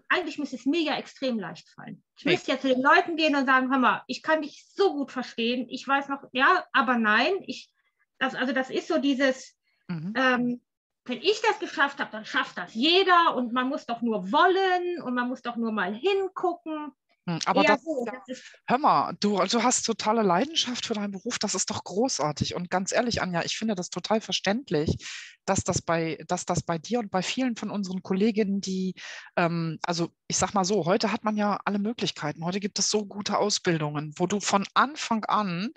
eigentlich 0.09 0.39
müsste 0.39 0.57
es 0.57 0.67
mir 0.67 0.81
ja 0.83 0.97
extrem 0.97 1.39
leicht 1.39 1.69
fallen. 1.69 2.05
Ich 2.17 2.25
nee. 2.25 2.33
müsste 2.33 2.53
ja 2.53 2.61
zu 2.61 2.69
den 2.69 2.83
Leuten 2.83 3.17
gehen 3.17 3.35
und 3.35 3.47
sagen, 3.47 3.71
hör 3.71 3.79
mal, 3.79 4.05
ich 4.07 4.23
kann 4.23 4.43
dich 4.43 4.65
so 4.73 4.93
gut 4.93 5.11
verstehen, 5.11 5.67
ich 5.69 5.87
weiß 5.87 6.09
noch, 6.09 6.23
ja, 6.33 6.65
aber 6.73 6.97
nein, 6.97 7.35
ich, 7.47 7.73
das, 8.19 8.35
also 8.35 8.53
das 8.53 8.71
ist 8.71 8.89
so 8.89 8.99
dieses, 8.99 9.57
mhm. 9.89 10.13
ähm, 10.17 10.66
wenn 11.07 11.23
ich 11.23 11.41
das 11.43 11.59
geschafft 11.59 12.01
habe, 12.01 12.11
dann 12.11 12.25
schafft 12.25 12.59
das 12.59 12.75
jeder 12.75 13.35
und 13.37 13.53
man 13.53 13.69
muss 13.69 13.87
doch 13.87 14.03
nur 14.03 14.33
wollen 14.33 15.03
und 15.03 15.15
man 15.15 15.29
muss 15.29 15.43
doch 15.43 15.57
nur 15.57 15.73
mal 15.73 15.95
hingucken. 15.95 16.93
Hm, 17.29 17.41
aber 17.45 17.65
das, 17.65 17.83
so, 17.83 18.05
das 18.07 18.29
ist, 18.29 18.45
hör 18.67 18.79
mal, 18.79 19.17
du, 19.19 19.39
du 19.45 19.63
hast 19.63 19.83
totale 19.83 20.23
Leidenschaft 20.23 20.87
für 20.87 20.95
deinen 20.95 21.11
Beruf, 21.11 21.39
das 21.39 21.55
ist 21.55 21.71
doch 21.71 21.83
großartig. 21.83 22.55
Und 22.55 22.71
ganz 22.71 22.93
ehrlich, 22.93 23.21
Anja, 23.21 23.43
ich 23.45 23.59
finde 23.59 23.75
das 23.75 23.91
total 23.91 24.21
verständlich, 24.21 24.97
dass 25.47 25.65
das 25.65 25.83
bei, 25.83 26.19
dass 26.29 26.45
das 26.45 26.63
bei 26.63 26.79
dir 26.79 26.99
und 26.99 27.11
bei 27.11 27.23
vielen 27.23 27.57
von 27.57 27.71
unseren 27.71 28.03
Kolleginnen, 28.03 28.61
die, 28.61 28.95
ähm, 29.37 29.79
also 29.83 30.11
ich 30.29 30.37
sag 30.37 30.55
mal 30.55 30.65
so, 30.65 30.85
heute 30.85 31.13
hat 31.13 31.25
man 31.25 31.37
ja 31.37 31.59
alle 31.65 31.79
Möglichkeiten. 31.79 32.45
Heute 32.45 32.61
gibt 32.61 32.79
es 32.79 32.91
so 32.91 33.07
gute 33.07 33.39
Ausbildungen, 33.39 34.13
wo 34.17 34.27
du 34.27 34.41
von 34.41 34.67
Anfang 34.75 35.25
an 35.25 35.71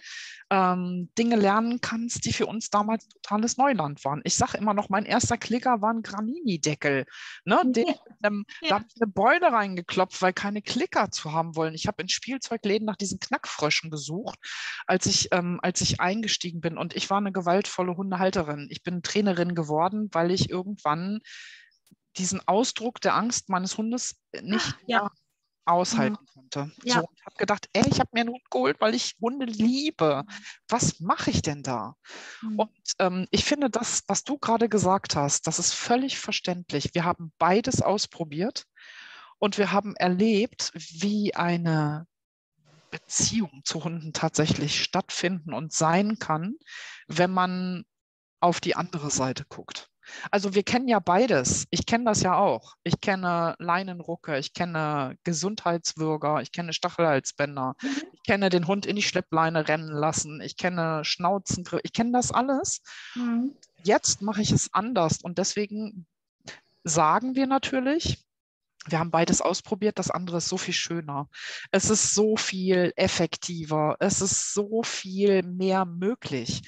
ähm, 0.50 1.10
Dinge 1.18 1.36
lernen 1.36 1.80
kannst, 1.82 2.26
die 2.26 2.34
für 2.34 2.48
uns 2.48 2.70
damals 2.70 3.08
totales 3.08 3.58
Neuland 3.58 4.04
waren. 4.04 4.22
Ich 4.24 4.36
sage 4.36 4.58
immer 4.58 4.74
noch, 4.74 4.90
mein 4.90 5.06
erster 5.06 5.38
Klicker 5.38 5.82
war 5.82 5.94
ein 5.94 6.02
Granini-Deckel. 6.02 7.06
Ne? 7.46 7.62
Den, 7.66 7.86
ähm, 8.24 8.46
ja. 8.62 8.70
Da 8.70 8.76
habe 8.76 8.86
ich 8.90 9.02
eine 9.02 9.12
Beule 9.12 9.52
reingeklopft, 9.52 10.22
weil 10.22 10.34
keine 10.34 10.62
Klicker 10.62 11.12
zu 11.12 11.32
haben 11.32 11.56
wollen. 11.56 11.76
Ich 11.76 11.86
habe 11.88 12.02
in 12.02 12.10
Spielzeugläden 12.10 12.86
nach 12.86 12.96
diesen 12.96 13.20
Knackfröschen 13.20 13.92
gesucht, 13.92 14.40
als 14.88 15.06
ich, 15.06 15.30
ähm, 15.32 15.60
als 15.62 15.82
ich 15.82 16.02
eingestiegen 16.02 16.62
bin. 16.62 16.78
Und 16.78 16.96
ich 16.96 17.10
war 17.10 17.18
eine 17.18 17.32
gewaltvolle 17.32 17.96
Hundehalterin. 17.96 18.68
Ich 18.72 18.82
bin 18.82 19.04
Trainerin 19.04 19.54
geworden, 19.60 20.10
weil 20.12 20.32
ich 20.32 20.50
irgendwann 20.50 21.20
diesen 22.18 22.42
Ausdruck 22.48 23.02
der 23.02 23.16
Angst 23.16 23.50
meines 23.50 23.78
Hundes 23.78 24.16
nicht 24.42 24.76
ja. 24.88 25.10
aushalten 25.66 26.18
mhm. 26.22 26.34
konnte. 26.34 26.72
Ja. 26.84 26.96
So, 26.96 27.08
ich 27.16 27.26
habe 27.26 27.36
gedacht, 27.38 27.70
ey, 27.74 27.88
ich 27.88 28.00
habe 28.00 28.10
mir 28.14 28.22
einen 28.22 28.32
Hund 28.32 28.50
geholt, 28.50 28.78
weil 28.80 28.96
ich 28.96 29.16
Hunde 29.22 29.46
liebe. 29.46 30.24
Was 30.68 31.00
mache 31.00 31.30
ich 31.30 31.42
denn 31.42 31.64
da? 31.64 31.96
Mhm. 32.42 32.60
Und 32.60 32.94
ähm, 33.00 33.28
ich 33.32 33.46
finde 33.46 33.70
das, 33.70 34.04
was 34.08 34.24
du 34.24 34.38
gerade 34.38 34.70
gesagt 34.70 35.16
hast, 35.16 35.48
das 35.48 35.60
ist 35.60 35.74
völlig 35.74 36.20
verständlich. 36.20 36.92
Wir 36.94 37.06
haben 37.06 37.32
beides 37.38 37.82
ausprobiert 37.82 38.66
und 39.38 39.58
wir 39.58 39.72
haben 39.72 39.96
erlebt, 39.96 40.72
wie 40.74 41.36
eine 41.36 42.08
Beziehung 42.92 43.62
zu 43.64 43.84
Hunden 43.84 44.14
tatsächlich 44.14 44.84
stattfinden 44.84 45.54
und 45.54 45.74
sein 45.74 46.18
kann, 46.20 46.56
wenn 47.08 47.32
man 47.32 47.86
auf 48.40 48.60
die 48.60 48.76
andere 48.76 49.10
Seite 49.10 49.46
guckt. 49.50 49.90
Also 50.32 50.56
wir 50.56 50.64
kennen 50.64 50.88
ja 50.88 51.00
beides. 51.00 51.66
Ich 51.70 51.86
kenne 51.86 52.06
das 52.06 52.22
ja 52.22 52.36
auch. 52.36 52.76
Ich 52.84 53.00
kenne 53.00 53.56
Leinenrucke, 53.60 54.38
ich 54.38 54.54
kenne 54.54 55.16
Gesundheitswürger, 55.24 56.42
ich 56.42 56.52
kenne 56.52 56.74
Stachelhalsbänder, 56.74 57.76
mhm. 57.82 58.02
ich 58.14 58.24
kenne 58.24 58.50
den 58.50 58.68
Hund 58.68 58.86
in 58.86 58.96
die 58.96 59.04
Schleppleine 59.04 59.68
rennen 59.68 59.92
lassen, 59.92 60.42
ich 60.42 60.58
kenne 60.58 61.04
Schnauzen, 61.06 61.66
ich 61.84 61.94
kenne 61.94 62.12
das 62.12 62.32
alles. 62.32 62.82
Mhm. 63.16 63.56
Jetzt 63.84 64.22
mache 64.22 64.42
ich 64.42 64.52
es 64.52 64.74
anders 64.74 65.20
und 65.22 65.38
deswegen 65.38 66.06
sagen 66.84 67.36
wir 67.36 67.48
natürlich, 67.48 68.26
wir 68.88 69.00
haben 69.00 69.12
beides 69.12 69.42
ausprobiert, 69.42 70.00
das 70.00 70.10
andere 70.10 70.38
ist 70.38 70.48
so 70.48 70.58
viel 70.58 70.74
schöner. 70.74 71.30
Es 71.72 71.90
ist 71.90 72.14
so 72.14 72.38
viel 72.38 72.94
effektiver, 72.96 73.98
es 74.00 74.22
ist 74.22 74.54
so 74.54 74.84
viel 74.84 75.44
mehr 75.44 75.86
möglich. 75.86 76.62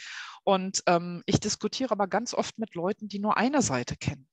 Und 0.43 0.83
ähm, 0.87 1.21
ich 1.25 1.39
diskutiere 1.39 1.91
aber 1.91 2.07
ganz 2.07 2.33
oft 2.33 2.57
mit 2.57 2.75
Leuten, 2.75 3.07
die 3.07 3.19
nur 3.19 3.37
eine 3.37 3.61
Seite 3.61 3.95
kennen 3.95 4.27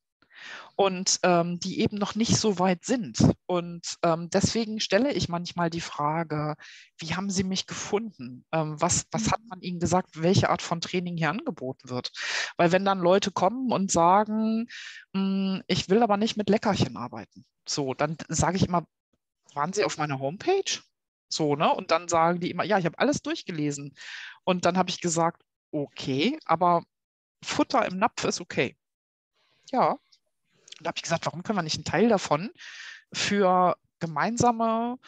und 0.77 1.18
ähm, 1.23 1.59
die 1.59 1.81
eben 1.81 1.99
noch 1.99 2.14
nicht 2.14 2.37
so 2.37 2.59
weit 2.59 2.85
sind. 2.85 3.18
Und 3.47 3.97
ähm, 4.03 4.31
deswegen 4.31 4.81
stelle 4.81 5.12
ich 5.12 5.29
manchmal 5.29 5.71
die 5.71 5.81
Frage, 5.81 6.55
wie 6.99 7.14
haben 7.14 7.31
Sie 7.31 7.44
mich 7.44 7.66
gefunden? 7.66 8.44
Ähm, 8.53 8.81
was, 8.81 9.07
was 9.11 9.31
hat 9.31 9.40
man 9.49 9.61
Ihnen 9.61 9.81
gesagt, 9.81 10.23
welche 10.23 10.51
Art 10.51 10.62
von 10.62 10.81
Training 10.81 11.16
hier 11.16 11.31
angeboten 11.31 11.90
wird? 11.90 12.11
Weil 12.57 12.73
wenn 12.73 12.85
dann 12.85 13.01
Leute 13.01 13.31
kommen 13.31 13.73
und 13.73 13.90
sagen, 13.90 14.66
hm, 15.14 15.62
ich 15.66 15.88
will 15.88 16.03
aber 16.03 16.16
nicht 16.16 16.37
mit 16.37 16.49
Leckerchen 16.49 16.97
arbeiten, 16.97 17.44
so, 17.68 17.94
dann 17.94 18.16
sage 18.29 18.57
ich 18.57 18.66
immer, 18.66 18.85
waren 19.55 19.73
Sie 19.73 19.85
auf 19.85 19.99
meiner 19.99 20.21
Homepage? 20.21 20.81
So, 21.31 21.57
ne? 21.57 21.73
Und 21.75 21.90
dann 21.90 22.09
sagen 22.09 22.40
die 22.40 22.51
immer, 22.51 22.64
ja, 22.64 22.79
ich 22.79 22.87
habe 22.87 22.99
alles 22.99 23.21
durchgelesen. 23.23 23.94
Und 24.44 24.64
dann 24.64 24.79
habe 24.79 24.88
ich 24.90 25.01
gesagt, 25.01 25.43
okay, 25.71 26.39
aber 26.45 26.85
Futter 27.43 27.87
im 27.87 27.99
Napf 27.99 28.25
ist 28.25 28.41
okay. 28.41 28.77
Ja. 29.71 29.93
Und 29.93 30.01
da 30.81 30.89
habe 30.89 30.97
ich 30.97 31.03
gesagt, 31.03 31.27
warum 31.27 31.43
können 31.43 31.59
wir 31.59 31.62
nicht 31.62 31.77
einen 31.77 31.85
Teil 31.85 32.09
davon 32.09 32.51
für 33.12 33.77
gemeinsame 34.01 34.99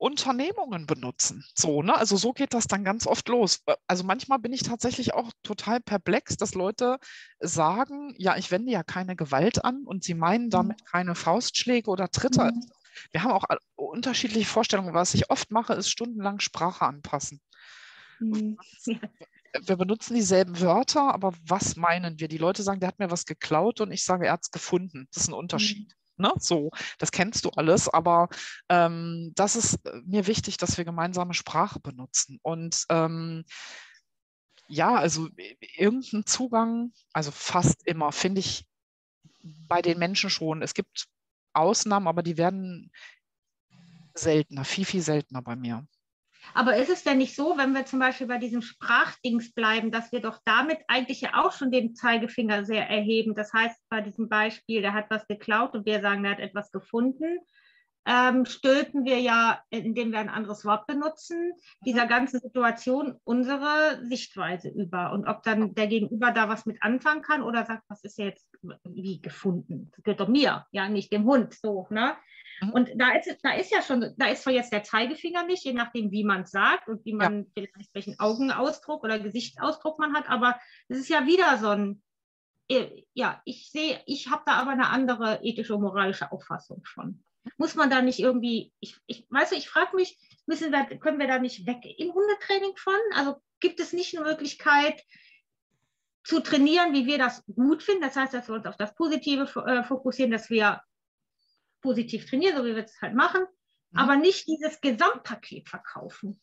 Unternehmungen 0.00 0.86
benutzen. 0.86 1.44
So, 1.54 1.82
ne? 1.82 1.94
Also 1.94 2.16
so 2.16 2.32
geht 2.32 2.54
das 2.54 2.66
dann 2.66 2.84
ganz 2.84 3.06
oft 3.06 3.28
los. 3.28 3.62
Also 3.86 4.02
manchmal 4.02 4.38
bin 4.38 4.52
ich 4.54 4.62
tatsächlich 4.62 5.12
auch 5.12 5.30
total 5.42 5.80
perplex, 5.80 6.38
dass 6.38 6.54
Leute 6.54 6.98
sagen, 7.38 8.14
ja, 8.16 8.36
ich 8.38 8.50
wende 8.50 8.72
ja 8.72 8.82
keine 8.82 9.14
Gewalt 9.14 9.62
an 9.62 9.84
und 9.84 10.02
sie 10.02 10.14
meinen 10.14 10.46
mhm. 10.46 10.50
damit 10.50 10.86
keine 10.86 11.14
Faustschläge 11.14 11.90
oder 11.90 12.10
Tritte. 12.10 12.44
Mhm. 12.44 12.70
Wir 13.10 13.22
haben 13.22 13.32
auch 13.32 13.44
unterschiedliche 13.76 14.48
Vorstellungen. 14.48 14.94
Was 14.94 15.12
ich 15.12 15.28
oft 15.28 15.50
mache, 15.50 15.74
ist 15.74 15.90
stundenlang 15.90 16.40
Sprache 16.40 16.86
anpassen. 16.86 17.42
Mhm. 18.20 18.56
wir 19.58 19.76
benutzen 19.76 20.14
dieselben 20.14 20.60
Wörter, 20.60 21.12
aber 21.12 21.32
was 21.44 21.76
meinen 21.76 22.20
wir? 22.20 22.28
Die 22.28 22.38
Leute 22.38 22.62
sagen, 22.62 22.80
der 22.80 22.88
hat 22.88 22.98
mir 22.98 23.10
was 23.10 23.24
geklaut 23.24 23.80
und 23.80 23.92
ich 23.92 24.04
sage, 24.04 24.26
er 24.26 24.32
hat 24.32 24.42
es 24.42 24.50
gefunden. 24.50 25.08
Das 25.12 25.24
ist 25.24 25.28
ein 25.28 25.34
Unterschied. 25.34 25.88
Mhm. 26.16 26.26
Ne? 26.26 26.32
So, 26.38 26.70
das 26.98 27.12
kennst 27.12 27.44
du 27.44 27.50
alles, 27.50 27.88
aber 27.88 28.28
ähm, 28.68 29.32
das 29.34 29.56
ist 29.56 29.84
äh, 29.86 30.00
mir 30.04 30.26
wichtig, 30.26 30.58
dass 30.58 30.76
wir 30.76 30.84
gemeinsame 30.84 31.34
Sprache 31.34 31.80
benutzen. 31.80 32.38
Und 32.42 32.84
ähm, 32.90 33.44
ja, 34.68 34.94
also 34.94 35.28
irgendeinen 35.76 36.26
Zugang, 36.26 36.92
also 37.12 37.30
fast 37.30 37.86
immer, 37.86 38.12
finde 38.12 38.40
ich 38.40 38.66
bei 39.42 39.82
den 39.82 39.98
Menschen 39.98 40.30
schon. 40.30 40.62
Es 40.62 40.74
gibt 40.74 41.08
Ausnahmen, 41.54 42.06
aber 42.06 42.22
die 42.22 42.36
werden 42.36 42.92
seltener, 44.14 44.64
viel, 44.64 44.84
viel 44.84 45.02
seltener 45.02 45.42
bei 45.42 45.56
mir. 45.56 45.86
Aber 46.54 46.76
ist 46.76 46.90
es 46.90 47.04
denn 47.04 47.18
nicht 47.18 47.36
so, 47.36 47.56
wenn 47.56 47.72
wir 47.72 47.84
zum 47.84 47.98
Beispiel 47.98 48.26
bei 48.26 48.38
diesem 48.38 48.62
Sprachdings 48.62 49.52
bleiben, 49.52 49.90
dass 49.90 50.12
wir 50.12 50.20
doch 50.20 50.38
damit 50.44 50.78
eigentlich 50.88 51.20
ja 51.20 51.34
auch 51.34 51.52
schon 51.52 51.70
den 51.70 51.94
Zeigefinger 51.94 52.64
sehr 52.64 52.88
erheben? 52.88 53.34
Das 53.34 53.52
heißt, 53.52 53.76
bei 53.88 54.00
diesem 54.00 54.28
Beispiel, 54.28 54.82
der 54.82 54.94
hat 54.94 55.10
was 55.10 55.26
geklaut 55.26 55.74
und 55.74 55.86
wir 55.86 56.00
sagen, 56.00 56.22
der 56.22 56.32
hat 56.32 56.40
etwas 56.40 56.70
gefunden, 56.72 57.38
ähm, 58.06 58.46
stülpen 58.46 59.04
wir 59.04 59.20
ja, 59.20 59.62
indem 59.70 60.12
wir 60.12 60.20
ein 60.20 60.28
anderes 60.28 60.64
Wort 60.64 60.86
benutzen, 60.86 61.52
dieser 61.84 62.06
ganzen 62.06 62.40
Situation 62.40 63.20
unsere 63.24 64.00
Sichtweise 64.04 64.68
über. 64.68 65.12
Und 65.12 65.26
ob 65.26 65.42
dann 65.42 65.74
der 65.74 65.86
Gegenüber 65.86 66.32
da 66.32 66.48
was 66.48 66.66
mit 66.66 66.82
anfangen 66.82 67.22
kann 67.22 67.42
oder 67.42 67.64
sagt, 67.64 67.84
was 67.88 68.02
ist 68.04 68.18
jetzt 68.18 68.48
wie 68.84 69.20
gefunden? 69.20 69.90
Das 69.92 70.02
gehört 70.02 70.20
doch 70.20 70.28
mir, 70.28 70.66
ja, 70.72 70.88
nicht 70.88 71.12
dem 71.12 71.24
Hund. 71.24 71.54
So, 71.54 71.86
ne? 71.90 72.16
Mhm. 72.62 72.70
Und 72.70 72.90
da 72.96 73.12
ist, 73.12 73.38
da 73.42 73.52
ist 73.52 73.72
ja 73.72 73.82
schon, 73.82 74.14
da 74.16 74.26
ist 74.26 74.42
zwar 74.42 74.52
jetzt 74.52 74.72
der 74.72 74.82
Zeigefinger 74.82 75.44
nicht, 75.44 75.64
je 75.64 75.72
nachdem, 75.72 76.10
wie 76.10 76.24
man 76.24 76.42
es 76.42 76.50
sagt 76.50 76.88
und 76.88 77.04
wie 77.04 77.14
man 77.14 77.44
ja. 77.56 77.64
vielleicht 77.74 77.94
welchen 77.94 78.18
Augenausdruck 78.18 79.04
oder 79.04 79.18
Gesichtsausdruck 79.18 79.98
man 79.98 80.14
hat, 80.14 80.28
aber 80.28 80.58
es 80.88 80.98
ist 80.98 81.08
ja 81.08 81.26
wieder 81.26 81.58
so 81.58 81.68
ein, 81.68 82.02
äh, 82.68 83.02
ja, 83.14 83.42
ich 83.44 83.70
sehe, 83.70 84.00
ich 84.06 84.30
habe 84.30 84.42
da 84.46 84.54
aber 84.54 84.70
eine 84.70 84.88
andere 84.88 85.40
ethische 85.42 85.74
und 85.74 85.82
moralische 85.82 86.32
Auffassung 86.32 86.82
von. 86.84 87.22
Muss 87.56 87.74
man 87.74 87.90
da 87.90 88.02
nicht 88.02 88.18
irgendwie, 88.18 88.72
ich, 88.80 88.96
ich 89.06 89.26
weißt 89.30 89.52
du, 89.52 89.56
ich 89.56 89.68
frage 89.68 89.96
mich, 89.96 90.18
müssen 90.46 90.72
wir, 90.72 90.84
können 90.98 91.18
wir 91.18 91.26
da 91.26 91.38
nicht 91.38 91.66
weg 91.66 91.78
im 91.98 92.12
Hundetraining 92.12 92.76
von? 92.76 92.94
Also 93.14 93.36
gibt 93.60 93.80
es 93.80 93.92
nicht 93.92 94.16
eine 94.16 94.26
Möglichkeit, 94.26 95.02
zu 96.24 96.40
trainieren, 96.40 96.92
wie 96.92 97.06
wir 97.06 97.18
das 97.18 97.44
gut 97.46 97.82
finden. 97.82 98.02
Das 98.02 98.16
heißt, 98.16 98.34
dass 98.34 98.48
wir 98.48 98.54
uns 98.54 98.66
auf 98.66 98.76
das 98.76 98.94
Positive 98.94 99.44
äh, 99.66 99.82
fokussieren, 99.82 100.30
dass 100.30 100.50
wir 100.50 100.80
positiv 101.80 102.28
trainieren, 102.28 102.56
so 102.56 102.64
wie 102.64 102.74
wir 102.74 102.84
es 102.84 103.00
halt 103.00 103.14
machen, 103.14 103.42
mhm. 103.90 103.98
aber 103.98 104.16
nicht 104.16 104.46
dieses 104.46 104.80
Gesamtpaket 104.80 105.68
verkaufen. 105.68 106.40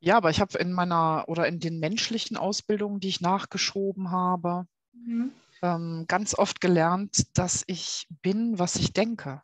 Ja, 0.00 0.16
aber 0.16 0.30
ich 0.30 0.40
habe 0.40 0.56
in 0.58 0.72
meiner 0.72 1.24
oder 1.26 1.46
in 1.48 1.58
den 1.58 1.80
menschlichen 1.80 2.36
Ausbildungen, 2.36 3.00
die 3.00 3.08
ich 3.08 3.20
nachgeschoben 3.20 4.10
habe, 4.10 4.66
mhm. 4.92 5.32
ähm, 5.62 6.04
ganz 6.06 6.34
oft 6.34 6.60
gelernt, 6.60 7.36
dass 7.36 7.64
ich 7.66 8.06
bin, 8.22 8.58
was 8.58 8.76
ich 8.76 8.92
denke. 8.92 9.42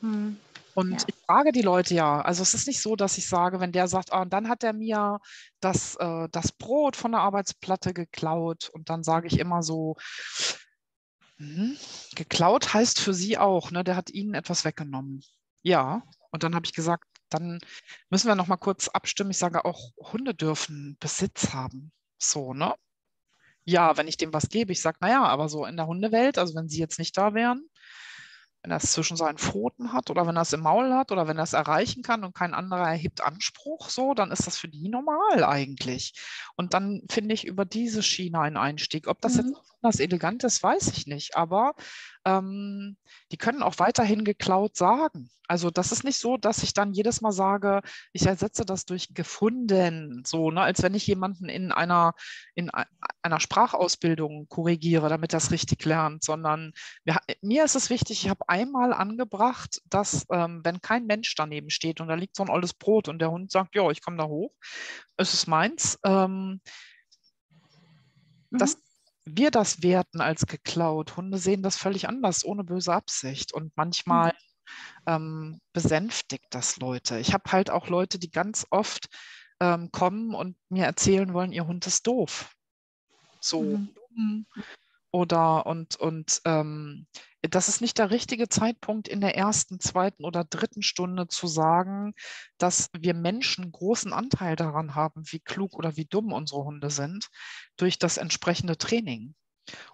Mhm. 0.00 0.38
Und 0.74 1.02
ja. 1.02 1.06
ich 1.08 1.14
frage 1.26 1.52
die 1.52 1.62
Leute 1.62 1.94
ja, 1.94 2.20
also 2.20 2.42
es 2.42 2.54
ist 2.54 2.68
nicht 2.68 2.80
so, 2.80 2.94
dass 2.94 3.18
ich 3.18 3.28
sage, 3.28 3.58
wenn 3.58 3.72
der 3.72 3.88
sagt, 3.88 4.12
ah, 4.12 4.22
und 4.22 4.32
dann 4.32 4.48
hat 4.48 4.62
er 4.62 4.72
mir 4.72 5.18
das, 5.60 5.96
äh, 5.96 6.28
das 6.30 6.52
Brot 6.52 6.94
von 6.96 7.10
der 7.10 7.20
Arbeitsplatte 7.20 7.92
geklaut 7.92 8.70
und 8.72 8.88
dann 8.88 9.02
sage 9.02 9.26
ich 9.26 9.38
immer 9.38 9.62
so, 9.62 9.96
Mhm. 11.40 11.78
Geklaut 12.16 12.74
heißt 12.74 13.00
für 13.00 13.14
sie 13.14 13.38
auch, 13.38 13.70
ne? 13.70 13.82
der 13.82 13.96
hat 13.96 14.10
ihnen 14.10 14.34
etwas 14.34 14.66
weggenommen. 14.66 15.24
Ja, 15.62 16.02
und 16.30 16.42
dann 16.42 16.54
habe 16.54 16.66
ich 16.66 16.74
gesagt, 16.74 17.04
dann 17.30 17.60
müssen 18.10 18.28
wir 18.28 18.34
noch 18.34 18.46
mal 18.46 18.58
kurz 18.58 18.88
abstimmen. 18.88 19.30
Ich 19.30 19.38
sage 19.38 19.64
auch, 19.64 19.90
Hunde 19.96 20.34
dürfen 20.34 20.98
Besitz 21.00 21.54
haben. 21.54 21.92
So, 22.18 22.52
ne? 22.52 22.74
Ja, 23.64 23.96
wenn 23.96 24.08
ich 24.08 24.18
dem 24.18 24.34
was 24.34 24.50
gebe, 24.50 24.72
ich 24.72 24.82
sage, 24.82 24.98
naja, 25.00 25.24
aber 25.24 25.48
so 25.48 25.64
in 25.64 25.76
der 25.76 25.86
Hundewelt, 25.86 26.36
also 26.36 26.54
wenn 26.54 26.68
sie 26.68 26.78
jetzt 26.78 26.98
nicht 26.98 27.16
da 27.16 27.32
wären, 27.32 27.69
wenn 28.62 28.70
er 28.70 28.76
es 28.76 28.92
zwischen 28.92 29.16
seinen 29.16 29.38
Pfoten 29.38 29.92
hat 29.92 30.10
oder 30.10 30.26
wenn 30.26 30.36
er 30.36 30.42
es 30.42 30.52
im 30.52 30.60
Maul 30.60 30.92
hat 30.92 31.12
oder 31.12 31.26
wenn 31.26 31.38
er 31.38 31.44
es 31.44 31.54
erreichen 31.54 32.02
kann 32.02 32.24
und 32.24 32.34
kein 32.34 32.52
anderer 32.52 32.88
erhebt 32.88 33.22
Anspruch, 33.22 33.88
so, 33.88 34.12
dann 34.12 34.30
ist 34.30 34.46
das 34.46 34.58
für 34.58 34.68
die 34.68 34.88
normal 34.88 35.44
eigentlich. 35.44 36.14
Und 36.56 36.74
dann 36.74 37.02
finde 37.10 37.34
ich 37.34 37.46
über 37.46 37.64
diese 37.64 38.02
Schiene 38.02 38.40
einen 38.40 38.58
Einstieg. 38.58 39.06
Ob 39.08 39.20
das 39.22 39.34
mhm. 39.34 39.38
jetzt 39.40 39.60
besonders 39.62 40.00
elegant 40.00 40.44
ist, 40.44 40.62
weiß 40.62 40.88
ich 40.88 41.06
nicht, 41.06 41.36
aber 41.36 41.74
ähm, 42.24 42.96
die 43.32 43.36
können 43.36 43.62
auch 43.62 43.78
weiterhin 43.78 44.24
geklaut 44.24 44.76
sagen. 44.76 45.30
Also 45.48 45.70
das 45.70 45.90
ist 45.90 46.04
nicht 46.04 46.18
so, 46.18 46.36
dass 46.36 46.62
ich 46.62 46.74
dann 46.74 46.92
jedes 46.92 47.22
Mal 47.22 47.32
sage, 47.32 47.80
ich 48.12 48.24
ersetze 48.24 48.64
das 48.64 48.84
durch 48.84 49.14
gefunden, 49.14 50.22
so, 50.24 50.52
ne, 50.52 50.60
als 50.60 50.80
wenn 50.82 50.94
ich 50.94 51.08
jemanden 51.08 51.48
in 51.48 51.72
einer, 51.72 52.14
in 52.54 52.70
einer 53.22 53.40
Sprachausbildung 53.40 54.46
korrigiere, 54.48 55.08
damit 55.08 55.34
es 55.34 55.50
richtig 55.50 55.84
lernt, 55.84 56.22
sondern 56.22 56.72
wir, 57.04 57.18
mir 57.42 57.64
ist 57.64 57.74
es 57.74 57.90
wichtig, 57.90 58.22
ich 58.24 58.30
habe 58.30 58.48
einmal 58.48 58.92
angebracht, 58.92 59.82
dass 59.86 60.24
ähm, 60.30 60.60
wenn 60.62 60.80
kein 60.80 61.06
Mensch 61.06 61.34
daneben 61.34 61.70
steht 61.70 62.00
und 62.00 62.06
da 62.06 62.14
liegt 62.14 62.36
so 62.36 62.44
ein 62.44 62.50
olles 62.50 62.72
Brot 62.72 63.08
und 63.08 63.18
der 63.18 63.32
Hund 63.32 63.50
sagt, 63.50 63.74
ja, 63.74 63.90
ich 63.90 64.02
komme 64.02 64.18
da 64.18 64.26
hoch, 64.26 64.52
es 65.16 65.34
ist 65.34 65.48
meins, 65.48 65.98
ähm, 66.04 66.60
mhm. 68.50 68.58
Wir 69.24 69.50
das 69.50 69.82
werten 69.82 70.20
als 70.20 70.46
geklaut. 70.46 71.16
Hunde 71.16 71.38
sehen 71.38 71.62
das 71.62 71.76
völlig 71.76 72.08
anders, 72.08 72.44
ohne 72.44 72.64
böse 72.64 72.92
Absicht. 72.92 73.52
Und 73.52 73.76
manchmal 73.76 74.32
mhm. 74.32 75.02
ähm, 75.06 75.60
besänftigt 75.72 76.46
das 76.50 76.78
Leute. 76.78 77.18
Ich 77.18 77.32
habe 77.32 77.50
halt 77.52 77.70
auch 77.70 77.88
Leute, 77.88 78.18
die 78.18 78.30
ganz 78.30 78.66
oft 78.70 79.08
ähm, 79.60 79.90
kommen 79.92 80.34
und 80.34 80.56
mir 80.68 80.84
erzählen 80.84 81.32
wollen, 81.34 81.52
ihr 81.52 81.66
Hund 81.66 81.86
ist 81.86 82.06
doof. 82.06 82.52
So 83.40 83.62
mhm. 83.62 84.46
oder 85.10 85.66
und 85.66 85.96
und 85.96 86.40
ähm, 86.44 87.06
das 87.42 87.68
ist 87.68 87.80
nicht 87.80 87.98
der 87.98 88.10
richtige 88.10 88.48
Zeitpunkt 88.48 89.08
in 89.08 89.20
der 89.20 89.36
ersten, 89.36 89.80
zweiten 89.80 90.24
oder 90.24 90.44
dritten 90.44 90.82
Stunde 90.82 91.26
zu 91.26 91.46
sagen, 91.46 92.14
dass 92.58 92.90
wir 92.98 93.14
Menschen 93.14 93.72
großen 93.72 94.12
Anteil 94.12 94.56
daran 94.56 94.94
haben, 94.94 95.22
wie 95.26 95.40
klug 95.40 95.74
oder 95.78 95.96
wie 95.96 96.04
dumm 96.04 96.32
unsere 96.32 96.64
Hunde 96.64 96.90
sind, 96.90 97.28
durch 97.76 97.98
das 97.98 98.18
entsprechende 98.18 98.76
Training. 98.76 99.34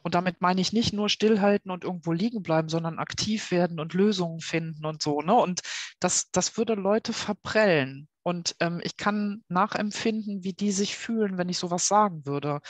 Und 0.03 0.15
damit 0.15 0.41
meine 0.41 0.61
ich 0.61 0.73
nicht 0.73 0.93
nur 0.93 1.09
stillhalten 1.09 1.71
und 1.71 1.85
irgendwo 1.85 2.13
liegen 2.13 2.43
bleiben, 2.43 2.69
sondern 2.69 2.99
aktiv 2.99 3.51
werden 3.51 3.79
und 3.79 3.95
Lösungen 3.95 4.41
finden 4.41 4.85
und 4.85 5.03
so. 5.03 5.21
Ne? 5.21 5.35
Und 5.35 5.61
das, 6.01 6.31
das 6.31 6.57
würde 6.57 6.75
Leute 6.75 7.13
verprellen. 7.13 8.09
Und 8.27 8.57
ähm, 8.59 8.81
ich 8.83 8.97
kann 8.97 9.45
nachempfinden, 9.47 10.43
wie 10.43 10.53
die 10.53 10.73
sich 10.73 10.97
fühlen, 10.97 11.39
wenn 11.39 11.49
ich 11.49 11.59
sowas 11.59 11.87
sagen 11.87 12.27
würde. 12.27 12.61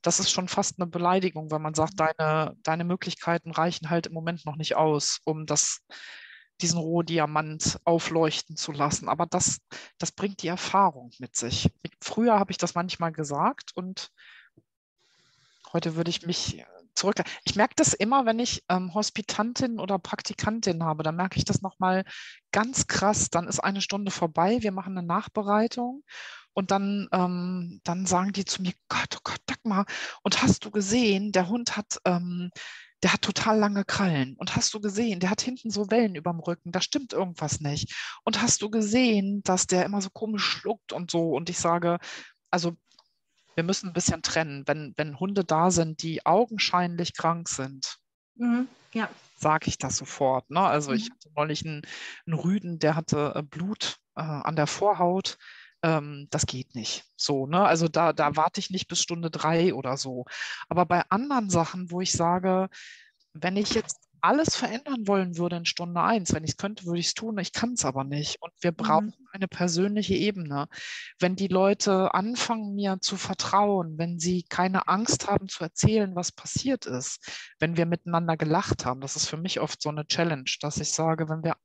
Das 0.00 0.20
ist 0.20 0.30
schon 0.30 0.48
fast 0.48 0.80
eine 0.80 0.86
Beleidigung, 0.86 1.50
wenn 1.50 1.60
man 1.60 1.74
sagt, 1.74 2.00
deine, 2.00 2.56
deine 2.62 2.84
Möglichkeiten 2.84 3.50
reichen 3.50 3.90
halt 3.90 4.06
im 4.06 4.14
Moment 4.14 4.46
noch 4.46 4.56
nicht 4.56 4.74
aus, 4.74 5.20
um 5.24 5.44
das, 5.44 5.82
diesen 6.62 6.78
Rohdiamant 6.78 7.78
aufleuchten 7.84 8.56
zu 8.56 8.72
lassen. 8.72 9.10
Aber 9.10 9.26
das, 9.26 9.58
das 9.98 10.12
bringt 10.12 10.42
die 10.42 10.48
Erfahrung 10.48 11.10
mit 11.18 11.36
sich. 11.36 11.70
Früher 12.00 12.38
habe 12.38 12.50
ich 12.50 12.56
das 12.56 12.74
manchmal 12.74 13.12
gesagt 13.12 13.72
und 13.74 14.08
heute 15.74 15.94
würde 15.94 16.08
ich 16.08 16.24
mich 16.26 16.64
zurück. 16.94 17.22
Ich 17.44 17.56
merke 17.56 17.74
das 17.76 17.92
immer, 17.94 18.26
wenn 18.26 18.38
ich 18.38 18.62
ähm, 18.68 18.94
Hospitantin 18.94 19.80
oder 19.80 19.98
Praktikantin 19.98 20.84
habe, 20.84 21.02
dann 21.02 21.16
merke 21.16 21.38
ich 21.38 21.44
das 21.44 21.62
nochmal 21.62 22.04
ganz 22.52 22.86
krass. 22.86 23.30
Dann 23.30 23.48
ist 23.48 23.60
eine 23.60 23.80
Stunde 23.80 24.10
vorbei, 24.10 24.58
wir 24.60 24.72
machen 24.72 24.96
eine 24.96 25.06
Nachbereitung 25.06 26.02
und 26.54 26.70
dann, 26.70 27.08
ähm, 27.12 27.80
dann 27.84 28.06
sagen 28.06 28.32
die 28.32 28.44
zu 28.44 28.62
mir, 28.62 28.72
Gott, 28.88 29.16
oh 29.16 29.20
Gott, 29.24 29.40
Dagmar, 29.46 29.86
und 30.22 30.42
hast 30.42 30.64
du 30.64 30.70
gesehen, 30.70 31.32
der 31.32 31.48
Hund 31.48 31.76
hat, 31.76 31.98
ähm, 32.04 32.50
der 33.02 33.12
hat 33.12 33.22
total 33.22 33.58
lange 33.58 33.84
Krallen. 33.84 34.36
Und 34.36 34.54
hast 34.54 34.72
du 34.74 34.80
gesehen, 34.80 35.18
der 35.20 35.30
hat 35.30 35.40
hinten 35.40 35.70
so 35.70 35.90
Wellen 35.90 36.14
überm 36.14 36.40
Rücken, 36.40 36.72
da 36.72 36.80
stimmt 36.80 37.12
irgendwas 37.12 37.60
nicht. 37.60 37.94
Und 38.24 38.40
hast 38.42 38.62
du 38.62 38.70
gesehen, 38.70 39.42
dass 39.42 39.66
der 39.66 39.84
immer 39.84 40.00
so 40.00 40.10
komisch 40.10 40.44
schluckt 40.44 40.92
und 40.92 41.10
so. 41.10 41.30
Und 41.30 41.50
ich 41.50 41.58
sage, 41.58 41.98
also 42.50 42.76
wir 43.54 43.64
müssen 43.64 43.88
ein 43.88 43.92
bisschen 43.92 44.22
trennen. 44.22 44.64
Wenn, 44.66 44.94
wenn 44.96 45.18
Hunde 45.18 45.44
da 45.44 45.70
sind, 45.70 46.02
die 46.02 46.24
augenscheinlich 46.26 47.14
krank 47.14 47.48
sind, 47.48 47.98
mhm, 48.36 48.68
ja. 48.92 49.08
sage 49.36 49.68
ich 49.68 49.78
das 49.78 49.96
sofort. 49.96 50.50
Ne? 50.50 50.60
Also 50.60 50.90
mhm. 50.90 50.96
ich 50.96 51.10
hatte 51.10 51.30
neulich 51.36 51.64
einen, 51.64 51.82
einen, 52.26 52.38
Rüden, 52.38 52.78
der 52.78 52.94
hatte 52.94 53.32
äh, 53.34 53.42
Blut 53.42 53.96
äh, 54.16 54.22
an 54.22 54.56
der 54.56 54.66
Vorhaut. 54.66 55.38
Ähm, 55.82 56.28
das 56.30 56.46
geht 56.46 56.74
nicht. 56.74 57.04
So, 57.16 57.46
ne? 57.46 57.64
Also 57.64 57.88
da, 57.88 58.12
da 58.12 58.36
warte 58.36 58.60
ich 58.60 58.70
nicht 58.70 58.88
bis 58.88 59.00
Stunde 59.00 59.30
drei 59.30 59.74
oder 59.74 59.96
so. 59.96 60.24
Aber 60.68 60.86
bei 60.86 61.02
anderen 61.08 61.50
Sachen, 61.50 61.90
wo 61.90 62.00
ich 62.00 62.12
sage, 62.12 62.68
wenn 63.32 63.56
ich 63.56 63.74
jetzt 63.74 64.01
alles 64.22 64.56
verändern 64.56 65.06
wollen 65.06 65.36
würde 65.36 65.56
in 65.56 65.64
Stunde 65.64 66.00
eins. 66.00 66.32
Wenn 66.32 66.44
ich 66.44 66.52
es 66.52 66.56
könnte, 66.56 66.86
würde 66.86 67.00
ich 67.00 67.08
es 67.08 67.14
tun. 67.14 67.38
Ich 67.38 67.52
kann 67.52 67.72
es 67.72 67.84
aber 67.84 68.04
nicht. 68.04 68.40
Und 68.40 68.52
wir 68.60 68.72
brauchen 68.72 69.06
mhm. 69.06 69.26
eine 69.32 69.48
persönliche 69.48 70.14
Ebene. 70.14 70.68
Wenn 71.18 71.36
die 71.36 71.48
Leute 71.48 72.14
anfangen, 72.14 72.74
mir 72.74 72.98
zu 73.00 73.16
vertrauen, 73.16 73.98
wenn 73.98 74.18
sie 74.18 74.44
keine 74.44 74.86
Angst 74.88 75.28
haben 75.28 75.48
zu 75.48 75.64
erzählen, 75.64 76.14
was 76.14 76.32
passiert 76.32 76.86
ist, 76.86 77.28
wenn 77.58 77.76
wir 77.76 77.84
miteinander 77.84 78.36
gelacht 78.36 78.86
haben, 78.86 79.00
das 79.00 79.16
ist 79.16 79.28
für 79.28 79.36
mich 79.36 79.60
oft 79.60 79.82
so 79.82 79.88
eine 79.88 80.06
Challenge, 80.06 80.50
dass 80.60 80.78
ich 80.78 80.92
sage, 80.92 81.28
wenn 81.28 81.42
wir, 81.42 81.56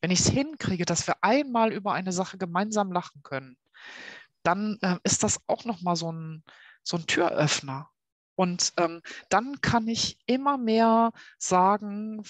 wenn 0.00 0.10
ich 0.10 0.20
es 0.20 0.28
hinkriege, 0.28 0.86
dass 0.86 1.06
wir 1.06 1.16
einmal 1.22 1.72
über 1.72 1.92
eine 1.92 2.12
Sache 2.12 2.38
gemeinsam 2.38 2.90
lachen 2.90 3.22
können, 3.22 3.56
dann 4.42 4.78
äh, 4.80 4.96
ist 5.02 5.22
das 5.22 5.40
auch 5.46 5.66
nochmal 5.66 5.96
so 5.96 6.10
ein, 6.10 6.42
so 6.82 6.96
ein 6.96 7.06
Türöffner. 7.06 7.90
Und 8.38 8.72
ähm, 8.76 9.02
dann 9.30 9.60
kann 9.60 9.88
ich 9.88 10.16
immer 10.26 10.58
mehr 10.58 11.10
sagen, 11.38 12.22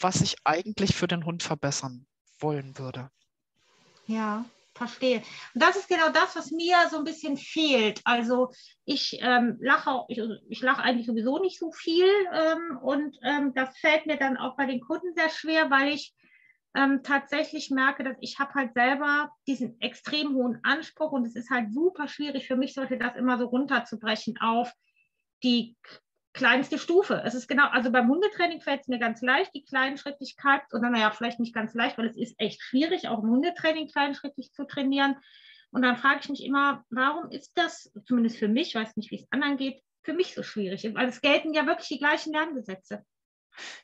was 0.00 0.20
ich 0.20 0.34
eigentlich 0.42 0.96
für 0.96 1.06
den 1.06 1.24
Hund 1.24 1.44
verbessern 1.44 2.08
wollen 2.40 2.76
würde. 2.76 3.08
Ja, 4.08 4.44
verstehe. 4.74 5.22
Und 5.54 5.62
das 5.62 5.76
ist 5.76 5.88
genau 5.88 6.08
das, 6.08 6.34
was 6.34 6.50
mir 6.50 6.74
so 6.90 6.98
ein 6.98 7.04
bisschen 7.04 7.36
fehlt. 7.36 8.00
Also 8.02 8.50
ich 8.84 9.16
ähm, 9.20 9.58
lache, 9.60 10.06
ich, 10.08 10.20
ich 10.48 10.60
lache 10.60 10.82
eigentlich 10.82 11.06
sowieso 11.06 11.38
nicht 11.38 11.60
so 11.60 11.70
viel 11.70 12.08
ähm, 12.32 12.76
und 12.82 13.16
ähm, 13.22 13.54
das 13.54 13.78
fällt 13.78 14.06
mir 14.06 14.16
dann 14.16 14.38
auch 14.38 14.56
bei 14.56 14.66
den 14.66 14.80
Kunden 14.80 15.14
sehr 15.14 15.30
schwer, 15.30 15.70
weil 15.70 15.92
ich 15.92 16.16
ähm, 16.74 17.04
tatsächlich 17.04 17.70
merke, 17.70 18.02
dass 18.02 18.16
ich 18.20 18.40
habe 18.40 18.54
halt 18.54 18.74
selber 18.74 19.30
diesen 19.46 19.80
extrem 19.80 20.34
hohen 20.34 20.58
Anspruch 20.64 21.12
und 21.12 21.24
es 21.24 21.36
ist 21.36 21.50
halt 21.50 21.72
super 21.72 22.08
schwierig 22.08 22.48
für 22.48 22.56
mich, 22.56 22.74
sollte 22.74 22.98
das 22.98 23.14
immer 23.14 23.38
so 23.38 23.46
runterzubrechen 23.46 24.36
auf 24.40 24.72
die 25.42 25.76
kleinste 26.32 26.78
Stufe. 26.78 27.22
Es 27.24 27.34
ist 27.34 27.48
genau, 27.48 27.68
also 27.68 27.90
beim 27.90 28.08
Hundetraining 28.08 28.60
fällt 28.60 28.82
es 28.82 28.88
mir 28.88 28.98
ganz 28.98 29.22
leicht, 29.22 29.54
die 29.54 29.64
Kleinschrittigkeit, 29.64 30.62
oder 30.72 30.90
naja, 30.90 31.10
vielleicht 31.10 31.40
nicht 31.40 31.54
ganz 31.54 31.74
leicht, 31.74 31.98
weil 31.98 32.06
es 32.06 32.16
ist 32.16 32.34
echt 32.38 32.62
schwierig, 32.62 33.08
auch 33.08 33.22
im 33.22 33.30
Hundetraining 33.30 33.88
kleinschrittig 33.88 34.52
zu 34.52 34.64
trainieren. 34.64 35.16
Und 35.70 35.82
dann 35.82 35.96
frage 35.96 36.20
ich 36.22 36.28
mich 36.28 36.44
immer, 36.44 36.84
warum 36.90 37.30
ist 37.30 37.52
das, 37.56 37.92
zumindest 38.06 38.38
für 38.38 38.48
mich, 38.48 38.68
ich 38.68 38.74
weiß 38.74 38.96
nicht, 38.96 39.10
wie 39.10 39.16
es 39.16 39.26
anderen 39.30 39.56
geht, 39.56 39.82
für 40.02 40.12
mich 40.12 40.34
so 40.34 40.42
schwierig? 40.42 40.88
Weil 40.94 41.08
es 41.08 41.20
gelten 41.20 41.52
ja 41.52 41.66
wirklich 41.66 41.88
die 41.88 41.98
gleichen 41.98 42.32
Lerngesetze. 42.32 43.04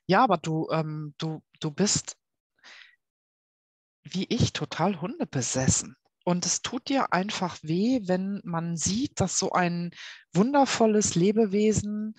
Ja, 0.06 0.22
aber 0.22 0.38
du, 0.38 0.68
ähm, 0.70 1.14
du, 1.18 1.42
du 1.60 1.70
bist 1.70 2.16
wie 4.04 4.26
ich 4.28 4.52
total 4.52 5.00
hundebesessen. 5.00 5.96
Und 6.24 6.46
es 6.46 6.62
tut 6.62 6.88
dir 6.88 7.12
einfach 7.12 7.58
weh, 7.62 8.00
wenn 8.04 8.40
man 8.44 8.76
sieht, 8.76 9.20
dass 9.20 9.38
so 9.38 9.52
ein 9.52 9.90
wundervolles 10.32 11.14
Lebewesen 11.14 12.14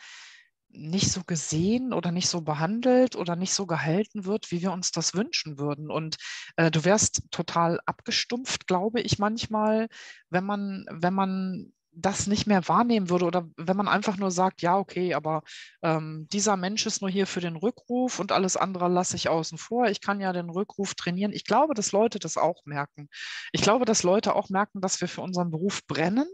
nicht 0.69 1.11
so 1.11 1.23
gesehen 1.23 1.93
oder 1.93 2.11
nicht 2.11 2.27
so 2.27 2.41
behandelt 2.41 3.15
oder 3.15 3.35
nicht 3.35 3.53
so 3.53 3.65
gehalten 3.65 4.25
wird, 4.25 4.51
wie 4.51 4.61
wir 4.61 4.71
uns 4.71 4.91
das 4.91 5.13
wünschen 5.13 5.57
würden. 5.57 5.89
Und 5.89 6.17
äh, 6.57 6.69
du 6.69 6.85
wärst 6.85 7.23
total 7.31 7.79
abgestumpft, 7.85 8.67
glaube 8.67 9.01
ich, 9.01 9.17
manchmal, 9.17 9.87
wenn 10.29 10.43
man, 10.43 10.85
wenn 10.91 11.13
man 11.13 11.73
das 11.95 12.27
nicht 12.27 12.45
mehr 12.45 12.67
wahrnehmen 12.67 13.09
würde 13.09 13.25
oder 13.25 13.47
wenn 13.57 13.77
man 13.77 13.87
einfach 13.87 14.17
nur 14.17 14.31
sagt, 14.31 14.61
ja, 14.61 14.77
okay, 14.77 15.13
aber 15.13 15.41
ähm, 15.81 16.27
dieser 16.31 16.57
Mensch 16.57 16.85
ist 16.85 17.01
nur 17.01 17.09
hier 17.09 17.25
für 17.25 17.39
den 17.39 17.55
Rückruf 17.55 18.19
und 18.19 18.31
alles 18.31 18.57
andere 18.57 18.87
lasse 18.89 19.15
ich 19.15 19.29
außen 19.29 19.57
vor. 19.57 19.87
Ich 19.87 20.01
kann 20.01 20.19
ja 20.19 20.33
den 20.33 20.49
Rückruf 20.49 20.95
trainieren. 20.95 21.31
Ich 21.31 21.45
glaube, 21.45 21.73
dass 21.73 21.91
Leute 21.91 22.19
das 22.19 22.37
auch 22.37 22.65
merken. 22.65 23.09
Ich 23.51 23.61
glaube, 23.61 23.85
dass 23.85 24.03
Leute 24.03 24.35
auch 24.35 24.49
merken, 24.49 24.81
dass 24.81 24.99
wir 24.99 25.07
für 25.07 25.21
unseren 25.21 25.51
Beruf 25.51 25.85
brennen 25.87 26.27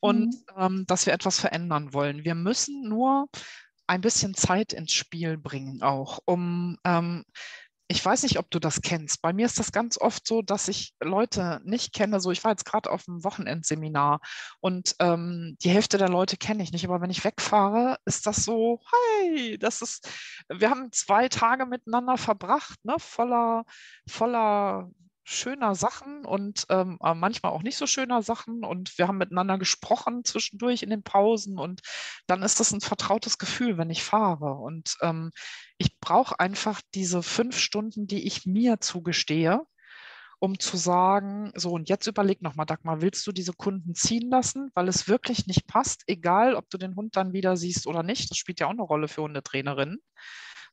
und 0.00 0.26
mhm. 0.26 0.44
ähm, 0.56 0.84
dass 0.86 1.06
wir 1.06 1.12
etwas 1.12 1.38
verändern 1.38 1.92
wollen. 1.92 2.24
Wir 2.24 2.34
müssen 2.34 2.88
nur 2.88 3.28
ein 3.86 4.00
bisschen 4.00 4.34
Zeit 4.34 4.72
ins 4.72 4.92
Spiel 4.92 5.36
bringen, 5.36 5.82
auch 5.82 6.20
um 6.24 6.78
ähm, 6.84 7.24
ich 7.88 8.04
weiß 8.04 8.22
nicht, 8.22 8.38
ob 8.38 8.50
du 8.50 8.58
das 8.58 8.80
kennst. 8.80 9.20
Bei 9.20 9.32
mir 9.32 9.44
ist 9.44 9.58
das 9.58 9.70
ganz 9.70 9.98
oft 9.98 10.26
so, 10.26 10.40
dass 10.40 10.68
ich 10.68 10.94
Leute 11.02 11.60
nicht 11.64 11.92
kenne. 11.92 12.18
So, 12.20 12.30
ich 12.30 12.42
war 12.42 12.52
jetzt 12.52 12.64
gerade 12.64 12.90
auf 12.90 13.06
einem 13.06 13.24
Wochenendseminar 13.24 14.20
und 14.60 14.94
ähm, 15.00 15.56
die 15.62 15.70
Hälfte 15.70 15.98
der 15.98 16.08
Leute 16.08 16.36
kenne 16.38 16.62
ich 16.62 16.72
nicht. 16.72 16.86
Aber 16.86 17.02
wenn 17.02 17.10
ich 17.10 17.24
wegfahre, 17.24 17.98
ist 18.06 18.26
das 18.26 18.44
so, 18.44 18.80
hey, 19.20 19.58
das 19.58 19.82
ist, 19.82 20.08
wir 20.48 20.70
haben 20.70 20.92
zwei 20.92 21.28
Tage 21.28 21.66
miteinander 21.66 22.16
verbracht, 22.16 22.82
ne, 22.84 22.96
voller, 22.98 23.64
voller 24.08 24.90
schöner 25.24 25.74
Sachen 25.74 26.24
und 26.24 26.66
ähm, 26.68 26.98
äh, 27.02 27.14
manchmal 27.14 27.52
auch 27.52 27.62
nicht 27.62 27.76
so 27.76 27.86
schöner 27.86 28.22
Sachen. 28.22 28.62
Und 28.64 28.96
wir 28.98 29.08
haben 29.08 29.18
miteinander 29.18 29.58
gesprochen 29.58 30.24
zwischendurch 30.24 30.82
in 30.82 30.90
den 30.90 31.02
Pausen. 31.02 31.58
Und 31.58 31.80
dann 32.26 32.42
ist 32.42 32.60
das 32.60 32.72
ein 32.72 32.82
vertrautes 32.82 33.38
Gefühl, 33.38 33.78
wenn 33.78 33.90
ich 33.90 34.04
fahre. 34.04 34.54
Und 34.54 34.96
ähm, 35.00 35.30
ich 35.78 35.98
brauche 35.98 36.38
einfach 36.38 36.80
diese 36.94 37.22
fünf 37.22 37.58
Stunden, 37.58 38.06
die 38.06 38.26
ich 38.26 38.44
mir 38.46 38.80
zugestehe, 38.80 39.62
um 40.40 40.58
zu 40.58 40.76
sagen, 40.76 41.52
so 41.54 41.70
und 41.70 41.88
jetzt 41.88 42.06
überleg 42.06 42.42
nochmal, 42.42 42.66
Dagmar, 42.66 43.00
willst 43.00 43.26
du 43.26 43.32
diese 43.32 43.54
Kunden 43.54 43.94
ziehen 43.94 44.28
lassen, 44.28 44.70
weil 44.74 44.88
es 44.88 45.08
wirklich 45.08 45.46
nicht 45.46 45.66
passt, 45.66 46.02
egal 46.06 46.54
ob 46.54 46.68
du 46.68 46.76
den 46.76 46.96
Hund 46.96 47.16
dann 47.16 47.32
wieder 47.32 47.56
siehst 47.56 47.86
oder 47.86 48.02
nicht. 48.02 48.30
Das 48.30 48.36
spielt 48.36 48.60
ja 48.60 48.66
auch 48.66 48.72
eine 48.72 48.82
Rolle 48.82 49.08
für 49.08 49.22
Hundetrainerinnen 49.22 50.02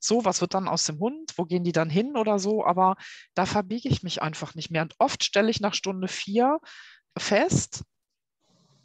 so, 0.04 0.26
was 0.26 0.42
wird 0.42 0.54
dann 0.54 0.68
aus 0.68 0.86
dem 0.86 1.00
Hund, 1.00 1.34
wo 1.38 1.46
gehen 1.46 1.64
die 1.64 1.72
dann 1.72 1.90
hin 1.90 2.18
oder 2.18 2.40
so, 2.40 2.66
aber 2.66 2.96
da 3.36 3.46
verbiege 3.46 3.88
ich 3.88 4.04
mich 4.04 4.22
einfach 4.22 4.56
nicht 4.56 4.72
mehr. 4.72 4.82
Und 4.82 4.96
oft 4.98 5.24
stelle 5.24 5.50
ich 5.50 5.62
nach 5.62 5.74
Stunde 5.74 6.08
vier 6.08 6.60
fest, 7.18 7.84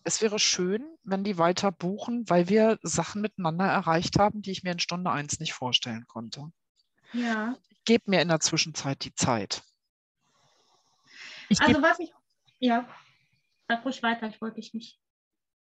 es 0.05 0.23
wäre 0.23 0.39
schön, 0.39 0.87
wenn 1.03 1.25
die 1.25 1.37
weiter 1.37 1.73
buchen, 1.73 2.29
weil 2.29 2.49
wir 2.49 2.79
Sachen 2.83 3.23
miteinander 3.23 3.65
erreicht 3.65 4.19
haben, 4.19 4.41
die 4.41 4.53
ich 4.53 4.63
mir 4.63 4.71
in 4.71 4.79
Stunde 4.79 5.11
eins 5.11 5.41
nicht 5.41 5.53
vorstellen 5.53 6.07
konnte. 6.07 6.53
Ja. 7.13 7.57
Ich 7.71 7.85
gebe 7.85 8.11
mir 8.11 8.21
in 8.21 8.29
der 8.29 8.39
Zwischenzeit 8.39 9.03
die 9.05 9.15
Zeit. 9.15 9.65
Ich 11.49 11.61
also 11.61 11.83
was 11.83 11.99
ich, 11.99 12.13
ja, 12.61 12.89
sag 13.67 13.85
ruhig 13.85 14.03
weiter, 14.03 14.29
ich 14.29 14.41
wollte 14.41 14.57
dich 14.57 14.75
nicht. 14.75 15.01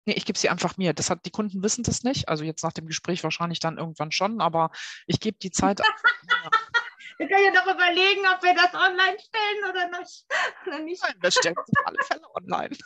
Nee, 0.06 0.14
ich 0.14 0.24
gebe 0.24 0.38
sie 0.38 0.48
einfach 0.48 0.76
mir. 0.76 0.94
Das 0.94 1.10
hat, 1.10 1.26
die 1.26 1.30
Kunden 1.30 1.62
wissen 1.62 1.82
das 1.82 2.04
nicht. 2.04 2.28
Also 2.28 2.44
jetzt 2.44 2.62
nach 2.62 2.72
dem 2.72 2.86
Gespräch 2.86 3.24
wahrscheinlich 3.24 3.58
dann 3.58 3.76
irgendwann 3.76 4.12
schon, 4.12 4.40
aber 4.40 4.70
ich 5.06 5.18
gebe 5.18 5.36
die 5.38 5.50
Zeit. 5.50 5.80
wir 7.18 7.28
können 7.28 7.44
ja 7.44 7.52
noch 7.52 7.74
überlegen, 7.74 8.22
ob 8.32 8.42
wir 8.42 8.54
das 8.54 8.72
online 8.72 9.18
stellen 9.18 9.70
oder 9.70 9.98
nicht. 9.98 10.24
Oder 10.66 10.78
nicht. 10.78 11.02
Nein, 11.02 11.16
wir 11.20 11.30
stellen 11.32 11.56
es 11.56 11.76
auf 11.76 11.86
alle 11.86 11.98
Fälle 12.04 12.34
online. 12.34 12.76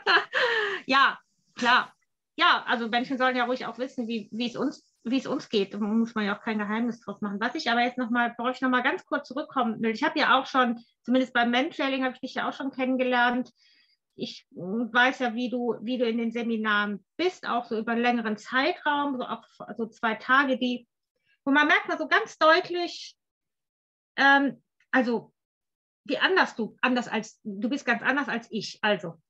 ja, 0.86 1.18
klar. 1.54 1.92
Ja, 2.36 2.64
also 2.66 2.88
Menschen 2.88 3.18
sollen 3.18 3.36
ja 3.36 3.44
ruhig 3.44 3.66
auch 3.66 3.78
wissen, 3.78 4.08
wie, 4.08 4.30
es 4.46 4.56
uns 4.56 4.84
wie 5.04 5.18
es 5.18 5.26
uns 5.26 5.48
geht. 5.48 5.72
Da 5.72 5.78
muss 5.78 6.14
man 6.14 6.24
ja 6.24 6.36
auch 6.36 6.42
kein 6.42 6.58
Geheimnis 6.58 7.00
draus 7.00 7.20
machen. 7.20 7.38
Was 7.40 7.54
ich 7.54 7.70
aber 7.70 7.82
jetzt 7.82 7.96
nochmal, 7.96 8.34
brauche 8.36 8.50
ich 8.50 8.60
nochmal 8.60 8.82
ganz 8.82 9.06
kurz 9.06 9.28
zurückkommen 9.28 9.80
will. 9.80 9.90
Ich 9.90 10.02
habe 10.02 10.18
ja 10.18 10.38
auch 10.38 10.46
schon, 10.46 10.82
zumindest 11.02 11.32
beim 11.32 11.50
Mentoring 11.50 12.04
habe 12.04 12.14
ich 12.14 12.20
dich 12.20 12.34
ja 12.34 12.48
auch 12.48 12.52
schon 12.52 12.72
kennengelernt, 12.72 13.52
ich 14.16 14.46
weiß 14.50 15.18
ja, 15.20 15.34
wie 15.34 15.50
du, 15.50 15.76
wie 15.82 15.98
du 15.98 16.08
in 16.08 16.18
den 16.18 16.32
Seminaren 16.32 17.04
bist, 17.16 17.46
auch 17.46 17.66
so 17.66 17.78
über 17.78 17.92
einen 17.92 18.02
längeren 18.02 18.38
Zeitraum, 18.38 19.18
so 19.18 19.24
auch 19.24 19.44
so 19.76 19.86
zwei 19.86 20.14
Tage, 20.14 20.58
die, 20.58 20.88
wo 21.44 21.52
man 21.52 21.66
merkt 21.66 21.88
mal 21.88 21.98
so 21.98 22.08
ganz 22.08 22.38
deutlich, 22.38 23.16
ähm, 24.16 24.62
also 24.90 25.32
wie 26.04 26.18
anders 26.18 26.54
du, 26.56 26.76
anders 26.80 27.08
als, 27.08 27.40
du 27.42 27.68
bist 27.68 27.84
ganz 27.84 28.02
anders 28.02 28.28
als 28.28 28.46
ich. 28.50 28.78
Also, 28.80 29.20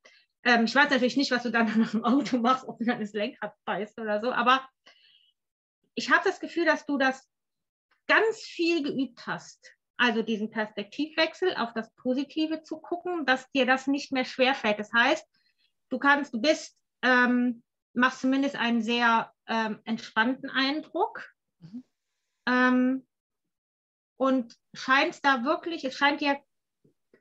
ähm, 0.44 0.66
ich 0.66 0.74
weiß 0.74 0.90
natürlich 0.90 1.16
nicht, 1.16 1.32
was 1.32 1.42
du 1.42 1.50
dann 1.50 1.66
nach 1.80 1.90
dem 1.90 2.04
Auto 2.04 2.38
machst, 2.38 2.66
ob 2.68 2.78
du 2.78 2.84
dann 2.84 3.00
das 3.00 3.12
Lenkrad 3.12 3.54
beißt 3.64 3.98
oder 3.98 4.20
so, 4.20 4.30
aber 4.32 4.68
ich 5.94 6.10
habe 6.10 6.22
das 6.24 6.40
Gefühl, 6.40 6.66
dass 6.66 6.86
du 6.86 6.98
das 6.98 7.28
ganz 8.06 8.40
viel 8.40 8.82
geübt 8.82 9.26
hast 9.26 9.75
also 9.96 10.22
diesen 10.22 10.50
Perspektivwechsel 10.50 11.54
auf 11.56 11.72
das 11.72 11.92
Positive 11.94 12.62
zu 12.62 12.78
gucken, 12.78 13.24
dass 13.26 13.50
dir 13.50 13.66
das 13.66 13.86
nicht 13.86 14.12
mehr 14.12 14.24
schwerfällt. 14.24 14.78
Das 14.78 14.92
heißt, 14.92 15.26
du 15.90 15.98
kannst, 15.98 16.34
du 16.34 16.40
bist, 16.40 16.76
ähm, 17.02 17.62
machst 17.94 18.20
zumindest 18.20 18.56
einen 18.56 18.82
sehr 18.82 19.32
ähm, 19.46 19.80
entspannten 19.84 20.50
Eindruck 20.50 21.24
mhm. 21.60 21.84
ähm, 22.46 23.06
und 24.18 24.56
scheinst 24.74 25.24
da 25.24 25.44
wirklich, 25.44 25.84
es 25.84 25.96
scheint 25.96 26.20
dir 26.20 26.38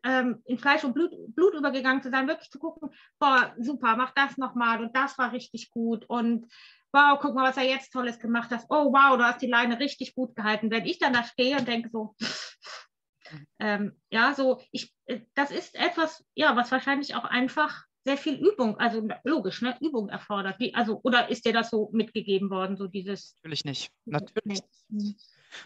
ähm, 0.04 0.42
in 0.46 0.58
Fleisch 0.58 0.84
und 0.84 0.94
Blut, 0.94 1.12
Blut 1.36 1.54
übergegangen 1.56 2.02
zu 2.02 2.10
sein, 2.10 2.28
wirklich 2.28 2.52
zu 2.52 2.60
gucken, 2.60 2.90
boah, 3.20 3.56
super, 3.60 3.96
mach 3.96 4.12
das 4.12 4.38
nochmal 4.38 4.82
und 4.82 4.96
das 4.96 5.18
war 5.18 5.32
richtig 5.32 5.72
gut 5.72 6.06
und 6.08 6.52
wow, 6.96 7.20
guck 7.22 7.36
mal, 7.36 7.48
was 7.48 7.58
er 7.58 7.64
jetzt 7.64 7.92
Tolles 7.92 8.20
gemacht 8.20 8.50
hat. 8.52 8.66
Oh, 8.70 8.92
wow, 8.92 9.18
du 9.18 9.24
hast 9.24 9.42
die 9.42 9.48
Leine 9.48 9.80
richtig 9.80 10.16
gut 10.16 10.36
gehalten. 10.36 10.72
Wenn 10.72 10.86
ich 10.86 10.98
dann 10.98 11.14
da 11.14 11.24
stehe 11.24 11.58
und 11.58 11.68
denke 11.68 11.90
so, 11.92 12.16
ähm, 13.60 14.00
ja, 14.10 14.34
so, 14.34 14.62
ich, 14.72 14.94
äh, 15.06 15.22
das 15.36 15.52
ist 15.52 15.76
etwas, 15.76 16.24
ja, 16.34 16.56
was 16.56 16.72
wahrscheinlich 16.72 17.16
auch 17.16 17.26
einfach 17.26 17.84
sehr 18.06 18.18
viel 18.18 18.36
Übung, 18.36 18.78
also 18.80 19.08
logisch, 19.24 19.62
ne, 19.62 19.76
Übung 19.82 20.10
erfordert. 20.10 20.60
Wie, 20.60 20.74
also, 20.74 21.02
oder 21.04 21.30
ist 21.30 21.46
dir 21.46 21.54
das 21.54 21.72
so 21.72 21.90
mitgegeben 21.92 22.50
worden, 22.50 22.78
so 22.78 22.88
dieses? 22.88 23.36
Natürlich 23.38 23.66
nicht. 23.66 23.92
Natürlich. 24.06 24.62
Nee. 24.90 25.16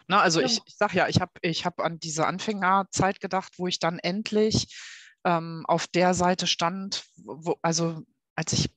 Na, 0.08 0.22
also 0.22 0.40
ja. 0.40 0.46
ich, 0.46 0.62
ich 0.66 0.76
sage 0.78 0.98
ja, 0.98 1.08
ich 1.08 1.20
habe 1.20 1.32
ich 1.42 1.66
hab 1.66 1.82
an 1.82 2.00
diese 2.00 2.26
Anfängerzeit 2.26 3.20
gedacht, 3.20 3.54
wo 3.58 3.68
ich 3.68 3.80
dann 3.80 4.00
endlich 4.00 4.74
ähm, 5.26 5.66
auf 5.68 5.88
der 5.88 6.14
Seite 6.14 6.48
stand, 6.48 7.04
wo, 7.18 7.58
also 7.62 8.04
als 8.36 8.54
ich 8.54 8.70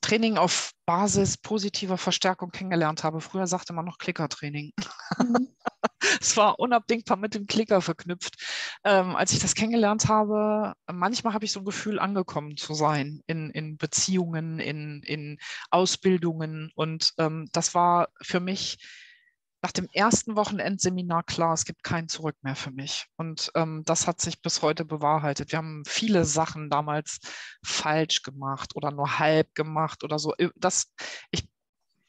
Training 0.00 0.36
auf 0.38 0.72
Basis 0.86 1.36
positiver 1.36 1.98
Verstärkung 1.98 2.50
kennengelernt 2.50 3.04
habe. 3.04 3.20
Früher 3.20 3.46
sagte 3.46 3.72
man 3.72 3.84
noch 3.84 3.98
Klickertraining. 3.98 4.72
Mhm. 5.18 5.48
es 6.20 6.36
war 6.36 6.58
unabdingbar 6.58 7.16
mit 7.16 7.34
dem 7.34 7.46
Klicker 7.46 7.80
verknüpft. 7.80 8.36
Ähm, 8.84 9.16
als 9.16 9.32
ich 9.32 9.38
das 9.38 9.54
kennengelernt 9.54 10.08
habe, 10.08 10.74
manchmal 10.90 11.34
habe 11.34 11.44
ich 11.44 11.52
so 11.52 11.60
ein 11.60 11.64
Gefühl, 11.64 11.98
angekommen 11.98 12.56
zu 12.56 12.74
sein 12.74 13.22
in, 13.26 13.50
in 13.50 13.76
Beziehungen, 13.76 14.60
in, 14.60 15.02
in 15.02 15.38
Ausbildungen. 15.70 16.70
Und 16.74 17.12
ähm, 17.18 17.48
das 17.52 17.74
war 17.74 18.08
für 18.22 18.40
mich 18.40 18.78
nach 19.62 19.72
dem 19.72 19.88
ersten 19.92 20.36
Wochenendseminar 20.36 21.24
klar, 21.24 21.52
es 21.52 21.64
gibt 21.64 21.82
kein 21.82 22.08
Zurück 22.08 22.36
mehr 22.42 22.54
für 22.54 22.70
mich. 22.70 23.06
Und 23.16 23.50
ähm, 23.54 23.82
das 23.84 24.06
hat 24.06 24.20
sich 24.20 24.40
bis 24.40 24.62
heute 24.62 24.84
bewahrheitet. 24.84 25.50
Wir 25.52 25.58
haben 25.58 25.82
viele 25.84 26.24
Sachen 26.24 26.70
damals 26.70 27.18
falsch 27.64 28.22
gemacht 28.22 28.76
oder 28.76 28.90
nur 28.92 29.18
halb 29.18 29.54
gemacht 29.54 30.04
oder 30.04 30.18
so. 30.18 30.32
Das, 30.56 30.92
ich 31.30 31.48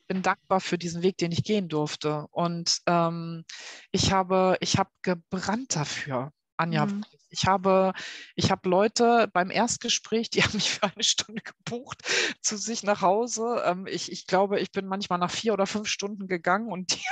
bin 0.08 0.22
dankbar 0.22 0.60
für 0.60 0.78
diesen 0.78 1.02
Weg, 1.02 1.18
den 1.18 1.32
ich 1.32 1.44
gehen 1.44 1.70
durfte. 1.70 2.28
Und 2.32 2.82
ähm, 2.86 3.46
ich 3.92 4.12
habe, 4.12 4.58
ich 4.60 4.78
habe 4.78 4.90
gebrannt 5.02 5.76
dafür, 5.76 6.32
Anja. 6.60 6.86
Mhm. 6.86 7.06
Ich 7.32 7.46
habe, 7.46 7.94
ich 8.36 8.52
habe 8.52 8.68
Leute 8.68 9.30
beim 9.32 9.52
Erstgespräch, 9.52 10.30
die 10.30 10.44
haben 10.44 10.54
mich 10.54 10.72
für 10.72 10.84
eine 10.84 11.04
Stunde 11.04 11.42
gebucht 11.42 12.02
zu 12.42 12.58
sich 12.58 12.84
nach 12.84 13.02
Hause. 13.02 13.64
Ähm, 13.66 13.88
ich, 13.88 14.12
ich 14.12 14.28
glaube, 14.28 14.60
ich 14.60 14.72
bin 14.72 14.88
manchmal 14.88 15.20
nach 15.20 15.32
vier 15.32 15.54
oder 15.54 15.66
fünf 15.66 15.88
Stunden 15.88 16.28
gegangen 16.28 16.72
und 16.72 16.94
die 16.94 16.98
ja, 16.98 17.12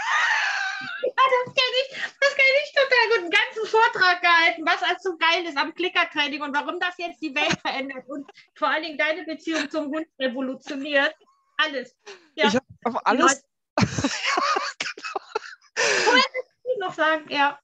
das 1.45 1.53
kenne 1.53 1.77
ich, 1.81 1.97
das 2.19 2.35
kenne 2.35 2.57
ich 2.63 2.73
total 2.73 3.09
gut. 3.09 3.19
Einen 3.19 3.31
ganzen 3.31 3.65
Vortrag 3.65 4.21
gehalten, 4.21 4.63
was 4.65 4.83
als 4.83 5.03
so 5.03 5.17
geil 5.17 5.45
ist 5.45 5.57
am 5.57 5.73
Klickertraining 5.73 6.41
und 6.41 6.55
warum 6.55 6.79
das 6.79 6.97
jetzt 6.97 7.21
die 7.21 7.33
Welt 7.33 7.59
verändert 7.61 8.07
und 8.07 8.29
vor 8.55 8.69
allen 8.69 8.83
Dingen 8.83 8.97
deine 8.97 9.23
Beziehung 9.23 9.69
zum 9.69 9.85
Hund 9.85 10.07
revolutioniert. 10.19 11.15
Alles. 11.57 11.95
Ja. 12.35 12.47
Ich 12.47 12.55
habe 12.85 13.05
alles. 13.05 13.43
ja, 13.79 13.85
genau. 14.77 16.21
Ich 16.63 16.79
noch 16.79 16.93
sagen, 16.93 17.25
ja. 17.29 17.59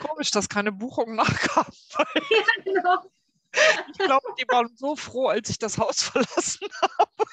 Komisch, 0.00 0.30
dass 0.30 0.48
keine 0.48 0.72
Buchung 0.72 1.14
nachkam. 1.14 1.66
Ja, 2.30 2.62
genau. 2.64 3.10
Ich 3.90 3.98
glaube, 3.98 4.26
die 4.38 4.46
waren 4.48 4.70
so 4.76 4.96
froh, 4.96 5.28
als 5.28 5.48
ich 5.48 5.58
das 5.58 5.78
Haus 5.78 6.02
verlassen 6.02 6.68
habe 6.98 7.24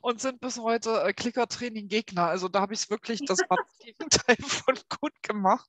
und 0.00 0.20
sind 0.20 0.40
bis 0.40 0.58
heute 0.58 1.02
äh, 1.02 1.12
Klickertraining-Gegner. 1.12 2.26
Also 2.26 2.48
da 2.48 2.60
habe 2.60 2.74
ich 2.74 2.80
es 2.80 2.90
wirklich, 2.90 3.20
das 3.26 3.38
Gegenteil 3.80 4.36
von 4.46 4.76
gut 5.00 5.12
gemacht. 5.22 5.68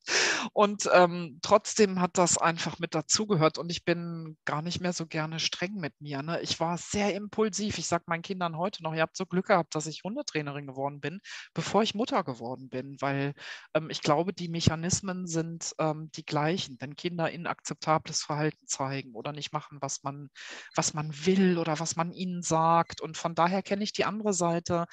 Und 0.54 0.90
ähm, 0.94 1.40
trotzdem 1.42 2.00
hat 2.00 2.18
das 2.18 2.38
einfach 2.38 2.80
mit 2.80 2.96
dazugehört. 2.96 3.58
Und 3.58 3.70
ich 3.70 3.84
bin 3.84 4.38
gar 4.46 4.62
nicht 4.62 4.82
mehr 4.82 4.94
so 4.94 5.06
gerne 5.06 5.40
streng 5.40 5.76
mit 5.76 6.00
mir. 6.00 6.22
Ne? 6.22 6.42
Ich 6.42 6.60
war 6.60 6.78
sehr 6.78 7.16
impulsiv. 7.16 7.78
Ich 7.78 7.88
sage 7.88 8.06
meinen 8.08 8.22
Kindern 8.22 8.58
heute 8.58 8.84
noch, 8.84 8.94
ihr 8.94 9.02
habt 9.02 9.18
so 9.18 9.26
Glück 9.26 9.48
gehabt, 9.48 9.76
dass 9.76 9.88
ich 9.88 10.04
Hundetrainerin 10.04 10.68
geworden 10.68 11.00
bin, 11.00 11.20
bevor 11.54 11.84
ich 11.84 11.96
Mutter 11.96 12.24
geworden 12.24 12.70
bin. 12.70 12.98
Weil 13.00 13.34
ähm, 13.74 13.90
ich 13.90 14.02
glaube, 14.02 14.34
die 14.34 14.50
Mechanismen 14.50 15.28
sind 15.28 15.74
ähm, 15.80 16.12
die 16.16 16.26
gleichen. 16.26 16.78
Wenn 16.80 16.96
Kinder 16.96 17.30
inakzeptables 17.30 18.24
Verhalten 18.24 18.68
zeigen 18.68 19.16
oder 19.16 19.32
nicht 19.32 19.54
machen, 19.54 19.78
was 19.82 20.04
man, 20.04 20.30
was 20.76 20.94
man 20.94 21.12
will 21.26 21.58
oder 21.58 21.80
was 21.80 21.96
man 21.96 22.12
ihnen 22.12 22.42
sagt. 22.42 23.02
Und 23.02 23.18
von 23.18 23.36
daher 23.36 23.62
kenne 23.64 23.79
ich 23.82 23.94
die 23.94 24.06
andere 24.06 24.34
Seite, 24.34 24.86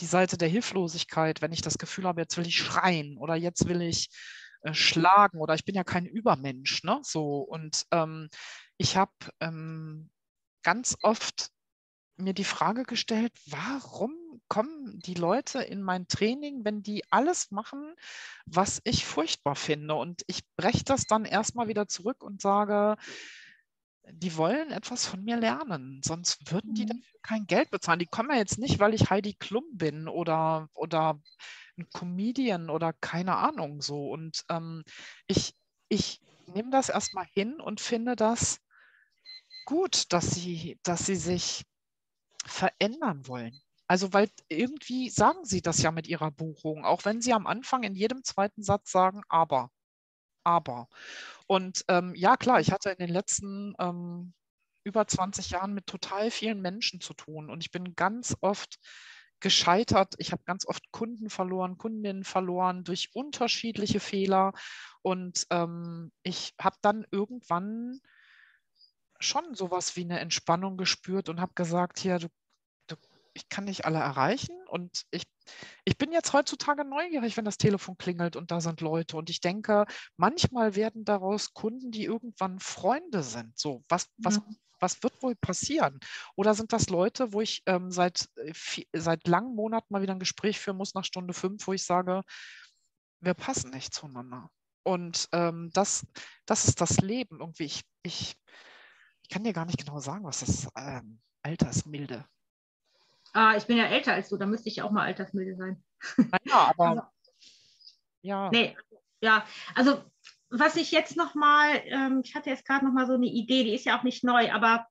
die 0.00 0.06
Seite 0.06 0.36
der 0.36 0.48
Hilflosigkeit, 0.48 1.42
wenn 1.42 1.52
ich 1.52 1.62
das 1.62 1.78
Gefühl 1.78 2.04
habe, 2.04 2.20
jetzt 2.20 2.36
will 2.36 2.46
ich 2.46 2.56
schreien 2.56 3.16
oder 3.18 3.34
jetzt 3.34 3.68
will 3.68 3.82
ich 3.82 4.08
äh, 4.62 4.74
schlagen 4.74 5.40
oder 5.40 5.54
ich 5.54 5.64
bin 5.64 5.74
ja 5.74 5.84
kein 5.84 6.06
Übermensch, 6.06 6.82
ne? 6.84 7.00
So 7.02 7.38
und 7.40 7.84
ähm, 7.90 8.28
ich 8.78 8.96
habe 8.96 9.12
ähm, 9.40 10.10
ganz 10.62 10.96
oft 11.02 11.50
mir 12.16 12.34
die 12.34 12.44
Frage 12.44 12.84
gestellt, 12.84 13.32
warum 13.46 14.12
kommen 14.48 15.00
die 15.00 15.14
Leute 15.14 15.60
in 15.62 15.82
mein 15.82 16.06
Training, 16.06 16.64
wenn 16.64 16.82
die 16.82 17.02
alles 17.10 17.50
machen, 17.50 17.94
was 18.46 18.80
ich 18.84 19.04
furchtbar 19.04 19.56
finde? 19.56 19.94
Und 19.94 20.22
ich 20.26 20.42
breche 20.56 20.84
das 20.84 21.06
dann 21.06 21.24
erstmal 21.24 21.68
wieder 21.68 21.88
zurück 21.88 22.22
und 22.22 22.40
sage, 22.40 22.96
die 24.10 24.36
wollen 24.36 24.70
etwas 24.70 25.06
von 25.06 25.22
mir 25.24 25.36
lernen, 25.36 26.00
sonst 26.04 26.50
würden 26.50 26.74
die 26.74 26.84
mhm. 26.84 26.88
dafür 26.88 27.20
kein 27.22 27.46
Geld 27.46 27.70
bezahlen. 27.70 27.98
Die 27.98 28.06
kommen 28.06 28.30
ja 28.30 28.36
jetzt 28.36 28.58
nicht, 28.58 28.78
weil 28.78 28.94
ich 28.94 29.10
Heidi 29.10 29.34
Klum 29.34 29.64
bin 29.72 30.08
oder, 30.08 30.68
oder 30.74 31.20
ein 31.78 31.88
Comedian 31.92 32.70
oder 32.70 32.92
keine 32.92 33.36
Ahnung 33.36 33.80
so. 33.80 34.10
Und 34.10 34.44
ähm, 34.48 34.84
ich, 35.26 35.54
ich 35.88 36.20
nehme 36.46 36.70
das 36.70 36.88
erstmal 36.88 37.26
hin 37.32 37.60
und 37.60 37.80
finde 37.80 38.16
das 38.16 38.58
gut, 39.64 40.12
dass 40.12 40.30
sie, 40.30 40.78
dass 40.82 41.06
sie 41.06 41.16
sich 41.16 41.64
verändern 42.44 43.26
wollen. 43.26 43.58
Also, 43.86 44.12
weil 44.12 44.30
irgendwie 44.48 45.10
sagen 45.10 45.44
sie 45.44 45.60
das 45.60 45.82
ja 45.82 45.90
mit 45.90 46.06
ihrer 46.06 46.30
Buchung, 46.30 46.84
auch 46.84 47.04
wenn 47.04 47.20
sie 47.20 47.32
am 47.32 47.46
Anfang 47.46 47.82
in 47.82 47.94
jedem 47.94 48.24
zweiten 48.24 48.62
Satz 48.62 48.90
sagen, 48.90 49.22
aber 49.28 49.70
aber. 50.44 50.88
Und 51.46 51.84
ähm, 51.88 52.14
ja, 52.14 52.36
klar, 52.36 52.60
ich 52.60 52.72
hatte 52.72 52.90
in 52.90 52.98
den 52.98 53.12
letzten 53.12 53.74
ähm, 53.78 54.34
über 54.84 55.06
20 55.06 55.50
Jahren 55.50 55.74
mit 55.74 55.86
total 55.86 56.30
vielen 56.30 56.60
Menschen 56.60 57.00
zu 57.00 57.14
tun 57.14 57.50
und 57.50 57.62
ich 57.62 57.70
bin 57.70 57.94
ganz 57.94 58.36
oft 58.40 58.78
gescheitert. 59.40 60.14
Ich 60.18 60.32
habe 60.32 60.42
ganz 60.44 60.66
oft 60.66 60.90
Kunden 60.92 61.28
verloren, 61.28 61.76
Kundinnen 61.76 62.24
verloren 62.24 62.84
durch 62.84 63.10
unterschiedliche 63.14 64.00
Fehler 64.00 64.52
und 65.02 65.46
ähm, 65.50 66.12
ich 66.22 66.54
habe 66.60 66.76
dann 66.82 67.06
irgendwann 67.10 68.00
schon 69.20 69.54
sowas 69.54 69.96
wie 69.96 70.04
eine 70.04 70.20
Entspannung 70.20 70.76
gespürt 70.76 71.28
und 71.28 71.40
habe 71.40 71.52
gesagt, 71.54 71.98
hier, 71.98 72.18
du 72.18 72.28
ich 73.34 73.48
kann 73.48 73.64
nicht 73.64 73.84
alle 73.84 73.98
erreichen 73.98 74.56
und 74.68 75.04
ich, 75.10 75.24
ich 75.84 75.98
bin 75.98 76.12
jetzt 76.12 76.32
heutzutage 76.32 76.84
neugierig, 76.84 77.36
wenn 77.36 77.44
das 77.44 77.58
Telefon 77.58 77.98
klingelt 77.98 78.36
und 78.36 78.50
da 78.50 78.60
sind 78.60 78.80
Leute 78.80 79.16
und 79.16 79.28
ich 79.28 79.40
denke, 79.40 79.86
manchmal 80.16 80.76
werden 80.76 81.04
daraus 81.04 81.52
Kunden, 81.52 81.90
die 81.90 82.04
irgendwann 82.04 82.60
Freunde 82.60 83.22
sind. 83.22 83.58
So, 83.58 83.84
was, 83.88 84.08
was, 84.18 84.38
mhm. 84.38 84.56
was 84.80 85.02
wird 85.02 85.20
wohl 85.22 85.34
passieren? 85.34 85.98
Oder 86.36 86.54
sind 86.54 86.72
das 86.72 86.88
Leute, 86.88 87.32
wo 87.32 87.40
ich 87.40 87.62
ähm, 87.66 87.90
seit, 87.90 88.28
äh, 88.36 88.52
seit 88.92 89.26
langen 89.26 89.54
Monaten 89.54 89.92
mal 89.92 90.02
wieder 90.02 90.14
ein 90.14 90.20
Gespräch 90.20 90.60
führen 90.60 90.76
muss 90.76 90.94
nach 90.94 91.04
Stunde 91.04 91.34
fünf, 91.34 91.66
wo 91.66 91.72
ich 91.72 91.84
sage, 91.84 92.22
wir 93.20 93.34
passen 93.34 93.70
nicht 93.70 93.92
zueinander. 93.92 94.50
Und 94.84 95.28
ähm, 95.32 95.70
das, 95.72 96.06
das 96.46 96.66
ist 96.66 96.80
das 96.80 96.98
Leben. 96.98 97.40
Irgendwie, 97.40 97.64
ich, 97.64 97.82
ich, 98.02 98.36
ich 99.22 99.28
kann 99.28 99.42
dir 99.42 99.54
gar 99.54 99.64
nicht 99.64 99.78
genau 99.78 99.98
sagen, 99.98 100.24
was 100.24 100.40
das 100.40 100.68
ähm, 100.76 101.20
Altersmilde 101.42 102.26
Ah, 103.34 103.56
ich 103.56 103.66
bin 103.66 103.76
ja 103.76 103.86
älter 103.86 104.14
als 104.14 104.28
du, 104.28 104.36
da 104.36 104.46
müsste 104.46 104.68
ich 104.68 104.80
auch 104.80 104.92
mal 104.92 105.04
altersmilde 105.04 105.56
sein. 105.56 105.84
Ja, 106.44 106.72
aber. 106.76 106.84
Also, 106.86 107.02
ja. 108.22 108.48
Nee, 108.50 108.74
ja, 109.20 109.44
also 109.74 110.02
was 110.48 110.76
ich 110.76 110.92
jetzt 110.92 111.16
nochmal, 111.16 111.82
ähm, 111.84 112.22
ich 112.24 112.34
hatte 112.34 112.48
jetzt 112.48 112.64
gerade 112.64 112.86
nochmal 112.86 113.06
so 113.06 113.14
eine 113.14 113.26
Idee, 113.26 113.64
die 113.64 113.74
ist 113.74 113.84
ja 113.84 113.98
auch 113.98 114.02
nicht 114.02 114.24
neu, 114.24 114.50
aber 114.50 114.86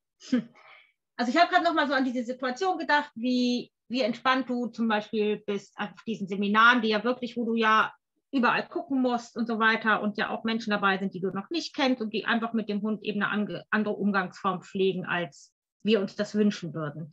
also 1.16 1.32
ich 1.32 1.38
habe 1.38 1.52
gerade 1.52 1.64
nochmal 1.64 1.88
so 1.88 1.94
an 1.94 2.06
diese 2.06 2.24
Situation 2.24 2.78
gedacht, 2.78 3.12
wie, 3.16 3.72
wie 3.88 4.02
entspannt 4.02 4.50
du 4.50 4.68
zum 4.68 4.88
Beispiel 4.88 5.38
bist 5.46 5.76
auf 5.78 5.90
diesen 6.06 6.28
Seminaren, 6.28 6.82
die 6.82 6.90
ja 6.90 7.04
wirklich, 7.04 7.38
wo 7.38 7.46
du 7.46 7.56
ja 7.56 7.94
überall 8.32 8.68
gucken 8.68 9.02
musst 9.02 9.38
und 9.38 9.48
so 9.48 9.60
weiter 9.60 10.02
und 10.02 10.18
ja 10.18 10.30
auch 10.30 10.44
Menschen 10.44 10.72
dabei 10.72 10.98
sind, 10.98 11.14
die 11.14 11.22
du 11.22 11.30
noch 11.30 11.50
nicht 11.50 11.76
kennst 11.76 12.02
und 12.02 12.14
die 12.14 12.26
einfach 12.26 12.54
mit 12.54 12.68
dem 12.68 12.82
Hund 12.82 13.04
eben 13.04 13.22
eine 13.22 13.66
andere 13.70 13.92
Umgangsform 13.92 14.64
pflegen, 14.64 15.06
als 15.06 15.54
wir 15.84 16.02
uns 16.02 16.16
das 16.16 16.36
wünschen 16.36 16.74
würden. 16.74 17.12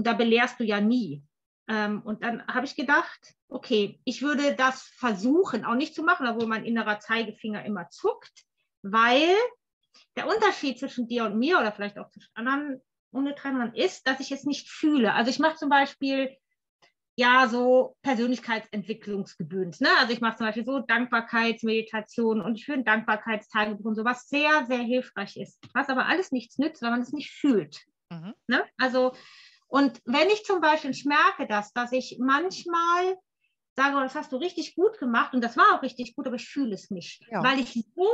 Und 0.00 0.06
da 0.06 0.14
belehrst 0.14 0.58
du 0.58 0.64
ja 0.64 0.80
nie. 0.80 1.22
Ähm, 1.68 2.00
und 2.00 2.24
dann 2.24 2.42
habe 2.46 2.64
ich 2.64 2.74
gedacht, 2.74 3.34
okay, 3.50 4.00
ich 4.04 4.22
würde 4.22 4.54
das 4.54 4.84
versuchen, 4.96 5.66
auch 5.66 5.74
nicht 5.74 5.94
zu 5.94 6.02
machen, 6.02 6.26
obwohl 6.26 6.48
mein 6.48 6.64
innerer 6.64 7.00
Zeigefinger 7.00 7.66
immer 7.66 7.86
zuckt, 7.90 8.32
weil 8.80 9.28
der 10.16 10.26
Unterschied 10.26 10.78
zwischen 10.78 11.06
dir 11.06 11.26
und 11.26 11.38
mir 11.38 11.58
oder 11.58 11.70
vielleicht 11.70 11.98
auch 11.98 12.08
zwischen 12.08 12.30
anderen 12.32 12.80
Hundetrainern 13.12 13.74
ist, 13.74 14.06
dass 14.06 14.20
ich 14.20 14.32
es 14.32 14.44
nicht 14.44 14.70
fühle. 14.70 15.12
Also 15.12 15.28
ich 15.30 15.38
mache 15.38 15.56
zum 15.56 15.68
Beispiel 15.68 16.34
ja 17.16 17.46
so 17.46 17.94
Persönlichkeitsentwicklungsgebühnt. 18.00 19.82
Ne? 19.82 19.90
Also 19.98 20.14
ich 20.14 20.22
mache 20.22 20.38
zum 20.38 20.46
Beispiel 20.46 20.64
so 20.64 20.78
Dankbarkeitsmeditation 20.78 22.40
und 22.40 22.54
ich 22.54 22.64
führe 22.64 22.78
ein 22.78 22.86
Dankbarkeitstagebuch 22.86 23.84
und 23.84 23.96
so, 23.96 24.06
was 24.06 24.30
sehr, 24.30 24.64
sehr 24.64 24.80
hilfreich 24.80 25.36
ist, 25.36 25.58
was 25.74 25.90
aber 25.90 26.06
alles 26.06 26.32
nichts 26.32 26.56
nützt, 26.56 26.80
wenn 26.80 26.88
man 26.88 27.02
es 27.02 27.12
nicht 27.12 27.32
fühlt. 27.32 27.84
Mhm. 28.08 28.32
Ne? 28.46 28.64
Also 28.78 29.12
und 29.70 30.00
wenn 30.04 30.28
ich 30.28 30.44
zum 30.44 30.60
Beispiel, 30.60 30.90
ich 30.90 31.04
merke 31.04 31.46
das, 31.46 31.72
dass 31.72 31.92
ich 31.92 32.18
manchmal 32.20 33.16
sage, 33.76 33.96
oh, 33.96 34.00
das 34.00 34.14
hast 34.14 34.32
du 34.32 34.36
richtig 34.36 34.74
gut 34.74 34.98
gemacht 34.98 35.32
und 35.32 35.42
das 35.42 35.56
war 35.56 35.76
auch 35.76 35.82
richtig 35.82 36.14
gut, 36.14 36.26
aber 36.26 36.36
ich 36.36 36.48
fühle 36.48 36.74
es 36.74 36.90
nicht, 36.90 37.24
ja. 37.30 37.42
weil 37.42 37.60
ich 37.60 37.72
so 37.94 38.08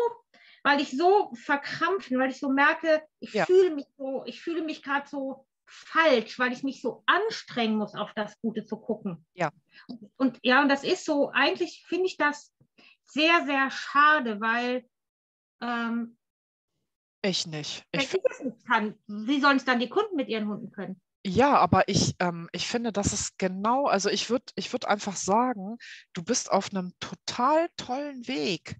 weil 0.66 0.80
ich 0.80 0.96
so 0.96 1.30
verkrampft 1.34 2.08
bin, 2.08 2.18
weil 2.18 2.30
ich 2.30 2.40
so 2.40 2.48
merke, 2.48 3.00
ich 3.20 3.32
ja. 3.32 3.46
fühle 3.46 3.72
mich 3.72 3.86
so, 3.96 4.24
ich 4.26 4.42
fühle 4.42 4.62
mich 4.62 4.82
gerade 4.82 5.08
so 5.08 5.46
falsch, 5.64 6.40
weil 6.40 6.52
ich 6.52 6.64
mich 6.64 6.82
so 6.82 7.04
anstrengen 7.06 7.76
muss, 7.76 7.94
auf 7.94 8.12
das 8.14 8.36
Gute 8.40 8.64
zu 8.64 8.76
gucken. 8.76 9.24
Ja. 9.34 9.52
Und, 9.86 10.10
und 10.16 10.38
ja, 10.42 10.62
und 10.62 10.68
das 10.68 10.82
ist 10.82 11.04
so, 11.04 11.30
eigentlich 11.30 11.84
finde 11.86 12.06
ich 12.06 12.16
das 12.16 12.52
sehr, 13.04 13.46
sehr 13.46 13.70
schade, 13.70 14.40
weil 14.40 14.84
ähm, 15.60 16.18
ich 17.22 17.46
nicht. 17.46 17.84
Ich, 17.92 18.12
ich 18.12 18.20
es 18.28 18.42
nicht 18.42 18.66
kann, 18.66 18.98
wie 19.06 19.40
sollen 19.40 19.58
es 19.58 19.64
dann 19.64 19.78
die 19.78 19.88
Kunden 19.88 20.16
mit 20.16 20.28
ihren 20.28 20.48
Hunden 20.48 20.72
können? 20.72 21.00
Ja, 21.28 21.56
aber 21.58 21.88
ich, 21.88 22.14
ähm, 22.20 22.48
ich 22.52 22.68
finde, 22.68 22.92
das 22.92 23.12
ist 23.12 23.36
genau, 23.38 23.86
also 23.86 24.08
ich 24.08 24.30
würde 24.30 24.44
ich 24.54 24.72
würd 24.72 24.84
einfach 24.86 25.16
sagen, 25.16 25.76
du 26.12 26.22
bist 26.22 26.50
auf 26.52 26.70
einem 26.70 26.92
total 27.00 27.68
tollen 27.76 28.26
Weg. 28.28 28.76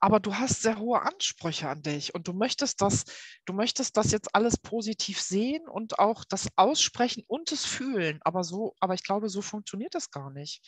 aber 0.00 0.20
du 0.20 0.36
hast 0.36 0.62
sehr 0.62 0.78
hohe 0.78 1.02
Ansprüche 1.02 1.68
an 1.70 1.82
dich 1.82 2.14
und 2.14 2.28
du 2.28 2.34
möchtest 2.34 2.82
das, 2.82 3.04
du 3.46 3.54
möchtest 3.54 3.96
das 3.98 4.12
jetzt 4.12 4.34
alles 4.36 4.58
positiv 4.58 5.20
sehen 5.22 5.68
und 5.68 5.98
auch 5.98 6.24
das 6.24 6.48
aussprechen 6.56 7.24
und 7.28 7.50
es 7.52 7.66
fühlen. 7.66 8.20
Aber 8.22 8.44
so, 8.44 8.74
aber 8.80 8.94
ich 8.94 9.02
glaube, 9.04 9.28
so 9.30 9.42
funktioniert 9.42 9.94
das 9.96 10.10
gar 10.12 10.30
nicht. 10.30 10.62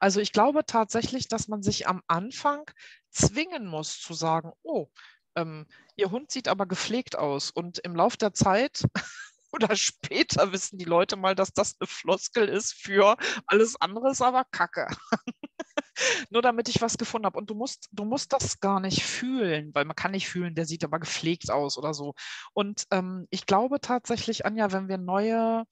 Also 0.00 0.20
ich 0.20 0.32
glaube 0.32 0.66
tatsächlich, 0.66 1.28
dass 1.28 1.48
man 1.48 1.62
sich 1.62 1.88
am 1.88 2.02
Anfang 2.08 2.64
zwingen 3.10 3.66
muss 3.68 4.00
zu 4.00 4.14
sagen, 4.14 4.52
oh, 4.64 4.88
ähm, 5.36 5.66
Ihr 5.96 6.10
Hund 6.10 6.30
sieht 6.32 6.48
aber 6.48 6.66
gepflegt 6.66 7.16
aus. 7.18 7.50
Und 7.52 7.78
im 7.80 7.94
Laufe 7.96 8.18
der 8.18 8.34
Zeit 8.34 8.82
oder 9.52 9.74
später 9.76 10.52
wissen 10.52 10.78
die 10.78 10.84
Leute 10.84 11.16
mal, 11.16 11.34
dass 11.34 11.52
das 11.52 11.76
eine 11.78 11.86
Floskel 11.86 12.48
ist 12.48 12.74
für 12.74 13.16
alles 13.46 13.80
andere 13.80 14.10
ist 14.10 14.22
aber 14.22 14.44
Kacke. 14.50 14.86
Nur 16.30 16.42
damit 16.42 16.68
ich 16.68 16.80
was 16.80 16.96
gefunden 16.96 17.26
habe. 17.26 17.38
Und 17.38 17.50
du 17.50 17.54
musst, 17.54 17.88
du 17.92 18.04
musst 18.04 18.32
das 18.32 18.60
gar 18.60 18.80
nicht 18.80 19.02
fühlen, 19.02 19.74
weil 19.74 19.84
man 19.84 19.96
kann 19.96 20.12
nicht 20.12 20.28
fühlen, 20.28 20.54
der 20.54 20.66
sieht 20.66 20.84
aber 20.84 20.98
gepflegt 20.98 21.50
aus 21.50 21.76
oder 21.76 21.94
so. 21.94 22.14
Und 22.52 22.84
ähm, 22.90 23.26
ich 23.30 23.46
glaube 23.46 23.80
tatsächlich, 23.80 24.46
Anja, 24.46 24.72
wenn 24.72 24.88
wir 24.88 24.98
neue, 24.98 25.64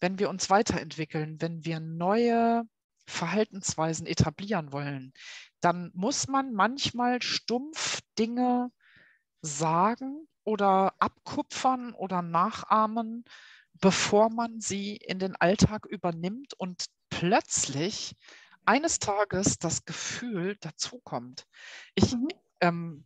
wenn 0.00 0.18
wir 0.18 0.28
uns 0.28 0.50
weiterentwickeln, 0.50 1.40
wenn 1.40 1.64
wir 1.64 1.80
neue 1.80 2.64
Verhaltensweisen 3.06 4.06
etablieren 4.06 4.72
wollen, 4.72 5.12
dann 5.60 5.90
muss 5.94 6.28
man 6.28 6.52
manchmal 6.52 7.22
stumpf 7.22 8.00
Dinge 8.18 8.70
sagen 9.42 10.26
oder 10.44 10.94
abkupfern 10.98 11.92
oder 11.94 12.22
nachahmen, 12.22 13.24
bevor 13.80 14.30
man 14.30 14.60
sie 14.60 14.96
in 14.96 15.18
den 15.18 15.36
Alltag 15.36 15.86
übernimmt 15.86 16.54
und 16.54 16.86
plötzlich 17.10 18.14
eines 18.64 18.98
Tages 18.98 19.58
das 19.58 19.84
Gefühl 19.84 20.56
dazukommt. 20.60 21.46
Ich 21.94 22.14
mhm. 22.14 22.28
ähm, 22.60 23.04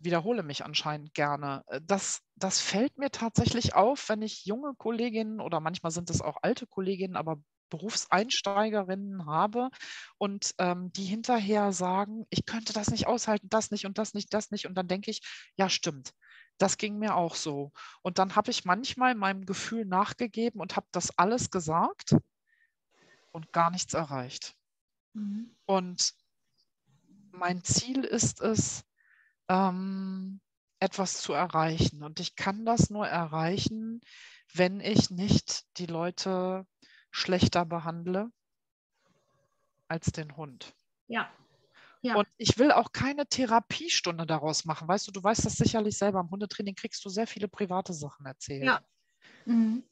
wiederhole 0.00 0.42
mich 0.42 0.64
anscheinend 0.64 1.14
gerne. 1.14 1.64
Das, 1.82 2.22
das 2.36 2.60
fällt 2.60 2.98
mir 2.98 3.10
tatsächlich 3.10 3.74
auf, 3.74 4.08
wenn 4.08 4.22
ich 4.22 4.44
junge 4.44 4.74
Kolleginnen 4.76 5.40
oder 5.40 5.60
manchmal 5.60 5.92
sind 5.92 6.10
es 6.10 6.20
auch 6.22 6.38
alte 6.42 6.66
Kolleginnen, 6.66 7.16
aber 7.16 7.40
Berufseinsteigerinnen 7.68 9.26
habe 9.26 9.68
und 10.16 10.54
ähm, 10.58 10.92
die 10.92 11.04
hinterher 11.04 11.72
sagen, 11.72 12.24
ich 12.30 12.46
könnte 12.46 12.72
das 12.72 12.90
nicht 12.90 13.06
aushalten, 13.06 13.48
das 13.50 13.70
nicht 13.70 13.86
und 13.86 13.98
das 13.98 14.14
nicht, 14.14 14.32
das 14.32 14.50
nicht. 14.50 14.66
Und 14.66 14.74
dann 14.74 14.88
denke 14.88 15.10
ich, 15.10 15.20
ja, 15.56 15.68
stimmt. 15.68 16.12
Das 16.58 16.76
ging 16.76 16.98
mir 16.98 17.14
auch 17.14 17.34
so. 17.34 17.72
Und 18.02 18.18
dann 18.18 18.36
habe 18.36 18.50
ich 18.50 18.64
manchmal 18.64 19.14
meinem 19.14 19.46
Gefühl 19.46 19.84
nachgegeben 19.84 20.60
und 20.60 20.76
habe 20.76 20.88
das 20.90 21.16
alles 21.18 21.50
gesagt 21.50 22.16
und 23.32 23.52
gar 23.52 23.70
nichts 23.70 23.94
erreicht. 23.94 24.56
Mhm. 25.12 25.56
Und 25.66 26.14
mein 27.30 27.62
Ziel 27.62 28.04
ist 28.04 28.40
es, 28.40 28.84
ähm, 29.48 30.40
etwas 30.80 31.20
zu 31.20 31.32
erreichen. 31.32 32.02
Und 32.02 32.20
ich 32.20 32.36
kann 32.36 32.64
das 32.64 32.90
nur 32.90 33.06
erreichen, 33.06 34.00
wenn 34.54 34.80
ich 34.80 35.10
nicht 35.10 35.66
die 35.78 35.86
Leute 35.86 36.66
schlechter 37.10 37.64
behandle 37.64 38.30
als 39.88 40.12
den 40.12 40.36
Hund. 40.36 40.74
Ja. 41.06 41.30
Ja. 42.00 42.16
Und 42.16 42.28
ich 42.36 42.58
will 42.58 42.70
auch 42.70 42.92
keine 42.92 43.26
Therapiestunde 43.26 44.26
daraus 44.26 44.64
machen. 44.64 44.86
Weißt 44.86 45.06
du, 45.08 45.12
du 45.12 45.22
weißt 45.22 45.44
das 45.44 45.56
sicherlich 45.56 45.98
selber. 45.98 46.20
Im 46.20 46.30
Hundetraining 46.30 46.74
kriegst 46.74 47.04
du 47.04 47.08
sehr 47.08 47.26
viele 47.26 47.48
private 47.48 47.92
Sachen 47.92 48.26
erzählt. 48.26 48.64
Ja. 48.64 48.80
Mhm 49.44 49.82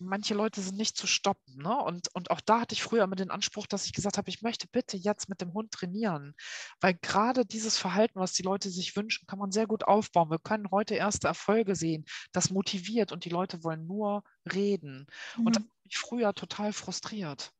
manche 0.00 0.34
Leute 0.34 0.60
sind 0.60 0.76
nicht 0.76 0.96
zu 0.96 1.06
stoppen. 1.06 1.56
Ne? 1.56 1.76
Und, 1.76 2.08
und 2.14 2.30
auch 2.30 2.40
da 2.40 2.60
hatte 2.60 2.74
ich 2.74 2.82
früher 2.82 3.04
immer 3.04 3.16
den 3.16 3.30
Anspruch, 3.30 3.66
dass 3.66 3.86
ich 3.86 3.92
gesagt 3.92 4.18
habe, 4.18 4.28
ich 4.30 4.42
möchte 4.42 4.66
bitte 4.68 4.96
jetzt 4.96 5.28
mit 5.28 5.40
dem 5.40 5.52
Hund 5.54 5.72
trainieren. 5.72 6.34
Weil 6.80 6.94
gerade 6.94 7.44
dieses 7.44 7.76
Verhalten, 7.78 8.20
was 8.20 8.32
die 8.32 8.42
Leute 8.42 8.70
sich 8.70 8.96
wünschen, 8.96 9.26
kann 9.26 9.38
man 9.38 9.50
sehr 9.50 9.66
gut 9.66 9.84
aufbauen. 9.84 10.30
Wir 10.30 10.38
können 10.38 10.70
heute 10.70 10.94
erste 10.94 11.28
Erfolge 11.28 11.74
sehen. 11.74 12.04
Das 12.32 12.50
motiviert 12.50 13.12
und 13.12 13.24
die 13.24 13.30
Leute 13.30 13.62
wollen 13.64 13.86
nur 13.86 14.22
reden. 14.52 15.06
Mhm. 15.36 15.46
Und 15.46 15.56
das 15.56 15.62
hat 15.62 15.84
mich 15.84 15.98
früher 15.98 16.34
total 16.34 16.72
frustriert. 16.72 17.52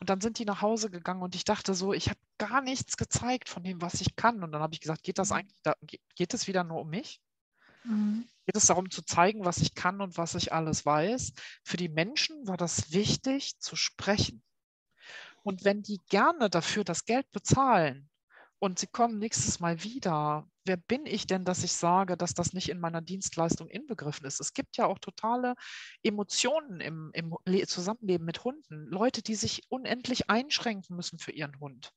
Und 0.00 0.10
dann 0.10 0.20
sind 0.20 0.38
die 0.38 0.44
nach 0.44 0.62
Hause 0.62 0.90
gegangen 0.90 1.22
und 1.22 1.34
ich 1.34 1.44
dachte 1.44 1.74
so, 1.74 1.92
ich 1.92 2.08
habe 2.08 2.20
gar 2.38 2.60
nichts 2.60 2.96
gezeigt 2.96 3.48
von 3.48 3.64
dem, 3.64 3.82
was 3.82 4.00
ich 4.00 4.14
kann. 4.14 4.44
Und 4.44 4.52
dann 4.52 4.62
habe 4.62 4.74
ich 4.74 4.80
gesagt, 4.80 5.02
geht 5.02 5.18
das 5.18 5.30
mhm. 5.30 5.36
eigentlich, 5.36 5.60
da, 5.62 5.74
geht 6.14 6.34
es 6.34 6.46
wieder 6.46 6.64
nur 6.64 6.80
um 6.82 6.90
mich? 6.90 7.20
Mhm 7.84 8.28
geht 8.48 8.56
es 8.56 8.66
darum 8.68 8.90
zu 8.90 9.02
zeigen, 9.02 9.44
was 9.44 9.58
ich 9.58 9.74
kann 9.74 10.00
und 10.00 10.16
was 10.16 10.34
ich 10.34 10.54
alles 10.54 10.86
weiß. 10.86 11.34
Für 11.62 11.76
die 11.76 11.90
Menschen 11.90 12.46
war 12.46 12.56
das 12.56 12.92
wichtig 12.92 13.58
zu 13.58 13.76
sprechen. 13.76 14.42
Und 15.42 15.66
wenn 15.66 15.82
die 15.82 16.00
gerne 16.08 16.48
dafür 16.48 16.82
das 16.82 17.04
Geld 17.04 17.30
bezahlen 17.30 18.08
und 18.58 18.78
sie 18.78 18.86
kommen 18.86 19.18
nächstes 19.18 19.60
Mal 19.60 19.82
wieder, 19.82 20.48
wer 20.68 20.76
bin 20.76 21.06
ich 21.06 21.26
denn, 21.26 21.44
dass 21.44 21.64
ich 21.64 21.72
sage, 21.72 22.16
dass 22.16 22.34
das 22.34 22.52
nicht 22.52 22.68
in 22.68 22.78
meiner 22.78 23.00
Dienstleistung 23.00 23.68
inbegriffen 23.68 24.26
ist? 24.26 24.40
Es 24.40 24.52
gibt 24.52 24.76
ja 24.76 24.86
auch 24.86 24.98
totale 24.98 25.54
Emotionen 26.02 26.80
im, 26.80 27.10
im 27.14 27.34
Zusammenleben 27.66 28.24
mit 28.24 28.44
Hunden. 28.44 28.86
Leute, 28.86 29.22
die 29.22 29.34
sich 29.34 29.64
unendlich 29.68 30.30
einschränken 30.30 30.94
müssen 30.94 31.18
für 31.18 31.32
ihren 31.32 31.58
Hund. 31.58 31.92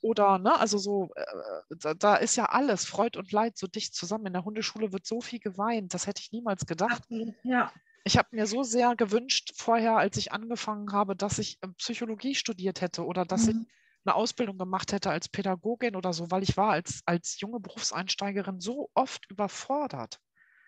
Oder, 0.00 0.38
ne, 0.38 0.58
also 0.58 0.78
so, 0.78 1.10
äh, 1.16 1.76
da, 1.80 1.94
da, 1.94 2.16
ist 2.16 2.36
ja 2.36 2.46
alles, 2.46 2.84
Freud 2.84 3.18
und 3.18 3.32
Leid, 3.32 3.58
so 3.58 3.66
dicht 3.66 3.94
zusammen. 3.94 4.26
In 4.26 4.32
der 4.32 4.44
Hundeschule 4.44 4.92
wird 4.92 5.04
so 5.06 5.20
viel 5.20 5.40
geweint, 5.40 5.92
das 5.92 6.06
hätte 6.06 6.22
ich 6.22 6.30
niemals 6.30 6.66
gedacht. 6.66 7.02
Ja. 7.42 7.72
Ich 8.04 8.16
habe 8.16 8.28
mir 8.30 8.46
so 8.46 8.62
sehr 8.62 8.94
gewünscht 8.94 9.52
vorher, 9.56 9.96
als 9.96 10.16
ich 10.16 10.32
angefangen 10.32 10.92
habe, 10.92 11.16
dass 11.16 11.38
ich 11.38 11.58
ähm, 11.62 11.74
Psychologie 11.74 12.36
studiert 12.36 12.80
hätte 12.80 13.04
oder 13.04 13.24
dass 13.24 13.46
mhm. 13.46 13.66
ich 13.66 13.74
eine 14.04 14.14
Ausbildung 14.14 14.58
gemacht 14.58 14.92
hätte 14.92 15.10
als 15.10 15.28
Pädagogin 15.28 15.96
oder 15.96 16.12
so, 16.12 16.30
weil 16.30 16.42
ich 16.42 16.56
war 16.56 16.70
als, 16.70 17.02
als 17.04 17.40
junge 17.40 17.60
Berufseinsteigerin 17.60 18.60
so 18.60 18.90
oft 18.94 19.30
überfordert. 19.30 20.18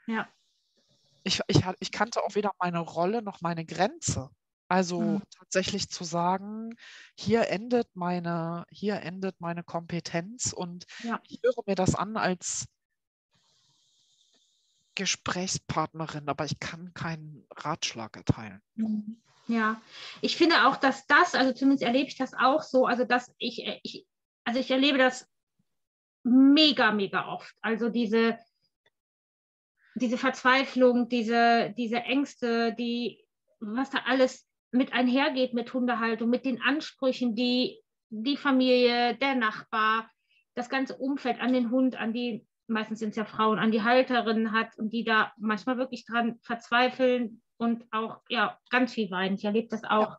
Ja. 0.07 0.29
Ich, 1.23 1.41
ich, 1.47 1.63
ich 1.81 1.93
kannte 1.93 2.23
auch 2.23 2.35
weder 2.35 2.53
meine 2.59 2.81
Rolle 2.81 3.23
noch 3.23 3.41
meine 3.41 3.65
Grenze. 3.65 4.31
Also 4.69 5.01
mhm. 5.01 5.23
tatsächlich 5.37 5.89
zu 5.89 6.05
sagen, 6.05 6.77
hier 7.17 7.49
endet 7.49 7.89
meine, 7.95 8.65
hier 8.71 9.01
endet 9.03 9.41
meine 9.41 9.65
Kompetenz 9.65 10.53
und 10.53 10.87
ja. 11.03 11.21
ich 11.27 11.41
höre 11.43 11.65
mir 11.67 11.75
das 11.75 11.97
an 11.97 12.17
als 12.17 12.69
Gesprächspartnerin, 14.95 16.29
aber 16.29 16.45
ich 16.45 16.61
kann 16.61 16.95
keinen 16.95 17.47
Ratschlag 17.51 18.17
erteilen. 18.17 18.63
Mhm. 18.75 19.21
Ja, 19.51 19.81
ich 20.21 20.37
finde 20.37 20.67
auch, 20.67 20.77
dass 20.77 21.07
das, 21.09 21.35
also 21.35 21.53
zumindest 21.53 21.83
erlebe 21.83 22.07
ich 22.09 22.17
das 22.17 22.35
auch 22.35 22.63
so, 22.63 22.87
also 22.87 23.05
dass 23.05 23.35
ich, 23.39 23.67
äh, 23.67 23.81
ich 23.83 24.07
also 24.45 24.61
ich 24.61 24.71
erlebe 24.71 24.97
das 24.97 25.29
mega, 26.23 26.93
mega 26.93 27.27
oft. 27.27 27.53
Also 27.61 27.89
diese, 27.89 28.39
diese 29.97 30.19
Verzweiflung, 30.19 31.09
diese, 31.09 31.75
diese 31.77 31.97
Ängste, 31.97 32.75
die, 32.75 33.27
was 33.59 33.91
da 33.91 33.99
alles 34.07 34.47
mit 34.71 34.93
einhergeht 34.93 35.53
mit 35.53 35.75
Hundehaltung, 35.75 36.31
mit 36.31 36.45
den 36.45 36.63
Ansprüchen, 36.63 37.35
die 37.35 37.81
die 38.11 38.37
Familie, 38.37 39.17
der 39.17 39.35
Nachbar, 39.35 40.09
das 40.55 40.69
ganze 40.69 40.97
Umfeld 40.97 41.41
an 41.41 41.53
den 41.53 41.73
Hund, 41.73 41.97
an 41.97 42.13
die, 42.13 42.47
meistens 42.69 43.01
sind 43.01 43.11
es 43.11 43.17
ja 43.17 43.25
Frauen, 43.25 43.59
an 43.59 43.73
die 43.73 43.83
Halterin 43.83 44.53
hat 44.53 44.79
und 44.79 44.93
die 44.93 45.03
da 45.03 45.33
manchmal 45.39 45.77
wirklich 45.77 46.07
dran 46.07 46.39
verzweifeln 46.43 47.43
und 47.61 47.85
auch 47.93 48.23
ja 48.29 48.59
ganz 48.71 48.95
viel 48.95 49.11
weinen. 49.11 49.37
Ich 49.37 49.45
erlebe 49.45 49.69
das 49.69 49.85
auch 49.85 50.13
ja. 50.13 50.19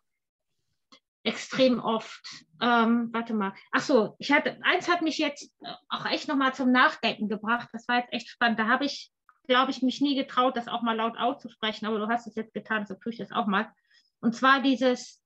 extrem 1.23 1.79
oft. 1.79 2.21
Ähm, 2.61 3.09
warte 3.11 3.33
mal. 3.33 3.53
Ach 3.71 3.81
so, 3.81 4.15
ich 4.19 4.31
hatte, 4.31 4.59
eins 4.63 4.87
hat 4.87 5.01
mich 5.01 5.17
jetzt 5.17 5.51
auch 5.89 6.05
echt 6.05 6.27
nochmal 6.27 6.53
zum 6.53 6.71
Nachdenken 6.71 7.27
gebracht. 7.27 7.69
Das 7.73 7.87
war 7.87 7.97
jetzt 7.97 8.13
echt 8.13 8.29
spannend. 8.29 8.59
Da 8.59 8.67
habe 8.67 8.85
ich, 8.85 9.11
glaube 9.47 9.71
ich, 9.71 9.81
mich 9.81 10.01
nie 10.01 10.15
getraut, 10.15 10.55
das 10.55 10.67
auch 10.67 10.83
mal 10.83 10.95
laut 10.95 11.17
auszusprechen, 11.17 11.87
aber 11.87 11.97
du 11.97 12.07
hast 12.07 12.27
es 12.27 12.35
jetzt 12.35 12.53
getan, 12.53 12.85
so 12.85 12.93
tue 12.93 13.11
ich 13.11 13.17
das 13.17 13.31
auch 13.31 13.47
mal. 13.47 13.71
Und 14.19 14.35
zwar 14.35 14.61
dieses, 14.61 15.23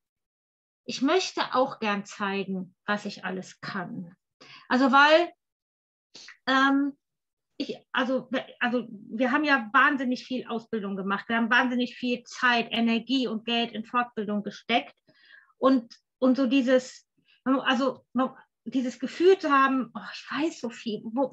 ich 0.86 1.01
möchte 1.01 1.53
auch 1.53 1.80
gern 1.80 2.05
zeigen, 2.05 2.76
was 2.86 3.03
ich 3.03 3.26
alles 3.26 3.59
kann. 3.59 4.16
Also 4.70 4.93
weil, 4.93 5.34
ähm, 6.47 6.97
ich, 7.57 7.77
also, 7.91 8.29
also 8.59 8.85
wir 8.89 9.31
haben 9.31 9.43
ja 9.43 9.69
wahnsinnig 9.71 10.25
viel 10.25 10.45
Ausbildung 10.47 10.95
gemacht. 10.95 11.25
Wir 11.29 11.37
haben 11.37 11.49
wahnsinnig 11.49 11.95
viel 11.95 12.23
Zeit, 12.23 12.67
Energie 12.71 13.27
und 13.27 13.45
Geld 13.45 13.71
in 13.71 13.85
Fortbildung 13.85 14.43
gesteckt. 14.43 14.95
Und, 15.57 15.95
und 16.19 16.35
so 16.35 16.47
dieses, 16.47 17.07
also 17.43 18.05
dieses 18.65 18.99
Gefühl 18.99 19.37
zu 19.37 19.51
haben, 19.51 19.91
oh, 19.93 20.01
ich 20.13 20.25
weiß 20.31 20.59
so 20.59 20.69
viel, 20.69 21.01
wo, 21.03 21.31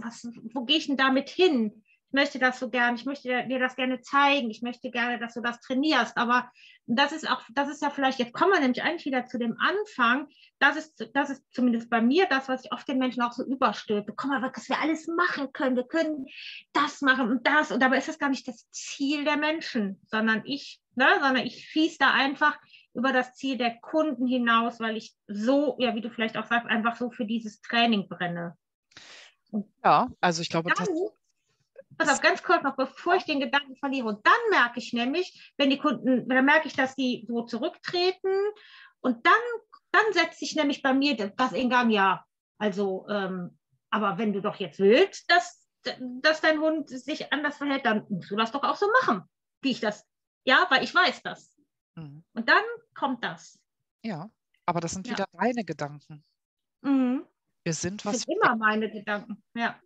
wo 0.54 0.64
gehe 0.64 0.76
ich 0.76 0.86
denn 0.86 0.96
damit 0.96 1.28
hin? 1.28 1.82
Möchte 2.12 2.38
das 2.38 2.58
so 2.58 2.70
gern, 2.70 2.94
ich 2.94 3.04
möchte 3.04 3.46
dir 3.46 3.58
das 3.58 3.76
gerne 3.76 4.00
zeigen, 4.00 4.50
ich 4.50 4.62
möchte 4.62 4.90
gerne, 4.90 5.18
dass 5.18 5.34
du 5.34 5.40
das 5.40 5.60
trainierst. 5.60 6.16
Aber 6.16 6.50
das 6.86 7.12
ist 7.12 7.28
auch, 7.28 7.42
das 7.54 7.68
ist 7.68 7.82
ja 7.82 7.90
vielleicht, 7.90 8.18
jetzt 8.18 8.32
kommen 8.32 8.52
wir 8.52 8.60
nämlich 8.60 8.82
eigentlich 8.82 9.06
wieder 9.06 9.26
zu 9.26 9.38
dem 9.38 9.56
Anfang. 9.58 10.28
Das 10.58 10.76
ist, 10.76 11.10
das 11.14 11.30
ist 11.30 11.42
zumindest 11.52 11.90
bei 11.90 12.00
mir 12.00 12.26
das, 12.26 12.48
was 12.48 12.64
ich 12.64 12.72
oft 12.72 12.86
den 12.88 12.98
Menschen 12.98 13.22
auch 13.22 13.32
so 13.32 13.44
überstülpe. 13.44 14.14
Guck 14.16 14.30
mal, 14.30 14.42
was 14.42 14.68
wir 14.68 14.80
alles 14.80 15.06
machen 15.06 15.52
können. 15.52 15.76
Wir 15.76 15.86
können 15.86 16.26
das 16.72 17.00
machen 17.00 17.30
und 17.30 17.46
das. 17.46 17.70
Und 17.70 17.80
dabei 17.80 17.98
ist 17.98 18.08
das 18.08 18.18
gar 18.18 18.30
nicht 18.30 18.46
das 18.48 18.68
Ziel 18.70 19.24
der 19.24 19.36
Menschen, 19.36 20.00
sondern 20.06 20.42
ich, 20.44 20.80
ne, 20.94 21.08
sondern 21.20 21.46
ich 21.46 21.66
schieße 21.68 21.98
da 21.98 22.12
einfach 22.12 22.58
über 22.94 23.12
das 23.12 23.34
Ziel 23.34 23.56
der 23.56 23.78
Kunden 23.80 24.26
hinaus, 24.26 24.80
weil 24.80 24.96
ich 24.96 25.14
so, 25.26 25.76
ja, 25.78 25.94
wie 25.94 26.00
du 26.00 26.10
vielleicht 26.10 26.36
auch 26.36 26.46
sagst, 26.46 26.68
einfach 26.68 26.96
so 26.96 27.10
für 27.10 27.24
dieses 27.24 27.60
Training 27.62 28.08
brenne. 28.08 28.56
ja, 29.84 30.10
also 30.20 30.42
ich 30.42 30.50
glaube, 30.50 30.70
dann, 30.74 30.86
das, 30.86 31.12
pass 32.06 32.14
auf, 32.14 32.20
ganz 32.20 32.42
kurz 32.42 32.62
noch, 32.62 32.76
bevor 32.76 33.16
ich 33.16 33.24
den 33.24 33.40
Gedanken 33.40 33.76
verliere. 33.76 34.08
Und 34.08 34.26
dann 34.26 34.50
merke 34.50 34.78
ich 34.78 34.92
nämlich, 34.92 35.52
wenn 35.56 35.70
die 35.70 35.78
Kunden, 35.78 36.28
dann 36.28 36.44
merke 36.44 36.68
ich, 36.68 36.74
dass 36.74 36.94
die 36.94 37.24
so 37.28 37.42
zurücktreten 37.42 38.32
und 39.00 39.26
dann, 39.26 39.32
dann 39.90 40.12
setzt 40.12 40.38
sich 40.38 40.54
nämlich 40.54 40.82
bei 40.82 40.94
mir 40.94 41.16
das 41.16 41.52
in 41.52 41.70
Gang, 41.70 41.90
ja, 41.90 42.24
also, 42.58 43.06
ähm, 43.08 43.58
aber 43.90 44.18
wenn 44.18 44.32
du 44.32 44.40
doch 44.40 44.56
jetzt 44.56 44.78
willst, 44.78 45.30
dass, 45.30 45.66
dass 45.98 46.40
dein 46.40 46.60
Hund 46.60 46.88
sich 46.88 47.32
anders 47.32 47.56
verhält, 47.56 47.84
dann 47.84 48.06
musst 48.08 48.30
du 48.30 48.36
das 48.36 48.52
doch 48.52 48.62
auch 48.62 48.76
so 48.76 48.86
machen, 49.00 49.22
wie 49.62 49.72
ich 49.72 49.80
das, 49.80 50.06
ja, 50.44 50.66
weil 50.70 50.84
ich 50.84 50.94
weiß 50.94 51.22
das. 51.22 51.56
Mhm. 51.96 52.24
Und 52.32 52.48
dann 52.48 52.62
kommt 52.94 53.24
das. 53.24 53.58
Ja, 54.04 54.30
aber 54.66 54.80
das 54.80 54.92
sind 54.92 55.06
ja. 55.06 55.14
wieder 55.14 55.26
deine 55.32 55.64
Gedanken. 55.64 56.24
Mhm. 56.82 57.26
Wir 57.64 57.74
sind 57.74 58.04
was. 58.04 58.12
Das 58.12 58.22
sind 58.22 58.36
immer 58.36 58.56
meine 58.56 58.90
Gedanken, 58.90 59.42
ja. 59.54 59.78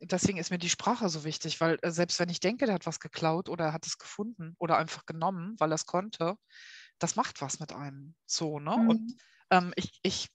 Deswegen 0.00 0.38
ist 0.38 0.50
mir 0.50 0.58
die 0.58 0.70
Sprache 0.70 1.08
so 1.08 1.24
wichtig, 1.24 1.60
weil 1.60 1.78
äh, 1.82 1.90
selbst 1.90 2.18
wenn 2.18 2.28
ich 2.28 2.40
denke, 2.40 2.66
der 2.66 2.74
hat 2.74 2.86
was 2.86 3.00
geklaut 3.00 3.48
oder 3.48 3.66
er 3.66 3.72
hat 3.72 3.86
es 3.86 3.98
gefunden 3.98 4.54
oder 4.58 4.76
einfach 4.78 5.06
genommen, 5.06 5.54
weil 5.58 5.72
er 5.72 5.76
es 5.76 5.86
konnte, 5.86 6.36
das 6.98 7.16
macht 7.16 7.40
was 7.40 7.60
mit 7.60 7.72
einem. 7.72 8.14
So, 8.26 8.58
ne? 8.58 8.76
Mhm. 8.76 8.88
Und 8.88 9.16
ähm, 9.50 9.72
ich, 9.76 9.98
ich, 10.02 10.28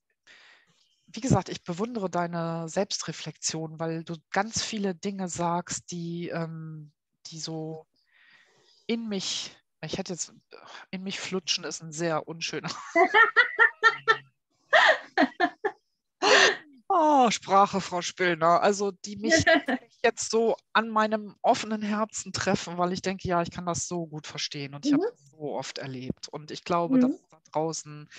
wie 1.07 1.21
gesagt, 1.21 1.49
ich 1.49 1.63
bewundere 1.63 2.09
deine 2.09 2.67
Selbstreflexion, 2.69 3.79
weil 3.79 4.03
du 4.03 4.15
ganz 4.31 4.63
viele 4.63 4.95
Dinge 4.95 5.29
sagst, 5.29 5.91
die, 5.91 6.29
ähm, 6.29 6.91
die 7.27 7.39
so 7.39 7.87
in 8.87 9.07
mich, 9.07 9.55
ich 9.81 9.97
hätte 9.97 10.13
jetzt, 10.13 10.33
in 10.91 11.03
mich 11.03 11.19
flutschen 11.19 11.63
ist 11.63 11.81
ein 11.81 11.91
sehr 11.91 12.27
unschöner. 12.27 12.69
Oh, 17.01 17.31
Sprache, 17.31 17.79
Frau 17.79 18.01
Spillner. 18.01 18.61
Also 18.61 18.91
die 18.91 19.15
mich 19.15 19.33
jetzt 20.03 20.29
so 20.29 20.57
an 20.73 20.89
meinem 20.89 21.33
offenen 21.41 21.81
Herzen 21.81 22.33
treffen, 22.33 22.77
weil 22.77 22.91
ich 22.91 23.01
denke, 23.01 23.25
ja, 23.25 23.41
ich 23.41 23.51
kann 23.51 23.65
das 23.65 23.87
so 23.87 24.05
gut 24.05 24.27
verstehen 24.27 24.75
und 24.75 24.85
ich 24.85 24.91
mhm. 24.91 24.97
habe 24.97 25.11
das 25.11 25.31
so 25.31 25.55
oft 25.55 25.77
erlebt. 25.77 26.27
Und 26.27 26.51
ich 26.51 26.65
glaube, 26.65 26.97
mhm. 26.97 27.01
dass 27.01 27.29
da 27.29 27.39
draußen, 27.53 28.09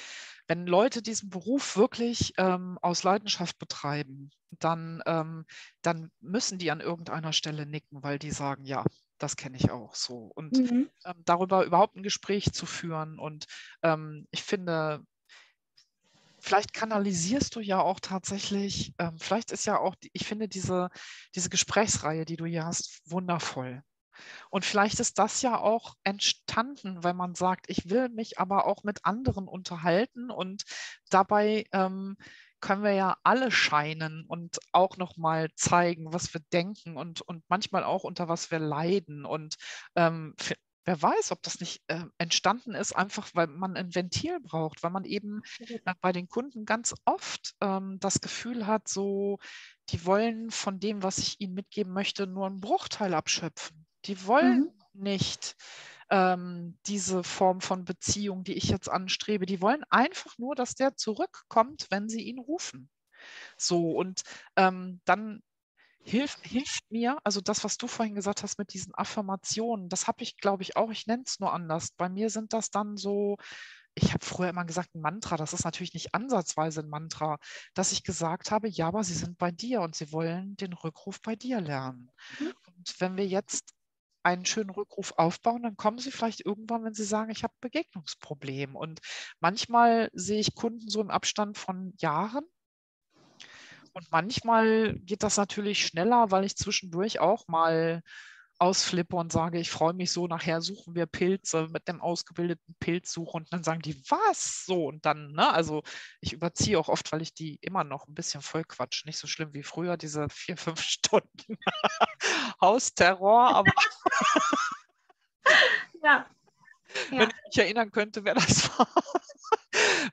wenn 0.48 0.66
Leute 0.66 1.02
diesen 1.02 1.28
Beruf 1.28 1.76
wirklich 1.76 2.32
ähm, 2.38 2.78
aus 2.80 3.02
Leidenschaft 3.02 3.58
betreiben, 3.58 4.30
dann, 4.58 5.02
ähm, 5.04 5.44
dann 5.82 6.10
müssen 6.20 6.56
die 6.56 6.70
an 6.70 6.80
irgendeiner 6.80 7.34
Stelle 7.34 7.66
nicken, 7.66 8.02
weil 8.02 8.18
die 8.18 8.30
sagen, 8.30 8.64
ja, 8.64 8.84
das 9.18 9.36
kenne 9.36 9.58
ich 9.58 9.70
auch 9.70 9.94
so. 9.94 10.32
Und 10.34 10.56
mhm. 10.56 10.88
ähm, 11.04 11.22
darüber 11.26 11.66
überhaupt 11.66 11.96
ein 11.96 12.02
Gespräch 12.02 12.52
zu 12.52 12.64
führen. 12.64 13.18
Und 13.18 13.44
ähm, 13.82 14.26
ich 14.30 14.42
finde, 14.42 15.04
vielleicht 16.40 16.72
kanalisierst 16.72 17.54
du 17.56 17.60
ja 17.60 17.80
auch 17.80 18.00
tatsächlich, 18.00 18.94
ähm, 18.98 19.18
vielleicht 19.18 19.52
ist 19.52 19.66
ja 19.66 19.78
auch, 19.78 19.94
ich 20.12 20.26
finde 20.26 20.48
diese, 20.48 20.90
diese 21.34 21.50
Gesprächsreihe, 21.50 22.24
die 22.24 22.36
du 22.36 22.46
hier 22.46 22.64
hast, 22.64 23.00
wundervoll. 23.06 23.82
Und 24.50 24.64
vielleicht 24.64 25.00
ist 25.00 25.18
das 25.18 25.42
ja 25.42 25.58
auch 25.58 25.94
entstanden, 26.04 27.02
weil 27.02 27.14
man 27.14 27.34
sagt, 27.34 27.66
ich 27.68 27.88
will 27.88 28.08
mich 28.10 28.38
aber 28.38 28.66
auch 28.66 28.84
mit 28.84 29.04
anderen 29.04 29.48
unterhalten 29.48 30.30
und 30.30 30.64
dabei 31.08 31.64
ähm, 31.72 32.16
können 32.60 32.82
wir 32.82 32.92
ja 32.92 33.16
alle 33.22 33.50
scheinen 33.50 34.24
und 34.26 34.58
auch 34.72 34.96
nochmal 34.98 35.48
zeigen, 35.56 36.12
was 36.12 36.32
wir 36.34 36.42
denken 36.52 36.96
und, 36.96 37.22
und 37.22 37.42
manchmal 37.48 37.84
auch 37.84 38.04
unter 38.04 38.28
was 38.28 38.50
wir 38.50 38.58
leiden. 38.58 39.24
Und 39.24 39.56
ähm, 39.96 40.34
wer 40.84 41.00
weiß, 41.00 41.32
ob 41.32 41.42
das 41.42 41.60
nicht 41.60 41.82
äh, 41.88 42.04
entstanden 42.18 42.74
ist, 42.74 42.92
einfach 42.92 43.30
weil 43.34 43.46
man 43.46 43.76
ein 43.76 43.94
Ventil 43.94 44.40
braucht, 44.40 44.82
weil 44.82 44.90
man 44.90 45.04
eben 45.04 45.42
äh, 45.58 45.94
bei 46.00 46.12
den 46.12 46.28
Kunden 46.28 46.64
ganz 46.64 46.94
oft 47.04 47.54
ähm, 47.60 47.98
das 48.00 48.20
Gefühl 48.20 48.66
hat, 48.66 48.88
so, 48.88 49.38
die 49.90 50.04
wollen 50.06 50.50
von 50.50 50.80
dem, 50.80 51.02
was 51.02 51.18
ich 51.18 51.40
ihnen 51.40 51.54
mitgeben 51.54 51.92
möchte, 51.92 52.26
nur 52.26 52.46
einen 52.46 52.60
Bruchteil 52.60 53.14
abschöpfen. 53.14 53.86
Die 54.06 54.26
wollen 54.26 54.72
mhm. 54.94 55.02
nicht 55.02 55.56
ähm, 56.10 56.78
diese 56.86 57.22
Form 57.22 57.60
von 57.60 57.84
Beziehung, 57.84 58.44
die 58.44 58.54
ich 58.54 58.64
jetzt 58.64 58.88
anstrebe. 58.88 59.46
Die 59.46 59.60
wollen 59.60 59.84
einfach 59.90 60.38
nur, 60.38 60.54
dass 60.54 60.74
der 60.74 60.96
zurückkommt, 60.96 61.86
wenn 61.90 62.08
sie 62.08 62.22
ihn 62.22 62.38
rufen. 62.38 62.90
So, 63.56 63.92
und 63.92 64.22
ähm, 64.56 65.00
dann 65.04 65.42
hilft, 66.02 66.44
hilft 66.46 66.90
mir, 66.90 67.18
also 67.24 67.40
das, 67.40 67.64
was 67.64 67.76
du 67.76 67.86
vorhin 67.86 68.14
gesagt 68.14 68.42
hast 68.42 68.58
mit 68.58 68.72
diesen 68.72 68.94
Affirmationen, 68.94 69.88
das 69.88 70.06
habe 70.06 70.22
ich, 70.22 70.36
glaube 70.36 70.62
ich, 70.62 70.76
auch, 70.76 70.90
ich 70.90 71.06
nenne 71.06 71.24
es 71.26 71.40
nur 71.40 71.52
anders. 71.52 71.90
Bei 71.96 72.08
mir 72.08 72.30
sind 72.30 72.52
das 72.52 72.70
dann 72.70 72.96
so, 72.96 73.36
ich 73.94 74.12
habe 74.12 74.24
früher 74.24 74.48
immer 74.48 74.64
gesagt, 74.64 74.94
ein 74.94 75.00
Mantra, 75.00 75.36
das 75.36 75.52
ist 75.52 75.64
natürlich 75.64 75.94
nicht 75.94 76.14
ansatzweise 76.14 76.80
ein 76.80 76.88
Mantra, 76.88 77.38
dass 77.74 77.92
ich 77.92 78.02
gesagt 78.02 78.50
habe, 78.50 78.68
ja, 78.68 78.88
aber 78.88 79.04
sie 79.04 79.14
sind 79.14 79.38
bei 79.38 79.50
dir 79.50 79.82
und 79.82 79.94
sie 79.94 80.12
wollen 80.12 80.56
den 80.56 80.72
Rückruf 80.72 81.20
bei 81.22 81.36
dir 81.36 81.60
lernen. 81.60 82.10
Mhm. 82.38 82.52
Und 82.66 82.94
wenn 83.00 83.16
wir 83.16 83.26
jetzt 83.26 83.74
einen 84.22 84.44
schönen 84.44 84.70
Rückruf 84.70 85.14
aufbauen, 85.16 85.62
dann 85.62 85.76
kommen 85.76 85.98
sie 85.98 86.10
vielleicht 86.10 86.44
irgendwann, 86.44 86.84
wenn 86.84 86.94
sie 86.94 87.04
sagen, 87.04 87.30
ich 87.30 87.42
habe 87.42 87.54
ein 87.54 87.60
Begegnungsproblem. 87.62 88.76
Und 88.76 89.00
manchmal 89.40 90.10
sehe 90.12 90.40
ich 90.40 90.54
Kunden 90.54 90.88
so 90.88 91.00
im 91.00 91.10
Abstand 91.10 91.56
von 91.56 91.94
Jahren 91.98 92.44
und 94.00 94.10
manchmal 94.10 94.94
geht 95.00 95.22
das 95.22 95.36
natürlich 95.36 95.86
schneller, 95.86 96.30
weil 96.30 96.44
ich 96.44 96.56
zwischendurch 96.56 97.20
auch 97.20 97.48
mal 97.48 98.00
ausflippe 98.58 99.14
und 99.14 99.30
sage, 99.30 99.58
ich 99.58 99.70
freue 99.70 99.92
mich 99.92 100.10
so, 100.10 100.26
nachher 100.26 100.62
suchen 100.62 100.94
wir 100.94 101.04
Pilze 101.04 101.68
mit 101.70 101.86
dem 101.86 102.00
ausgebildeten 102.00 102.74
Pilzsucher 102.80 103.34
und 103.34 103.52
dann 103.52 103.62
sagen 103.62 103.82
die, 103.82 104.02
was? 104.08 104.64
So 104.64 104.86
und 104.86 105.04
dann, 105.04 105.32
ne, 105.32 105.52
also 105.52 105.82
ich 106.22 106.32
überziehe 106.32 106.78
auch 106.78 106.88
oft, 106.88 107.12
weil 107.12 107.20
ich 107.20 107.34
die 107.34 107.58
immer 107.60 107.84
noch 107.84 108.08
ein 108.08 108.14
bisschen 108.14 108.40
voll 108.40 108.64
quatsch. 108.64 109.04
Nicht 109.04 109.18
so 109.18 109.26
schlimm 109.26 109.52
wie 109.52 109.62
früher, 109.62 109.98
diese 109.98 110.30
vier, 110.30 110.56
fünf 110.56 110.80
Stunden 110.82 111.58
Hausterror, 112.62 113.54
aber 113.54 113.72
ja. 116.02 116.26
Wenn 117.10 117.28
ich 117.28 117.36
mich 117.48 117.58
erinnern 117.58 117.90
könnte, 117.90 118.24
wer 118.24 118.34
das 118.34 118.66
war, 118.78 118.88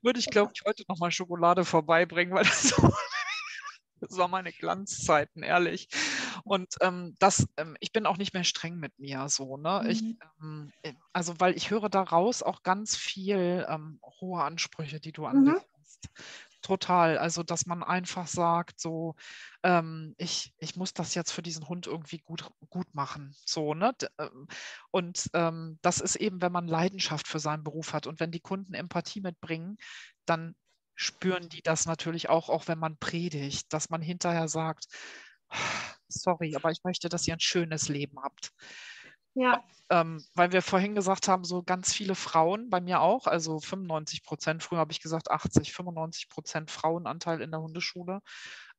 würde 0.01 0.19
ich, 0.19 0.27
glaube 0.27 0.51
ich, 0.53 0.63
heute 0.65 0.83
nochmal 0.89 1.11
Schokolade 1.11 1.63
vorbeibringen, 1.63 2.35
weil 2.35 2.43
das 2.43 2.63
so 2.63 2.93
das 3.99 4.17
waren 4.17 4.31
meine 4.31 4.51
Glanzzeiten, 4.51 5.43
ehrlich. 5.43 5.89
Und 6.43 6.75
ähm, 6.81 7.15
das, 7.19 7.47
ähm, 7.57 7.75
ich 7.79 7.91
bin 7.91 8.05
auch 8.05 8.17
nicht 8.17 8.33
mehr 8.33 8.43
streng 8.43 8.77
mit 8.77 8.97
mir 8.99 9.27
so, 9.29 9.57
ne? 9.57 9.81
Mhm. 9.83 9.89
Ich, 9.89 10.01
ähm, 10.41 10.71
äh, 10.83 10.93
also 11.13 11.39
weil 11.39 11.55
ich 11.55 11.71
höre 11.71 11.89
daraus 11.89 12.43
auch 12.43 12.63
ganz 12.63 12.95
viel 12.95 13.65
ähm, 13.69 13.99
hohe 14.21 14.43
Ansprüche, 14.43 14.99
die 14.99 15.11
du 15.11 15.25
an 15.25 15.43
mhm. 15.43 15.51
hast. 15.51 16.09
Total. 16.61 17.17
Also, 17.17 17.43
dass 17.43 17.65
man 17.65 17.83
einfach 17.83 18.27
sagt, 18.27 18.79
so, 18.79 19.15
ähm, 19.63 20.15
ich, 20.17 20.53
ich 20.57 20.75
muss 20.75 20.93
das 20.93 21.13
jetzt 21.13 21.31
für 21.31 21.43
diesen 21.43 21.67
Hund 21.69 21.87
irgendwie 21.87 22.17
gut, 22.17 22.49
gut 22.69 22.93
machen. 22.93 23.35
So, 23.45 23.73
ne? 23.73 23.93
Ähm, 24.17 24.47
und 24.91 25.29
das 25.81 26.01
ist 26.01 26.15
eben, 26.15 26.41
wenn 26.41 26.51
man 26.51 26.67
Leidenschaft 26.67 27.27
für 27.27 27.39
seinen 27.39 27.63
Beruf 27.63 27.93
hat 27.93 28.07
und 28.07 28.19
wenn 28.19 28.31
die 28.31 28.39
Kunden 28.39 28.73
Empathie 28.73 29.21
mitbringen, 29.21 29.77
dann 30.25 30.55
spüren 30.97 31.47
die 31.47 31.61
das 31.61 31.85
natürlich 31.85 32.27
auch, 32.27 32.49
auch 32.49 32.67
wenn 32.67 32.79
man 32.79 32.97
predigt, 32.97 33.71
dass 33.71 33.89
man 33.89 34.01
hinterher 34.01 34.47
sagt, 34.47 34.87
sorry, 36.07 36.55
aber 36.55 36.71
ich 36.71 36.83
möchte, 36.83 37.07
dass 37.07 37.27
ihr 37.27 37.35
ein 37.35 37.39
schönes 37.39 37.87
Leben 37.87 38.21
habt. 38.21 38.51
Ja. 39.35 39.63
Ähm, 39.89 40.25
weil 40.33 40.51
wir 40.51 40.63
vorhin 40.63 40.95
gesagt 40.95 41.27
haben, 41.27 41.43
so 41.43 41.61
ganz 41.61 41.93
viele 41.93 42.15
Frauen, 42.15 42.71
bei 42.71 42.81
mir 42.81 42.99
auch, 42.99 43.27
also 43.27 43.59
95 43.59 44.23
Prozent, 44.23 44.63
früher 44.63 44.79
habe 44.79 44.91
ich 44.91 44.99
gesagt 44.99 45.29
80, 45.29 45.71
95 45.71 46.29
Prozent 46.29 46.71
Frauenanteil 46.71 47.41
in 47.41 47.51
der 47.51 47.61
Hundeschule. 47.61 48.21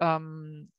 Ähm, 0.00 0.72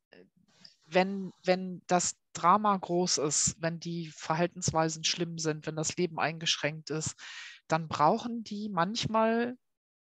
wenn, 0.86 1.32
wenn 1.46 1.82
das 1.88 2.18
Drama 2.34 2.76
groß 2.76 3.20
ist, 3.20 3.56
wenn 3.62 3.80
die 3.80 4.12
Verhaltensweisen 4.14 5.06
schlimm 5.06 5.38
sind, 5.38 5.66
wenn 5.66 5.78
das 5.78 5.96
Leben 5.96 6.20
eingeschränkt 6.20 6.90
ist, 6.90 7.16
dann 7.70 7.88
brauchen 7.88 8.44
die 8.44 8.68
manchmal 8.68 9.56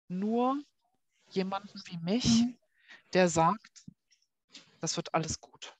nur 0.09 0.61
jemanden 1.35 1.81
wie 1.87 1.99
mich, 1.99 2.25
mhm. 2.25 2.57
der 3.13 3.29
sagt, 3.29 3.85
das 4.81 4.97
wird 4.97 5.15
alles 5.15 5.41
gut. 5.41 5.77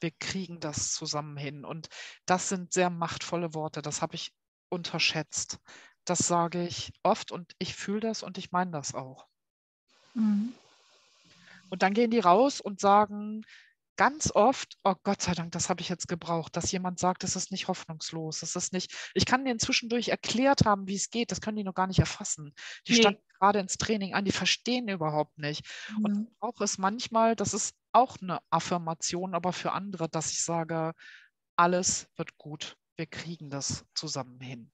Wir 0.00 0.10
kriegen 0.10 0.58
das 0.58 0.92
zusammen 0.92 1.36
hin. 1.36 1.64
Und 1.64 1.88
das 2.26 2.48
sind 2.48 2.72
sehr 2.72 2.90
machtvolle 2.90 3.54
Worte. 3.54 3.82
Das 3.82 4.02
habe 4.02 4.14
ich 4.14 4.32
unterschätzt. 4.68 5.58
Das 6.04 6.18
sage 6.18 6.66
ich 6.66 6.92
oft 7.02 7.30
und 7.30 7.52
ich 7.58 7.76
fühle 7.76 8.00
das 8.00 8.22
und 8.22 8.38
ich 8.38 8.50
meine 8.50 8.72
das 8.72 8.94
auch. 8.94 9.26
Mhm. 10.14 10.52
Und 11.70 11.82
dann 11.82 11.94
gehen 11.94 12.10
die 12.10 12.18
raus 12.18 12.60
und 12.60 12.80
sagen, 12.80 13.44
ganz 14.02 14.32
oft, 14.34 14.78
oh 14.82 14.96
Gott 15.04 15.22
sei 15.22 15.32
Dank, 15.32 15.52
das 15.52 15.68
habe 15.68 15.80
ich 15.80 15.88
jetzt 15.88 16.08
gebraucht, 16.08 16.56
dass 16.56 16.72
jemand 16.72 16.98
sagt, 16.98 17.22
es 17.22 17.36
ist 17.36 17.52
nicht 17.52 17.68
hoffnungslos, 17.68 18.42
es 18.42 18.56
ist 18.56 18.72
nicht, 18.72 18.92
ich 19.14 19.26
kann 19.26 19.44
denen 19.44 19.60
zwischendurch 19.60 20.08
erklärt 20.08 20.64
haben, 20.64 20.88
wie 20.88 20.96
es 20.96 21.10
geht, 21.10 21.30
das 21.30 21.40
können 21.40 21.56
die 21.56 21.62
noch 21.62 21.76
gar 21.76 21.86
nicht 21.86 22.00
erfassen. 22.00 22.52
Die 22.88 22.94
nee. 22.94 22.98
standen 22.98 23.22
gerade 23.38 23.60
ins 23.60 23.78
Training 23.78 24.12
an, 24.14 24.24
die 24.24 24.32
verstehen 24.32 24.88
überhaupt 24.88 25.38
nicht. 25.38 25.64
Mhm. 25.90 26.04
Und 26.04 26.36
auch 26.40 26.60
ist 26.60 26.78
manchmal, 26.78 27.36
das 27.36 27.54
ist 27.54 27.76
auch 27.92 28.16
eine 28.20 28.40
Affirmation, 28.50 29.36
aber 29.36 29.52
für 29.52 29.70
andere, 29.70 30.08
dass 30.08 30.32
ich 30.32 30.42
sage, 30.42 30.94
alles 31.54 32.08
wird 32.16 32.36
gut, 32.38 32.76
wir 32.96 33.06
kriegen 33.06 33.50
das 33.50 33.84
zusammen 33.94 34.40
hin. 34.40 34.72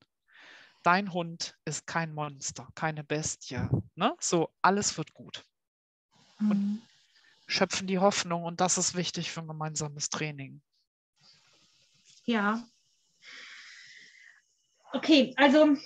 Dein 0.84 1.12
Hund 1.12 1.54
ist 1.66 1.86
kein 1.86 2.14
Monster, 2.14 2.66
keine 2.74 3.04
Bestie. 3.04 3.60
Ne? 3.94 4.16
So, 4.20 4.48
alles 4.62 4.96
wird 4.96 5.12
gut. 5.12 5.44
Mhm. 6.38 6.50
Und 6.50 6.87
schöpfen 7.48 7.86
die 7.86 7.98
Hoffnung 7.98 8.44
und 8.44 8.60
das 8.60 8.78
ist 8.78 8.94
wichtig 8.94 9.32
für 9.32 9.40
ein 9.40 9.48
gemeinsames 9.48 10.10
Training. 10.10 10.60
Ja. 12.24 12.62
Okay, 14.92 15.34
also 15.36 15.76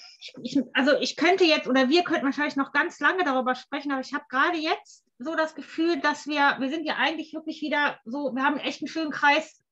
ich, 0.42 0.60
also 0.74 0.98
ich 0.98 1.16
könnte 1.16 1.44
jetzt 1.44 1.66
oder 1.66 1.88
wir 1.88 2.04
könnten 2.04 2.26
wahrscheinlich 2.26 2.56
noch 2.56 2.72
ganz 2.72 3.00
lange 3.00 3.24
darüber 3.24 3.54
sprechen, 3.54 3.92
aber 3.92 4.00
ich 4.00 4.12
habe 4.12 4.24
gerade 4.28 4.58
jetzt 4.58 5.04
so 5.18 5.34
das 5.36 5.54
Gefühl, 5.54 6.00
dass 6.00 6.26
wir, 6.26 6.56
wir 6.58 6.68
sind 6.68 6.84
ja 6.84 6.96
eigentlich 6.96 7.32
wirklich 7.32 7.62
wieder 7.62 7.98
so, 8.04 8.34
wir 8.34 8.42
haben 8.42 8.58
echt 8.58 8.82
einen 8.82 8.88
schönen 8.88 9.12
Kreis 9.12 9.62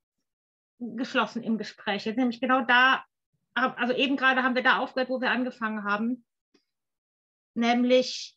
geschlossen 0.79 1.43
im 1.43 1.59
Gespräch. 1.59 2.05
Jetzt 2.05 2.17
nämlich 2.17 2.41
genau 2.41 2.63
da, 2.63 3.05
also 3.55 3.93
eben 3.93 4.17
gerade 4.17 4.43
haben 4.43 4.55
wir 4.55 4.63
da 4.63 4.79
aufgehört, 4.79 5.11
wo 5.11 5.21
wir 5.21 5.31
angefangen 5.31 5.85
haben. 5.85 6.25
Nämlich, 7.55 8.37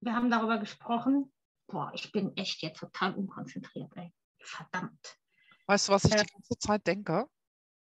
wir 0.00 0.14
haben 0.14 0.30
darüber 0.30 0.58
gesprochen, 0.58 1.31
boah, 1.72 1.90
ich 1.94 2.12
bin 2.12 2.36
echt 2.36 2.62
jetzt 2.62 2.78
total 2.78 3.14
unkonzentriert, 3.14 3.90
ey. 3.96 4.12
Verdammt. 4.38 5.18
Weißt 5.66 5.88
du, 5.88 5.92
was 5.92 6.04
ich 6.04 6.12
äh, 6.12 6.22
die 6.22 6.32
ganze 6.32 6.58
Zeit 6.58 6.86
denke? 6.86 7.26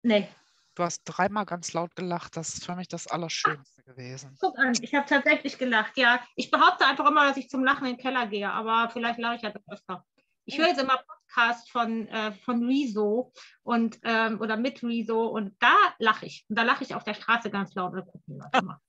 Nee. 0.02 0.28
Du 0.74 0.84
hast 0.84 1.04
dreimal 1.06 1.46
ganz 1.46 1.72
laut 1.74 1.96
gelacht. 1.96 2.36
Das 2.36 2.54
ist 2.56 2.66
für 2.66 2.76
mich 2.76 2.88
das 2.88 3.08
Allerschönste 3.08 3.84
gewesen. 3.84 4.36
Guck 4.42 4.58
an, 4.58 4.74
ich 4.82 4.94
habe 4.94 5.06
tatsächlich 5.08 5.58
gelacht. 5.58 5.98
Ja, 5.98 6.22
ich 6.36 6.52
behaupte 6.52 6.86
einfach 6.86 7.08
immer, 7.10 7.28
dass 7.28 7.38
ich 7.38 7.48
zum 7.48 7.64
Lachen 7.64 7.86
in 7.86 7.96
den 7.96 8.02
Keller 8.02 8.28
gehe, 8.28 8.52
aber 8.52 8.90
vielleicht 8.92 9.20
lache 9.20 9.36
ich 9.36 9.42
ja 9.44 9.52
doch 9.52 9.62
öfter. 9.70 10.06
Ich 10.46 10.58
höre 10.58 10.68
jetzt 10.68 10.82
immer 10.82 11.02
Podcast 11.36 11.70
von, 11.70 12.08
äh, 12.08 12.32
von 12.32 12.66
Rezo 12.66 13.32
und, 13.64 14.00
ähm, 14.04 14.40
oder 14.40 14.58
mit 14.58 14.82
Rezo 14.84 15.28
und 15.28 15.56
da 15.60 15.76
lache 16.00 16.26
ich. 16.26 16.46
Und 16.50 16.58
da 16.58 16.64
lache 16.64 16.84
ich 16.84 16.96
auf 16.96 17.04
der 17.04 17.14
Straße 17.14 17.50
ganz 17.50 17.74
laut 17.76 17.94
und 17.94 18.06
gucken 18.06 18.38
Leute 18.38 18.60
immer. 18.60 18.82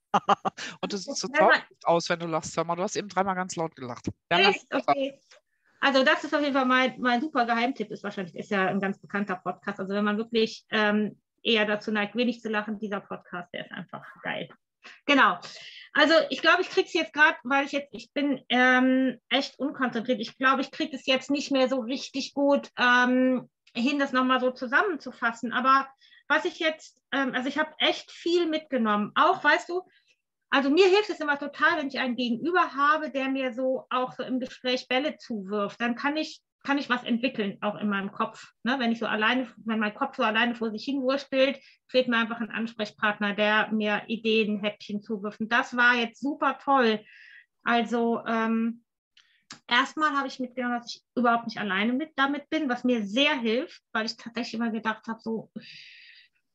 und 0.81 0.93
du 0.93 0.97
siehst 0.97 1.19
so 1.19 1.29
traurig 1.29 1.63
aus, 1.85 2.09
wenn 2.09 2.21
du 2.21 2.27
lachst. 2.27 2.57
Hör 2.57 2.65
mal, 2.65 2.77
du 2.77 2.83
hast 2.83 2.97
eben 2.97 3.09
dreimal 3.09 3.35
ganz 3.35 3.57
laut 3.57 3.75
gelacht. 3.75 4.09
Echt? 4.29 4.67
Okay. 4.73 5.19
Also 5.81 6.05
das 6.05 6.25
ist 6.25 6.35
auf 6.35 6.41
jeden 6.41 6.55
Fall 6.55 6.65
mein, 6.65 6.99
mein 7.01 7.21
super 7.21 7.45
Geheimtipp, 7.45 7.91
ist 7.91 8.03
wahrscheinlich, 8.03 8.35
ist 8.35 8.51
ja 8.51 8.67
ein 8.67 8.81
ganz 8.81 8.99
bekannter 8.99 9.37
Podcast. 9.37 9.79
Also 9.79 9.93
wenn 9.95 10.05
man 10.05 10.17
wirklich 10.17 10.65
ähm, 10.71 11.21
eher 11.43 11.67
dazu 11.67 11.93
neigt, 11.93 12.17
wenig 12.17 12.41
zu 12.41 12.49
lachen, 12.49 12.79
dieser 12.79 13.01
Podcast, 13.01 13.53
der 13.53 13.67
ist 13.67 13.73
einfach 13.73 14.05
geil. 14.23 14.49
Genau. 15.07 15.39
Also 15.93 16.15
ich 16.29 16.43
glaube, 16.43 16.61
ich 16.61 16.69
kriege 16.69 16.87
es 16.87 16.93
jetzt 16.93 17.15
gerade, 17.15 17.37
weil 17.45 17.65
ich 17.65 17.73
jetzt, 17.73 17.89
ich 17.93 18.13
bin 18.13 18.45
ähm, 18.51 19.19
echt 19.31 19.59
unkonzentriert. 19.59 20.21
Ich 20.21 20.37
glaube, 20.37 20.61
ich 20.61 20.71
kriege 20.71 20.95
es 20.95 21.07
jetzt 21.07 21.31
nicht 21.31 21.51
mehr 21.51 21.69
so 21.69 21.81
richtig 21.81 22.35
gut 22.35 22.71
ähm, 22.79 23.49
hin, 23.75 23.99
das 23.99 24.13
nochmal 24.13 24.41
so 24.41 24.51
zusammenzufassen. 24.51 25.53
Aber 25.53 25.89
was 26.29 26.45
ich 26.45 26.59
jetzt, 26.59 27.01
ähm, 27.13 27.33
also 27.35 27.49
ich 27.49 27.57
habe 27.57 27.73
echt 27.79 28.11
viel 28.11 28.47
mitgenommen. 28.47 29.13
Auch, 29.15 29.43
weißt 29.43 29.71
du, 29.71 29.83
also 30.51 30.71
mir 30.71 30.87
hilft 30.87 31.11
es 31.11 31.21
immer 31.21 31.39
total, 31.39 31.79
wenn 31.79 31.89
ich 31.89 31.99
einen 31.99 32.17
Gegenüber 32.17 32.75
habe, 32.75 33.11
der 33.11 33.29
mir 33.29 33.53
so 33.53 33.87
auch 33.91 34.13
so 34.13 34.23
im 34.23 34.39
Gespräch 34.39 34.89
Bälle 34.89 35.17
zuwirft. 35.17 35.81
Dann 35.81 35.97
kann 35.97 36.17
ich 36.17 36.41
kann 36.67 36.79
ich 36.79 36.91
was 36.91 37.05
entwickeln, 37.05 37.59
auch 37.61 37.77
in 37.77 37.89
meinem 37.89 38.11
Kopf. 38.11 38.53
Ne? 38.65 38.75
Wenn 38.81 38.91
ich 38.91 38.99
so 38.99 39.07
alleine, 39.07 39.47
wenn 39.65 39.79
mein 39.79 39.95
Kopf 39.95 40.17
so 40.17 40.25
alleine 40.25 40.57
vor 40.57 40.73
sich 40.73 40.85
hin 40.85 41.01
wurstelt, 41.01 41.61
fehlt 41.87 42.09
mir 42.09 42.17
einfach 42.17 42.41
ein 42.41 42.51
Ansprechpartner, 42.51 43.35
der 43.35 43.71
mir 43.71 44.03
Ideen, 44.09 44.59
Häppchen 44.59 45.01
zuwirft. 45.01 45.41
Und 45.41 45.53
das 45.53 45.77
war 45.77 45.95
jetzt 45.95 46.21
super 46.21 46.59
toll. 46.59 47.05
Also 47.63 48.21
ähm, 48.27 48.83
erstmal 49.69 50.11
habe 50.17 50.27
ich 50.27 50.41
mitgenommen, 50.41 50.81
dass 50.81 50.93
ich 50.93 51.03
überhaupt 51.15 51.47
nicht 51.47 51.61
alleine 51.61 51.93
mit 51.93 52.11
damit 52.17 52.51
bin, 52.51 52.69
was 52.69 52.83
mir 52.83 53.07
sehr 53.07 53.39
hilft, 53.39 53.81
weil 53.93 54.07
ich 54.07 54.17
tatsächlich 54.17 54.55
immer 54.55 54.71
gedacht 54.73 55.07
habe, 55.07 55.21
so, 55.21 55.53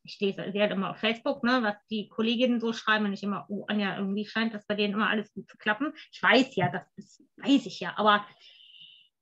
ich 0.04 0.20
lese 0.20 0.52
sehr 0.52 0.70
immer 0.70 0.90
auf 0.90 0.98
Facebook, 0.98 1.42
ne, 1.42 1.62
was 1.62 1.76
die 1.90 2.10
Kolleginnen 2.10 2.60
so 2.60 2.74
schreiben 2.74 3.06
und 3.06 3.14
ich 3.14 3.22
immer, 3.22 3.46
oh, 3.48 3.64
Anja, 3.66 3.96
irgendwie 3.96 4.26
scheint 4.26 4.52
das 4.52 4.66
bei 4.66 4.74
denen 4.74 4.92
immer 4.92 5.08
alles 5.08 5.32
gut 5.32 5.48
zu 5.48 5.56
klappen. 5.56 5.94
Ich 6.12 6.22
weiß 6.22 6.54
ja, 6.56 6.68
das 6.68 6.82
ist, 6.96 7.24
weiß 7.38 7.64
ich 7.64 7.80
ja, 7.80 7.94
aber 7.96 8.26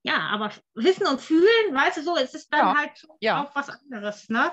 ja, 0.02 0.18
aber 0.30 0.50
Wissen 0.74 1.06
und 1.06 1.20
Fühlen, 1.20 1.74
weißt 1.74 1.98
du 1.98 2.02
so, 2.02 2.16
es 2.16 2.34
ist 2.34 2.52
dann 2.52 2.66
ja, 2.68 2.76
halt 2.76 3.06
ja. 3.20 3.44
auch 3.44 3.54
was 3.54 3.68
anderes, 3.68 4.28
ne? 4.28 4.50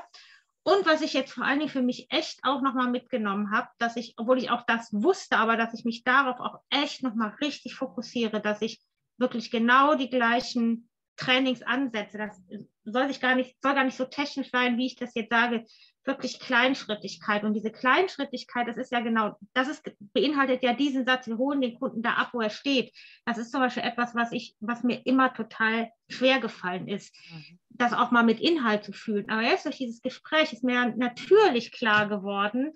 Und 0.64 0.86
was 0.86 1.02
ich 1.02 1.14
jetzt 1.14 1.32
vor 1.32 1.46
allen 1.46 1.60
Dingen 1.60 1.72
für 1.72 1.82
mich 1.82 2.08
echt 2.10 2.44
auch 2.44 2.62
nochmal 2.62 2.90
mitgenommen 2.90 3.52
habe, 3.52 3.70
dass 3.78 3.96
ich, 3.96 4.16
obwohl 4.18 4.38
ich 4.38 4.50
auch 4.50 4.64
das 4.64 4.92
wusste, 4.92 5.38
aber 5.38 5.56
dass 5.56 5.74
ich 5.74 5.86
mich 5.86 6.04
darauf 6.04 6.42
auch 6.42 6.60
echt 6.70 7.04
nochmal 7.04 7.30
richtig 7.40 7.76
fokussiere, 7.76 8.42
dass 8.42 8.62
ich 8.62 8.82
wirklich 9.18 9.50
genau 9.50 9.96
die 9.96 10.10
gleichen 10.10 10.90
Trainings 11.18 11.62
ansetze. 11.64 12.18
Das 12.18 12.42
soll 12.86 13.08
sich 13.08 13.20
gar 13.20 13.36
nicht, 13.36 13.62
soll 13.62 13.74
gar 13.74 13.84
nicht 13.84 13.98
so 13.98 14.06
technisch 14.06 14.50
sein, 14.52 14.78
wie 14.78 14.86
ich 14.86 14.96
das 14.96 15.14
jetzt 15.16 15.32
sage, 15.32 15.66
wirklich 16.06 16.40
Kleinschrittigkeit. 16.40 17.44
Und 17.44 17.54
diese 17.54 17.72
Kleinschrittigkeit, 17.72 18.68
das 18.68 18.78
ist 18.78 18.92
ja 18.92 19.02
genau, 19.02 19.36
das 19.54 19.68
ist, 19.68 19.84
beinhaltet 20.00 20.64
ja 20.64 20.74
diesen 20.74 21.06
Satz, 21.06 21.28
wir 21.28 21.38
holen 21.38 21.60
den 21.60 21.78
Kunden 21.78 22.02
da 22.02 22.14
ab, 22.14 22.30
wo 22.32 22.40
er 22.40 22.50
steht. 22.50 22.96
Das 23.26 23.38
ist 23.38 23.52
zum 23.52 23.60
Beispiel 23.60 23.84
etwas, 23.84 24.16
was 24.16 24.32
ich, 24.32 24.56
was 24.60 24.84
mir 24.84 25.06
immer 25.06 25.34
total 25.34 25.92
schwer 26.08 26.40
gefallen 26.40 26.88
ist, 26.88 27.14
mhm. 27.30 27.60
das 27.70 27.94
auch 27.94 28.12
mal 28.12 28.24
mit 28.24 28.40
Inhalt 28.40 28.86
zu 28.86 28.94
fühlen. 28.94 29.30
Aber 29.30 29.42
jetzt 29.42 29.66
durch 29.66 29.78
dieses 29.78 30.02
Gespräch 30.02 30.54
ist 30.54 30.64
mir 30.64 30.96
natürlich 30.96 31.72
klar 31.72 32.08
geworden, 32.08 32.72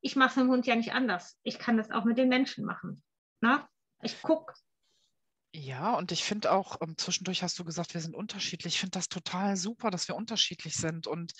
ich 0.00 0.16
mache 0.16 0.28
es 0.28 0.34
dem 0.34 0.48
Hund 0.48 0.66
ja 0.66 0.76
nicht 0.76 0.92
anders. 0.92 1.38
Ich 1.42 1.58
kann 1.58 1.76
das 1.76 1.90
auch 1.90 2.04
mit 2.04 2.18
den 2.18 2.28
Menschen 2.28 2.64
machen. 2.64 3.02
Na? 3.40 3.56
Ne? 3.56 3.68
Ich 4.02 4.20
gucke, 4.22 4.52
ja, 5.58 5.94
und 5.94 6.12
ich 6.12 6.22
finde 6.22 6.52
auch, 6.52 6.82
ähm, 6.82 6.98
zwischendurch 6.98 7.42
hast 7.42 7.58
du 7.58 7.64
gesagt, 7.64 7.94
wir 7.94 8.02
sind 8.02 8.14
unterschiedlich. 8.14 8.74
Ich 8.74 8.80
finde 8.80 8.98
das 8.98 9.08
total 9.08 9.56
super, 9.56 9.90
dass 9.90 10.06
wir 10.06 10.14
unterschiedlich 10.14 10.74
sind. 10.74 11.06
Und 11.06 11.32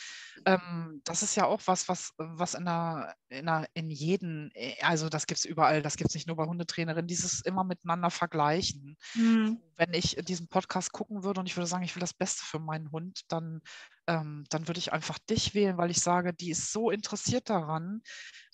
ähm, 0.46 1.02
das 1.04 1.22
ist 1.22 1.34
ja 1.34 1.44
auch 1.44 1.60
was, 1.66 1.86
was, 1.86 2.14
was 2.16 2.54
in, 2.54 2.64
der, 2.64 3.14
in, 3.28 3.44
der, 3.44 3.68
in 3.74 3.90
jeden, 3.90 4.50
äh, 4.54 4.74
also 4.80 5.10
das 5.10 5.26
gibt 5.26 5.40
es 5.40 5.44
überall, 5.44 5.82
das 5.82 5.98
gibt 5.98 6.08
es 6.08 6.14
nicht 6.14 6.26
nur 6.26 6.36
bei 6.36 6.46
Hundetrainerinnen, 6.46 7.06
dieses 7.06 7.42
immer 7.42 7.62
miteinander 7.62 8.08
vergleichen. 8.08 8.96
Mhm. 9.14 9.60
Wenn 9.76 9.92
ich 9.92 10.16
diesen 10.22 10.48
Podcast 10.48 10.92
gucken 10.92 11.22
würde 11.22 11.40
und 11.40 11.46
ich 11.46 11.56
würde 11.58 11.66
sagen, 11.66 11.84
ich 11.84 11.94
will 11.94 12.00
das 12.00 12.14
Beste 12.14 12.42
für 12.42 12.58
meinen 12.58 12.90
Hund, 12.92 13.20
dann 13.28 13.60
ähm, 14.06 14.44
dann 14.50 14.68
würde 14.68 14.78
ich 14.78 14.92
einfach 14.92 15.18
dich 15.18 15.54
wählen, 15.54 15.76
weil 15.76 15.90
ich 15.90 16.00
sage, 16.00 16.32
die 16.32 16.50
ist 16.50 16.72
so 16.72 16.90
interessiert 16.90 17.50
daran, 17.50 18.02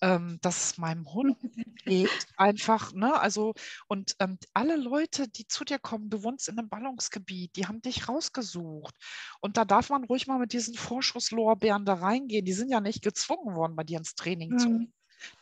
ähm, 0.01 0.39
dass 0.41 0.65
es 0.65 0.79
meinem 0.79 1.13
Hund 1.13 1.37
geht. 1.85 2.27
Einfach, 2.37 2.93
ne? 2.93 3.19
Also, 3.21 3.55
und 3.89 4.17
ähm, 4.19 4.39
alle 4.55 4.77
Leute, 4.77 5.29
die 5.29 5.47
zu 5.47 5.65
dir 5.65 5.79
kommen, 5.79 6.11
du 6.11 6.23
wohnst 6.23 6.49
in 6.49 6.59
einem 6.59 6.69
Ballungsgebiet, 6.69 7.57
die 7.57 7.67
haben 7.67 7.83
dich 7.83 8.09
rausgesucht. 8.09 8.95
Und 9.41 9.57
da 9.57 9.65
darf 9.65 9.91
man 9.91 10.05
ruhig 10.05 10.27
mal 10.27 10.39
mit 10.39 10.53
diesen 10.53 10.75
Vorschusslorbeeren 10.75 11.85
da 11.85 11.95
reingehen. 11.95 12.45
Die 12.45 12.53
sind 12.53 12.71
ja 12.71 12.81
nicht 12.81 13.03
gezwungen 13.03 13.55
worden, 13.55 13.77
bei 13.77 13.85
dir 13.85 13.99
ins 13.99 14.15
Training 14.15 14.53
mhm. 14.53 14.59
zu 14.59 14.69
gehen. 14.69 14.95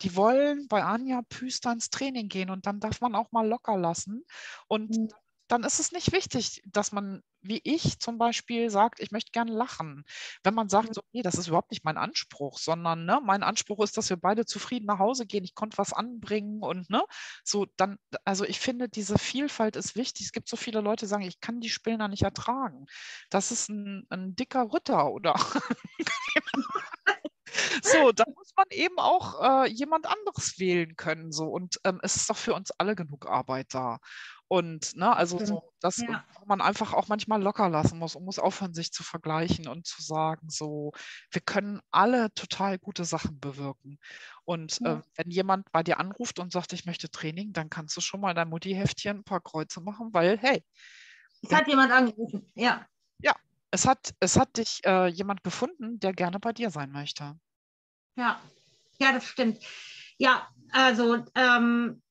Die 0.02 0.14
wollen 0.14 0.68
bei 0.68 0.82
Anja 0.82 1.22
Püster 1.28 1.72
ins 1.72 1.88
Training 1.88 2.28
gehen 2.28 2.50
und 2.50 2.66
dann 2.66 2.80
darf 2.80 3.00
man 3.00 3.14
auch 3.14 3.32
mal 3.32 3.48
locker 3.48 3.78
lassen. 3.78 4.24
Und 4.68 4.90
mhm 4.90 5.08
dann 5.50 5.64
ist 5.64 5.80
es 5.80 5.90
nicht 5.90 6.12
wichtig, 6.12 6.62
dass 6.64 6.92
man, 6.92 7.22
wie 7.42 7.60
ich 7.64 7.98
zum 7.98 8.18
Beispiel, 8.18 8.70
sagt, 8.70 9.00
ich 9.00 9.10
möchte 9.10 9.32
gerne 9.32 9.52
lachen. 9.52 10.04
Wenn 10.44 10.54
man 10.54 10.68
sagt, 10.68 10.94
so, 10.94 11.02
nee, 11.12 11.22
das 11.22 11.34
ist 11.34 11.48
überhaupt 11.48 11.72
nicht 11.72 11.84
mein 11.84 11.96
Anspruch, 11.96 12.58
sondern 12.58 13.04
ne, 13.04 13.20
mein 13.24 13.42
Anspruch 13.42 13.82
ist, 13.82 13.96
dass 13.96 14.10
wir 14.10 14.16
beide 14.16 14.46
zufrieden 14.46 14.86
nach 14.86 15.00
Hause 15.00 15.26
gehen, 15.26 15.42
ich 15.42 15.56
konnte 15.56 15.78
was 15.78 15.92
anbringen 15.92 16.62
und 16.62 16.88
ne, 16.88 17.02
so 17.42 17.66
dann, 17.76 17.98
also 18.24 18.44
ich 18.44 18.60
finde, 18.60 18.88
diese 18.88 19.18
Vielfalt 19.18 19.74
ist 19.74 19.96
wichtig. 19.96 20.26
Es 20.26 20.32
gibt 20.32 20.48
so 20.48 20.56
viele 20.56 20.80
Leute, 20.80 21.06
die 21.06 21.08
sagen, 21.08 21.24
ich 21.24 21.40
kann 21.40 21.60
die 21.60 21.70
Spillner 21.70 22.06
nicht 22.06 22.22
ertragen. 22.22 22.86
Das 23.28 23.50
ist 23.50 23.68
ein, 23.68 24.06
ein 24.10 24.36
dicker 24.36 24.72
Ritter 24.72 25.10
oder 25.10 25.34
So, 27.82 28.12
da 28.12 28.24
muss 28.36 28.52
man 28.56 28.66
eben 28.70 28.98
auch 28.98 29.64
äh, 29.64 29.68
jemand 29.68 30.06
anderes 30.06 30.58
wählen 30.58 30.96
können. 30.96 31.32
So. 31.32 31.46
Und 31.46 31.80
ähm, 31.84 31.98
es 32.02 32.16
ist 32.16 32.30
doch 32.30 32.36
für 32.36 32.54
uns 32.54 32.70
alle 32.72 32.94
genug 32.94 33.26
Arbeit 33.26 33.74
da. 33.74 33.98
Und 34.52 34.96
ne, 34.96 35.16
also 35.16 35.38
so, 35.44 35.72
dass 35.78 35.98
ja. 35.98 36.24
man 36.44 36.60
einfach 36.60 36.92
auch 36.92 37.06
manchmal 37.06 37.40
locker 37.40 37.68
lassen 37.68 38.00
muss 38.00 38.16
und 38.16 38.24
muss 38.24 38.40
aufhören, 38.40 38.74
sich 38.74 38.90
zu 38.90 39.04
vergleichen 39.04 39.68
und 39.68 39.86
zu 39.86 40.02
sagen, 40.02 40.50
so, 40.50 40.90
wir 41.30 41.40
können 41.40 41.80
alle 41.92 42.34
total 42.34 42.76
gute 42.76 43.04
Sachen 43.04 43.38
bewirken. 43.38 44.00
Und 44.44 44.80
ja. 44.80 44.94
äh, 44.94 45.02
wenn 45.14 45.30
jemand 45.30 45.70
bei 45.70 45.84
dir 45.84 46.00
anruft 46.00 46.40
und 46.40 46.50
sagt, 46.50 46.72
ich 46.72 46.84
möchte 46.84 47.08
Training, 47.08 47.52
dann 47.52 47.70
kannst 47.70 47.96
du 47.96 48.00
schon 48.00 48.20
mal 48.20 48.34
dein 48.34 48.48
Mutti-Heftchen 48.48 49.18
ein 49.18 49.24
paar 49.24 49.40
Kreuze 49.40 49.80
machen, 49.80 50.08
weil, 50.12 50.36
hey. 50.38 50.64
Es 51.42 51.52
hat 51.52 51.68
jemand 51.68 51.92
angerufen, 51.92 52.50
ja. 52.56 52.84
Ja, 53.20 53.36
es 53.70 53.86
hat, 53.86 54.14
es 54.18 54.36
hat 54.36 54.56
dich 54.56 54.80
äh, 54.84 55.06
jemand 55.06 55.44
gefunden, 55.44 56.00
der 56.00 56.12
gerne 56.12 56.40
bei 56.40 56.52
dir 56.52 56.70
sein 56.70 56.90
möchte. 56.90 57.38
Ja, 58.16 58.42
ja, 58.98 59.12
das 59.12 59.26
stimmt. 59.26 59.60
Ja, 60.18 60.48
also 60.72 61.24
ähm, 61.36 62.02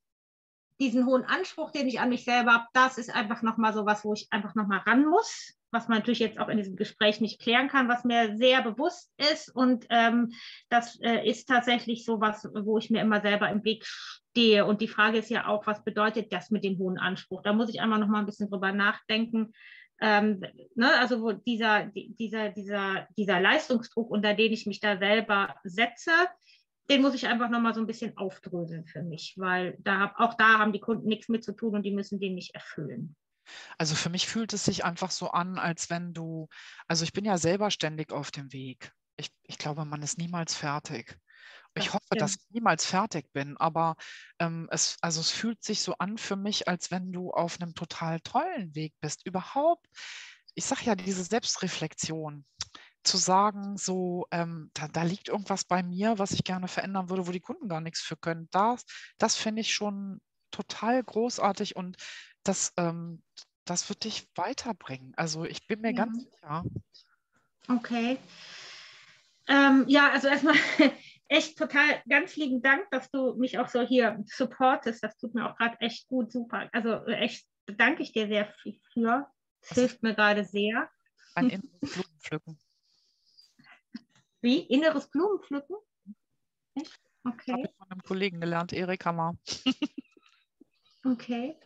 diesen 0.80 1.05
hohen 1.05 1.25
Anspruch, 1.25 1.71
den 1.71 1.88
ich 1.88 1.99
an 1.99 2.09
mich 2.09 2.23
selber 2.23 2.53
habe, 2.53 2.65
das 2.73 2.97
ist 2.97 3.13
einfach 3.13 3.41
nochmal 3.41 3.73
so 3.73 3.86
was, 3.86 4.05
wo 4.05 4.13
ich 4.13 4.27
einfach 4.32 4.55
nochmal 4.55 4.80
ran 4.80 5.05
muss, 5.05 5.53
was 5.71 5.88
man 5.88 5.99
natürlich 5.99 6.19
jetzt 6.19 6.39
auch 6.39 6.47
in 6.47 6.57
diesem 6.57 6.75
Gespräch 6.75 7.21
nicht 7.21 7.41
klären 7.41 7.67
kann, 7.67 7.89
was 7.89 8.03
mir 8.03 8.38
sehr 8.38 8.61
bewusst 8.61 9.11
ist. 9.17 9.53
Und 9.53 9.86
ähm, 9.89 10.32
das 10.69 10.99
äh, 11.01 11.27
ist 11.27 11.47
tatsächlich 11.47 12.05
so 12.05 12.21
was, 12.21 12.47
wo 12.53 12.77
ich 12.77 12.89
mir 12.89 13.01
immer 13.01 13.21
selber 13.21 13.49
im 13.49 13.63
Weg 13.63 13.86
stehe. 13.86 14.65
Und 14.65 14.82
die 14.82 14.88
Frage 14.88 15.17
ist 15.17 15.30
ja 15.30 15.47
auch, 15.47 15.67
was 15.67 15.84
bedeutet 15.84 16.32
das 16.32 16.49
mit 16.49 16.63
dem 16.63 16.77
hohen 16.77 16.97
Anspruch? 16.97 17.41
Da 17.43 17.53
muss 17.53 17.69
ich 17.69 17.82
einmal 17.82 17.99
nochmal 17.99 18.21
ein 18.21 18.25
bisschen 18.25 18.49
drüber 18.49 18.71
nachdenken. 18.71 19.53
Ähm, 20.01 20.41
ne, 20.75 20.91
also 20.97 21.34
dieser, 21.34 21.88
dieser, 21.88 22.49
dieser, 22.49 23.07
dieser 23.17 23.39
Leistungsdruck, 23.41 24.09
unter 24.09 24.34
den 24.34 24.53
ich 24.53 24.65
mich 24.65 24.80
da 24.80 24.97
selber 24.97 25.55
setze, 25.63 26.11
den 26.89 27.01
muss 27.01 27.13
ich 27.13 27.27
einfach 27.27 27.49
nochmal 27.49 27.73
so 27.73 27.81
ein 27.81 27.87
bisschen 27.87 28.17
aufdröseln 28.17 28.85
für 28.85 29.03
mich, 29.03 29.35
weil 29.37 29.77
da 29.79 30.13
auch 30.17 30.33
da 30.35 30.59
haben 30.59 30.73
die 30.73 30.79
Kunden 30.79 31.07
nichts 31.07 31.29
mit 31.29 31.43
zu 31.43 31.53
tun 31.53 31.75
und 31.75 31.83
die 31.83 31.91
müssen 31.91 32.19
den 32.19 32.35
nicht 32.35 32.55
erfüllen. 32.55 33.15
Also 33.77 33.95
für 33.95 34.09
mich 34.09 34.27
fühlt 34.27 34.53
es 34.53 34.65
sich 34.65 34.83
einfach 34.85 35.11
so 35.11 35.31
an, 35.31 35.57
als 35.57 35.89
wenn 35.89 36.13
du, 36.13 36.47
also 36.87 37.03
ich 37.03 37.13
bin 37.13 37.25
ja 37.25 37.37
selber 37.37 37.71
ständig 37.71 38.11
auf 38.11 38.31
dem 38.31 38.51
Weg. 38.53 38.91
Ich, 39.17 39.31
ich 39.43 39.57
glaube, 39.57 39.85
man 39.85 40.01
ist 40.01 40.17
niemals 40.17 40.55
fertig. 40.55 41.19
Ich 41.75 41.85
Das 41.85 41.93
hoffe, 41.93 42.15
dass 42.17 42.33
stimmt. 42.33 42.45
ich 42.49 42.53
niemals 42.55 42.85
fertig 42.85 43.31
bin, 43.31 43.57
aber 43.57 43.95
ähm, 44.39 44.67
es, 44.71 44.97
also 45.01 45.21
es 45.21 45.31
fühlt 45.31 45.63
sich 45.63 45.81
so 45.81 45.95
an 45.97 46.17
für 46.17 46.35
mich, 46.35 46.67
als 46.67 46.91
wenn 46.91 47.11
du 47.11 47.31
auf 47.31 47.61
einem 47.61 47.73
total 47.75 48.19
tollen 48.21 48.73
Weg 48.75 48.93
bist. 49.01 49.25
Überhaupt, 49.25 49.87
ich 50.55 50.65
sage 50.65 50.81
ja, 50.85 50.95
diese 50.95 51.23
Selbstreflexion, 51.23 52.45
zu 53.03 53.17
sagen, 53.17 53.77
so, 53.77 54.27
ähm, 54.31 54.71
da, 54.73 54.87
da 54.87 55.03
liegt 55.03 55.29
irgendwas 55.29 55.63
bei 55.65 55.83
mir, 55.83 56.19
was 56.19 56.31
ich 56.31 56.43
gerne 56.43 56.67
verändern 56.67 57.09
würde, 57.09 57.27
wo 57.27 57.31
die 57.31 57.39
Kunden 57.39 57.69
gar 57.69 57.81
nichts 57.81 58.01
für 58.01 58.17
können. 58.17 58.47
Das, 58.51 58.85
das 59.17 59.35
finde 59.35 59.61
ich 59.61 59.73
schon 59.73 60.21
total 60.51 61.03
großartig 61.03 61.75
und 61.75 61.97
das, 62.43 62.73
ähm, 62.77 63.23
das 63.65 63.87
wird 63.89 64.03
dich 64.03 64.27
weiterbringen. 64.35 65.13
Also 65.15 65.45
ich 65.45 65.67
bin 65.67 65.81
mir 65.81 65.93
Ja. 65.93 66.05
ganz 66.05 66.23
sicher. 66.23 66.63
Okay. 67.67 68.17
Ähm, 69.47 69.85
ja, 69.87 70.11
also 70.11 70.27
erstmal 70.27 70.55
echt 71.27 71.57
total 71.57 72.01
ganz 72.07 72.35
lieben 72.35 72.61
Dank, 72.61 72.89
dass 72.91 73.09
du 73.11 73.35
mich 73.35 73.59
auch 73.59 73.67
so 73.67 73.81
hier 73.81 74.23
supportest. 74.25 75.03
Das 75.03 75.17
tut 75.17 75.33
mir 75.35 75.49
auch 75.49 75.55
gerade 75.55 75.79
echt 75.79 76.07
gut, 76.07 76.31
super. 76.31 76.69
Also 76.71 77.05
echt 77.05 77.47
danke 77.65 78.03
ich 78.03 78.11
dir 78.11 78.27
sehr 78.27 78.51
viel 78.61 78.79
für. 78.93 79.27
Das 79.61 79.77
hilft 79.77 80.03
mir 80.03 80.15
gerade 80.15 80.43
sehr. 80.45 80.89
Ein 81.35 81.49
inneres 81.49 81.79
Blumenpflücken. 81.81 82.59
Wie? 84.41 84.59
Inneres 84.59 85.09
Blumenpflücken? 85.09 85.75
Echt? 86.75 86.99
Habe 87.25 87.35
Okay, 87.35 87.63
ich 87.65 87.75
von 87.75 87.91
einem 87.91 88.01
Kollegen 88.01 88.39
gelernt, 88.39 88.73
Erik 88.73 89.05
Hammer. 89.05 89.35
okay. 91.05 91.59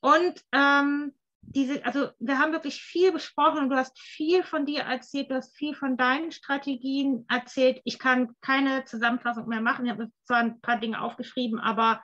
Und 0.00 0.44
ähm, 0.52 1.12
diese, 1.40 1.84
also 1.84 2.10
wir 2.18 2.38
haben 2.38 2.52
wirklich 2.52 2.80
viel 2.82 3.12
besprochen 3.12 3.58
und 3.58 3.70
du 3.70 3.76
hast 3.76 3.98
viel 3.98 4.42
von 4.42 4.66
dir 4.66 4.82
erzählt, 4.82 5.30
du 5.30 5.36
hast 5.36 5.56
viel 5.56 5.74
von 5.74 5.96
deinen 5.96 6.32
Strategien 6.32 7.24
erzählt. 7.28 7.80
Ich 7.84 7.98
kann 7.98 8.34
keine 8.40 8.84
Zusammenfassung 8.84 9.48
mehr 9.48 9.60
machen. 9.60 9.86
Ich 9.86 9.92
habe 9.92 10.10
zwar 10.24 10.38
ein 10.38 10.60
paar 10.60 10.78
Dinge 10.78 11.00
aufgeschrieben, 11.00 11.58
aber 11.58 12.02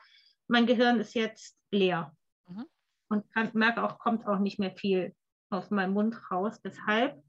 mein 0.49 0.67
Gehirn 0.67 1.01
ist 1.01 1.15
jetzt 1.15 1.57
leer. 1.71 2.15
Mhm. 2.47 2.67
Und 3.09 3.33
kann, 3.33 3.51
merke 3.55 3.83
auch, 3.83 3.99
kommt 3.99 4.27
auch 4.27 4.39
nicht 4.39 4.59
mehr 4.59 4.73
viel 4.73 5.15
aus 5.51 5.71
meinem 5.71 5.93
Mund 5.93 6.17
raus. 6.31 6.61
Deshalb, 6.63 7.23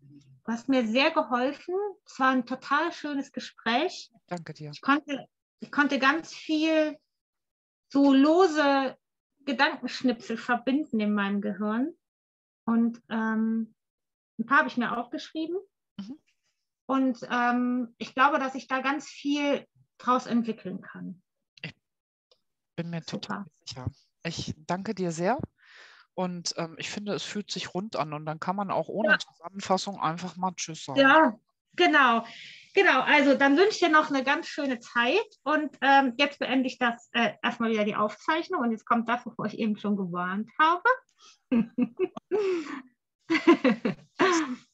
du 0.46 0.52
hast 0.52 0.70
mir 0.70 0.88
sehr 0.88 1.12
geholfen. 1.12 1.76
Es 2.06 2.20
war 2.20 2.32
ein 2.32 2.46
total 2.46 2.91
schönes 2.91 3.32
Gespräch. 3.32 4.12
Danke 4.28 4.54
dir. 4.54 4.72
Ich 4.72 4.82
konnte, 4.82 5.28
ich 5.60 5.72
konnte 5.72 6.00
ganz 6.00 6.34
viel 6.34 6.98
so 7.89 8.14
lose 8.14 8.98
Gedankenschnipsel 9.46 10.38
verbinden 10.38 11.00
in 11.00 11.14
meinem 11.14 11.41
Gehirn. 11.41 11.94
Und 12.66 13.02
ähm, 13.10 13.76
ein 14.39 14.46
paar 14.46 14.60
habe 14.60 14.68
ich 14.68 14.78
mir 14.78 14.98
aufgeschrieben. 14.98 15.58
Mhm. 15.98 16.20
Und 16.86 17.20
ähm, 17.30 17.96
ich 17.98 18.14
glaube, 18.14 18.39
dass 18.39 18.56
ich 18.56 18.68
da 18.68 18.82
ganz 18.82 19.08
viel 19.08 19.66
draus 19.98 20.26
entwickeln 20.26 20.82
kann. 20.82 21.22
Bin 22.76 22.89
mir 22.89 23.02
Super. 23.02 23.20
total 23.20 23.46
sicher. 23.66 23.91
Ich 24.26 24.56
danke 24.58 24.96
dir 24.96 25.12
sehr. 25.12 25.38
Und 26.16 26.53
ähm, 26.57 26.76
ich 26.78 26.89
finde, 26.89 27.14
es 27.14 27.24
fühlt 27.24 27.49
sich 27.51 27.74
rund 27.74 27.95
an 27.95 28.14
und 28.14 28.26
dann 28.26 28.39
kann 28.39 28.55
man 28.55 28.72
auch 28.72 28.88
ohne 28.88 29.11
Ja. 29.11 29.20
Zusammenfassung 29.20 29.99
einfach 29.99 30.36
mal 30.36 30.53
Tschüss 30.55 30.86
sagen. 30.86 30.99
Ja, 30.99 31.39
genau. 31.76 32.26
Genau, 32.76 33.01
also 33.01 33.36
dann 33.36 33.55
wünsche 33.55 33.72
ich 33.72 33.80
dir 33.80 33.89
noch 33.89 34.09
eine 34.09 34.24
ganz 34.24 34.47
schöne 34.47 34.80
Zeit 34.80 35.28
und 35.43 35.78
ähm, 35.82 36.14
jetzt 36.18 36.39
beende 36.39 36.66
ich 36.68 36.80
das 36.80 37.07
äh, 37.14 37.34
erstmal 37.43 37.70
wieder 37.70 37.86
die 37.86 37.95
Aufzeichnung 37.95 38.61
und 38.61 38.72
jetzt 38.72 38.86
kommt 38.86 39.07
das, 39.07 39.24
wovor 39.26 39.45
ich 39.45 39.59
eben 39.59 39.78
schon 39.78 39.95
gewarnt 39.95 40.49
habe. 40.59 40.84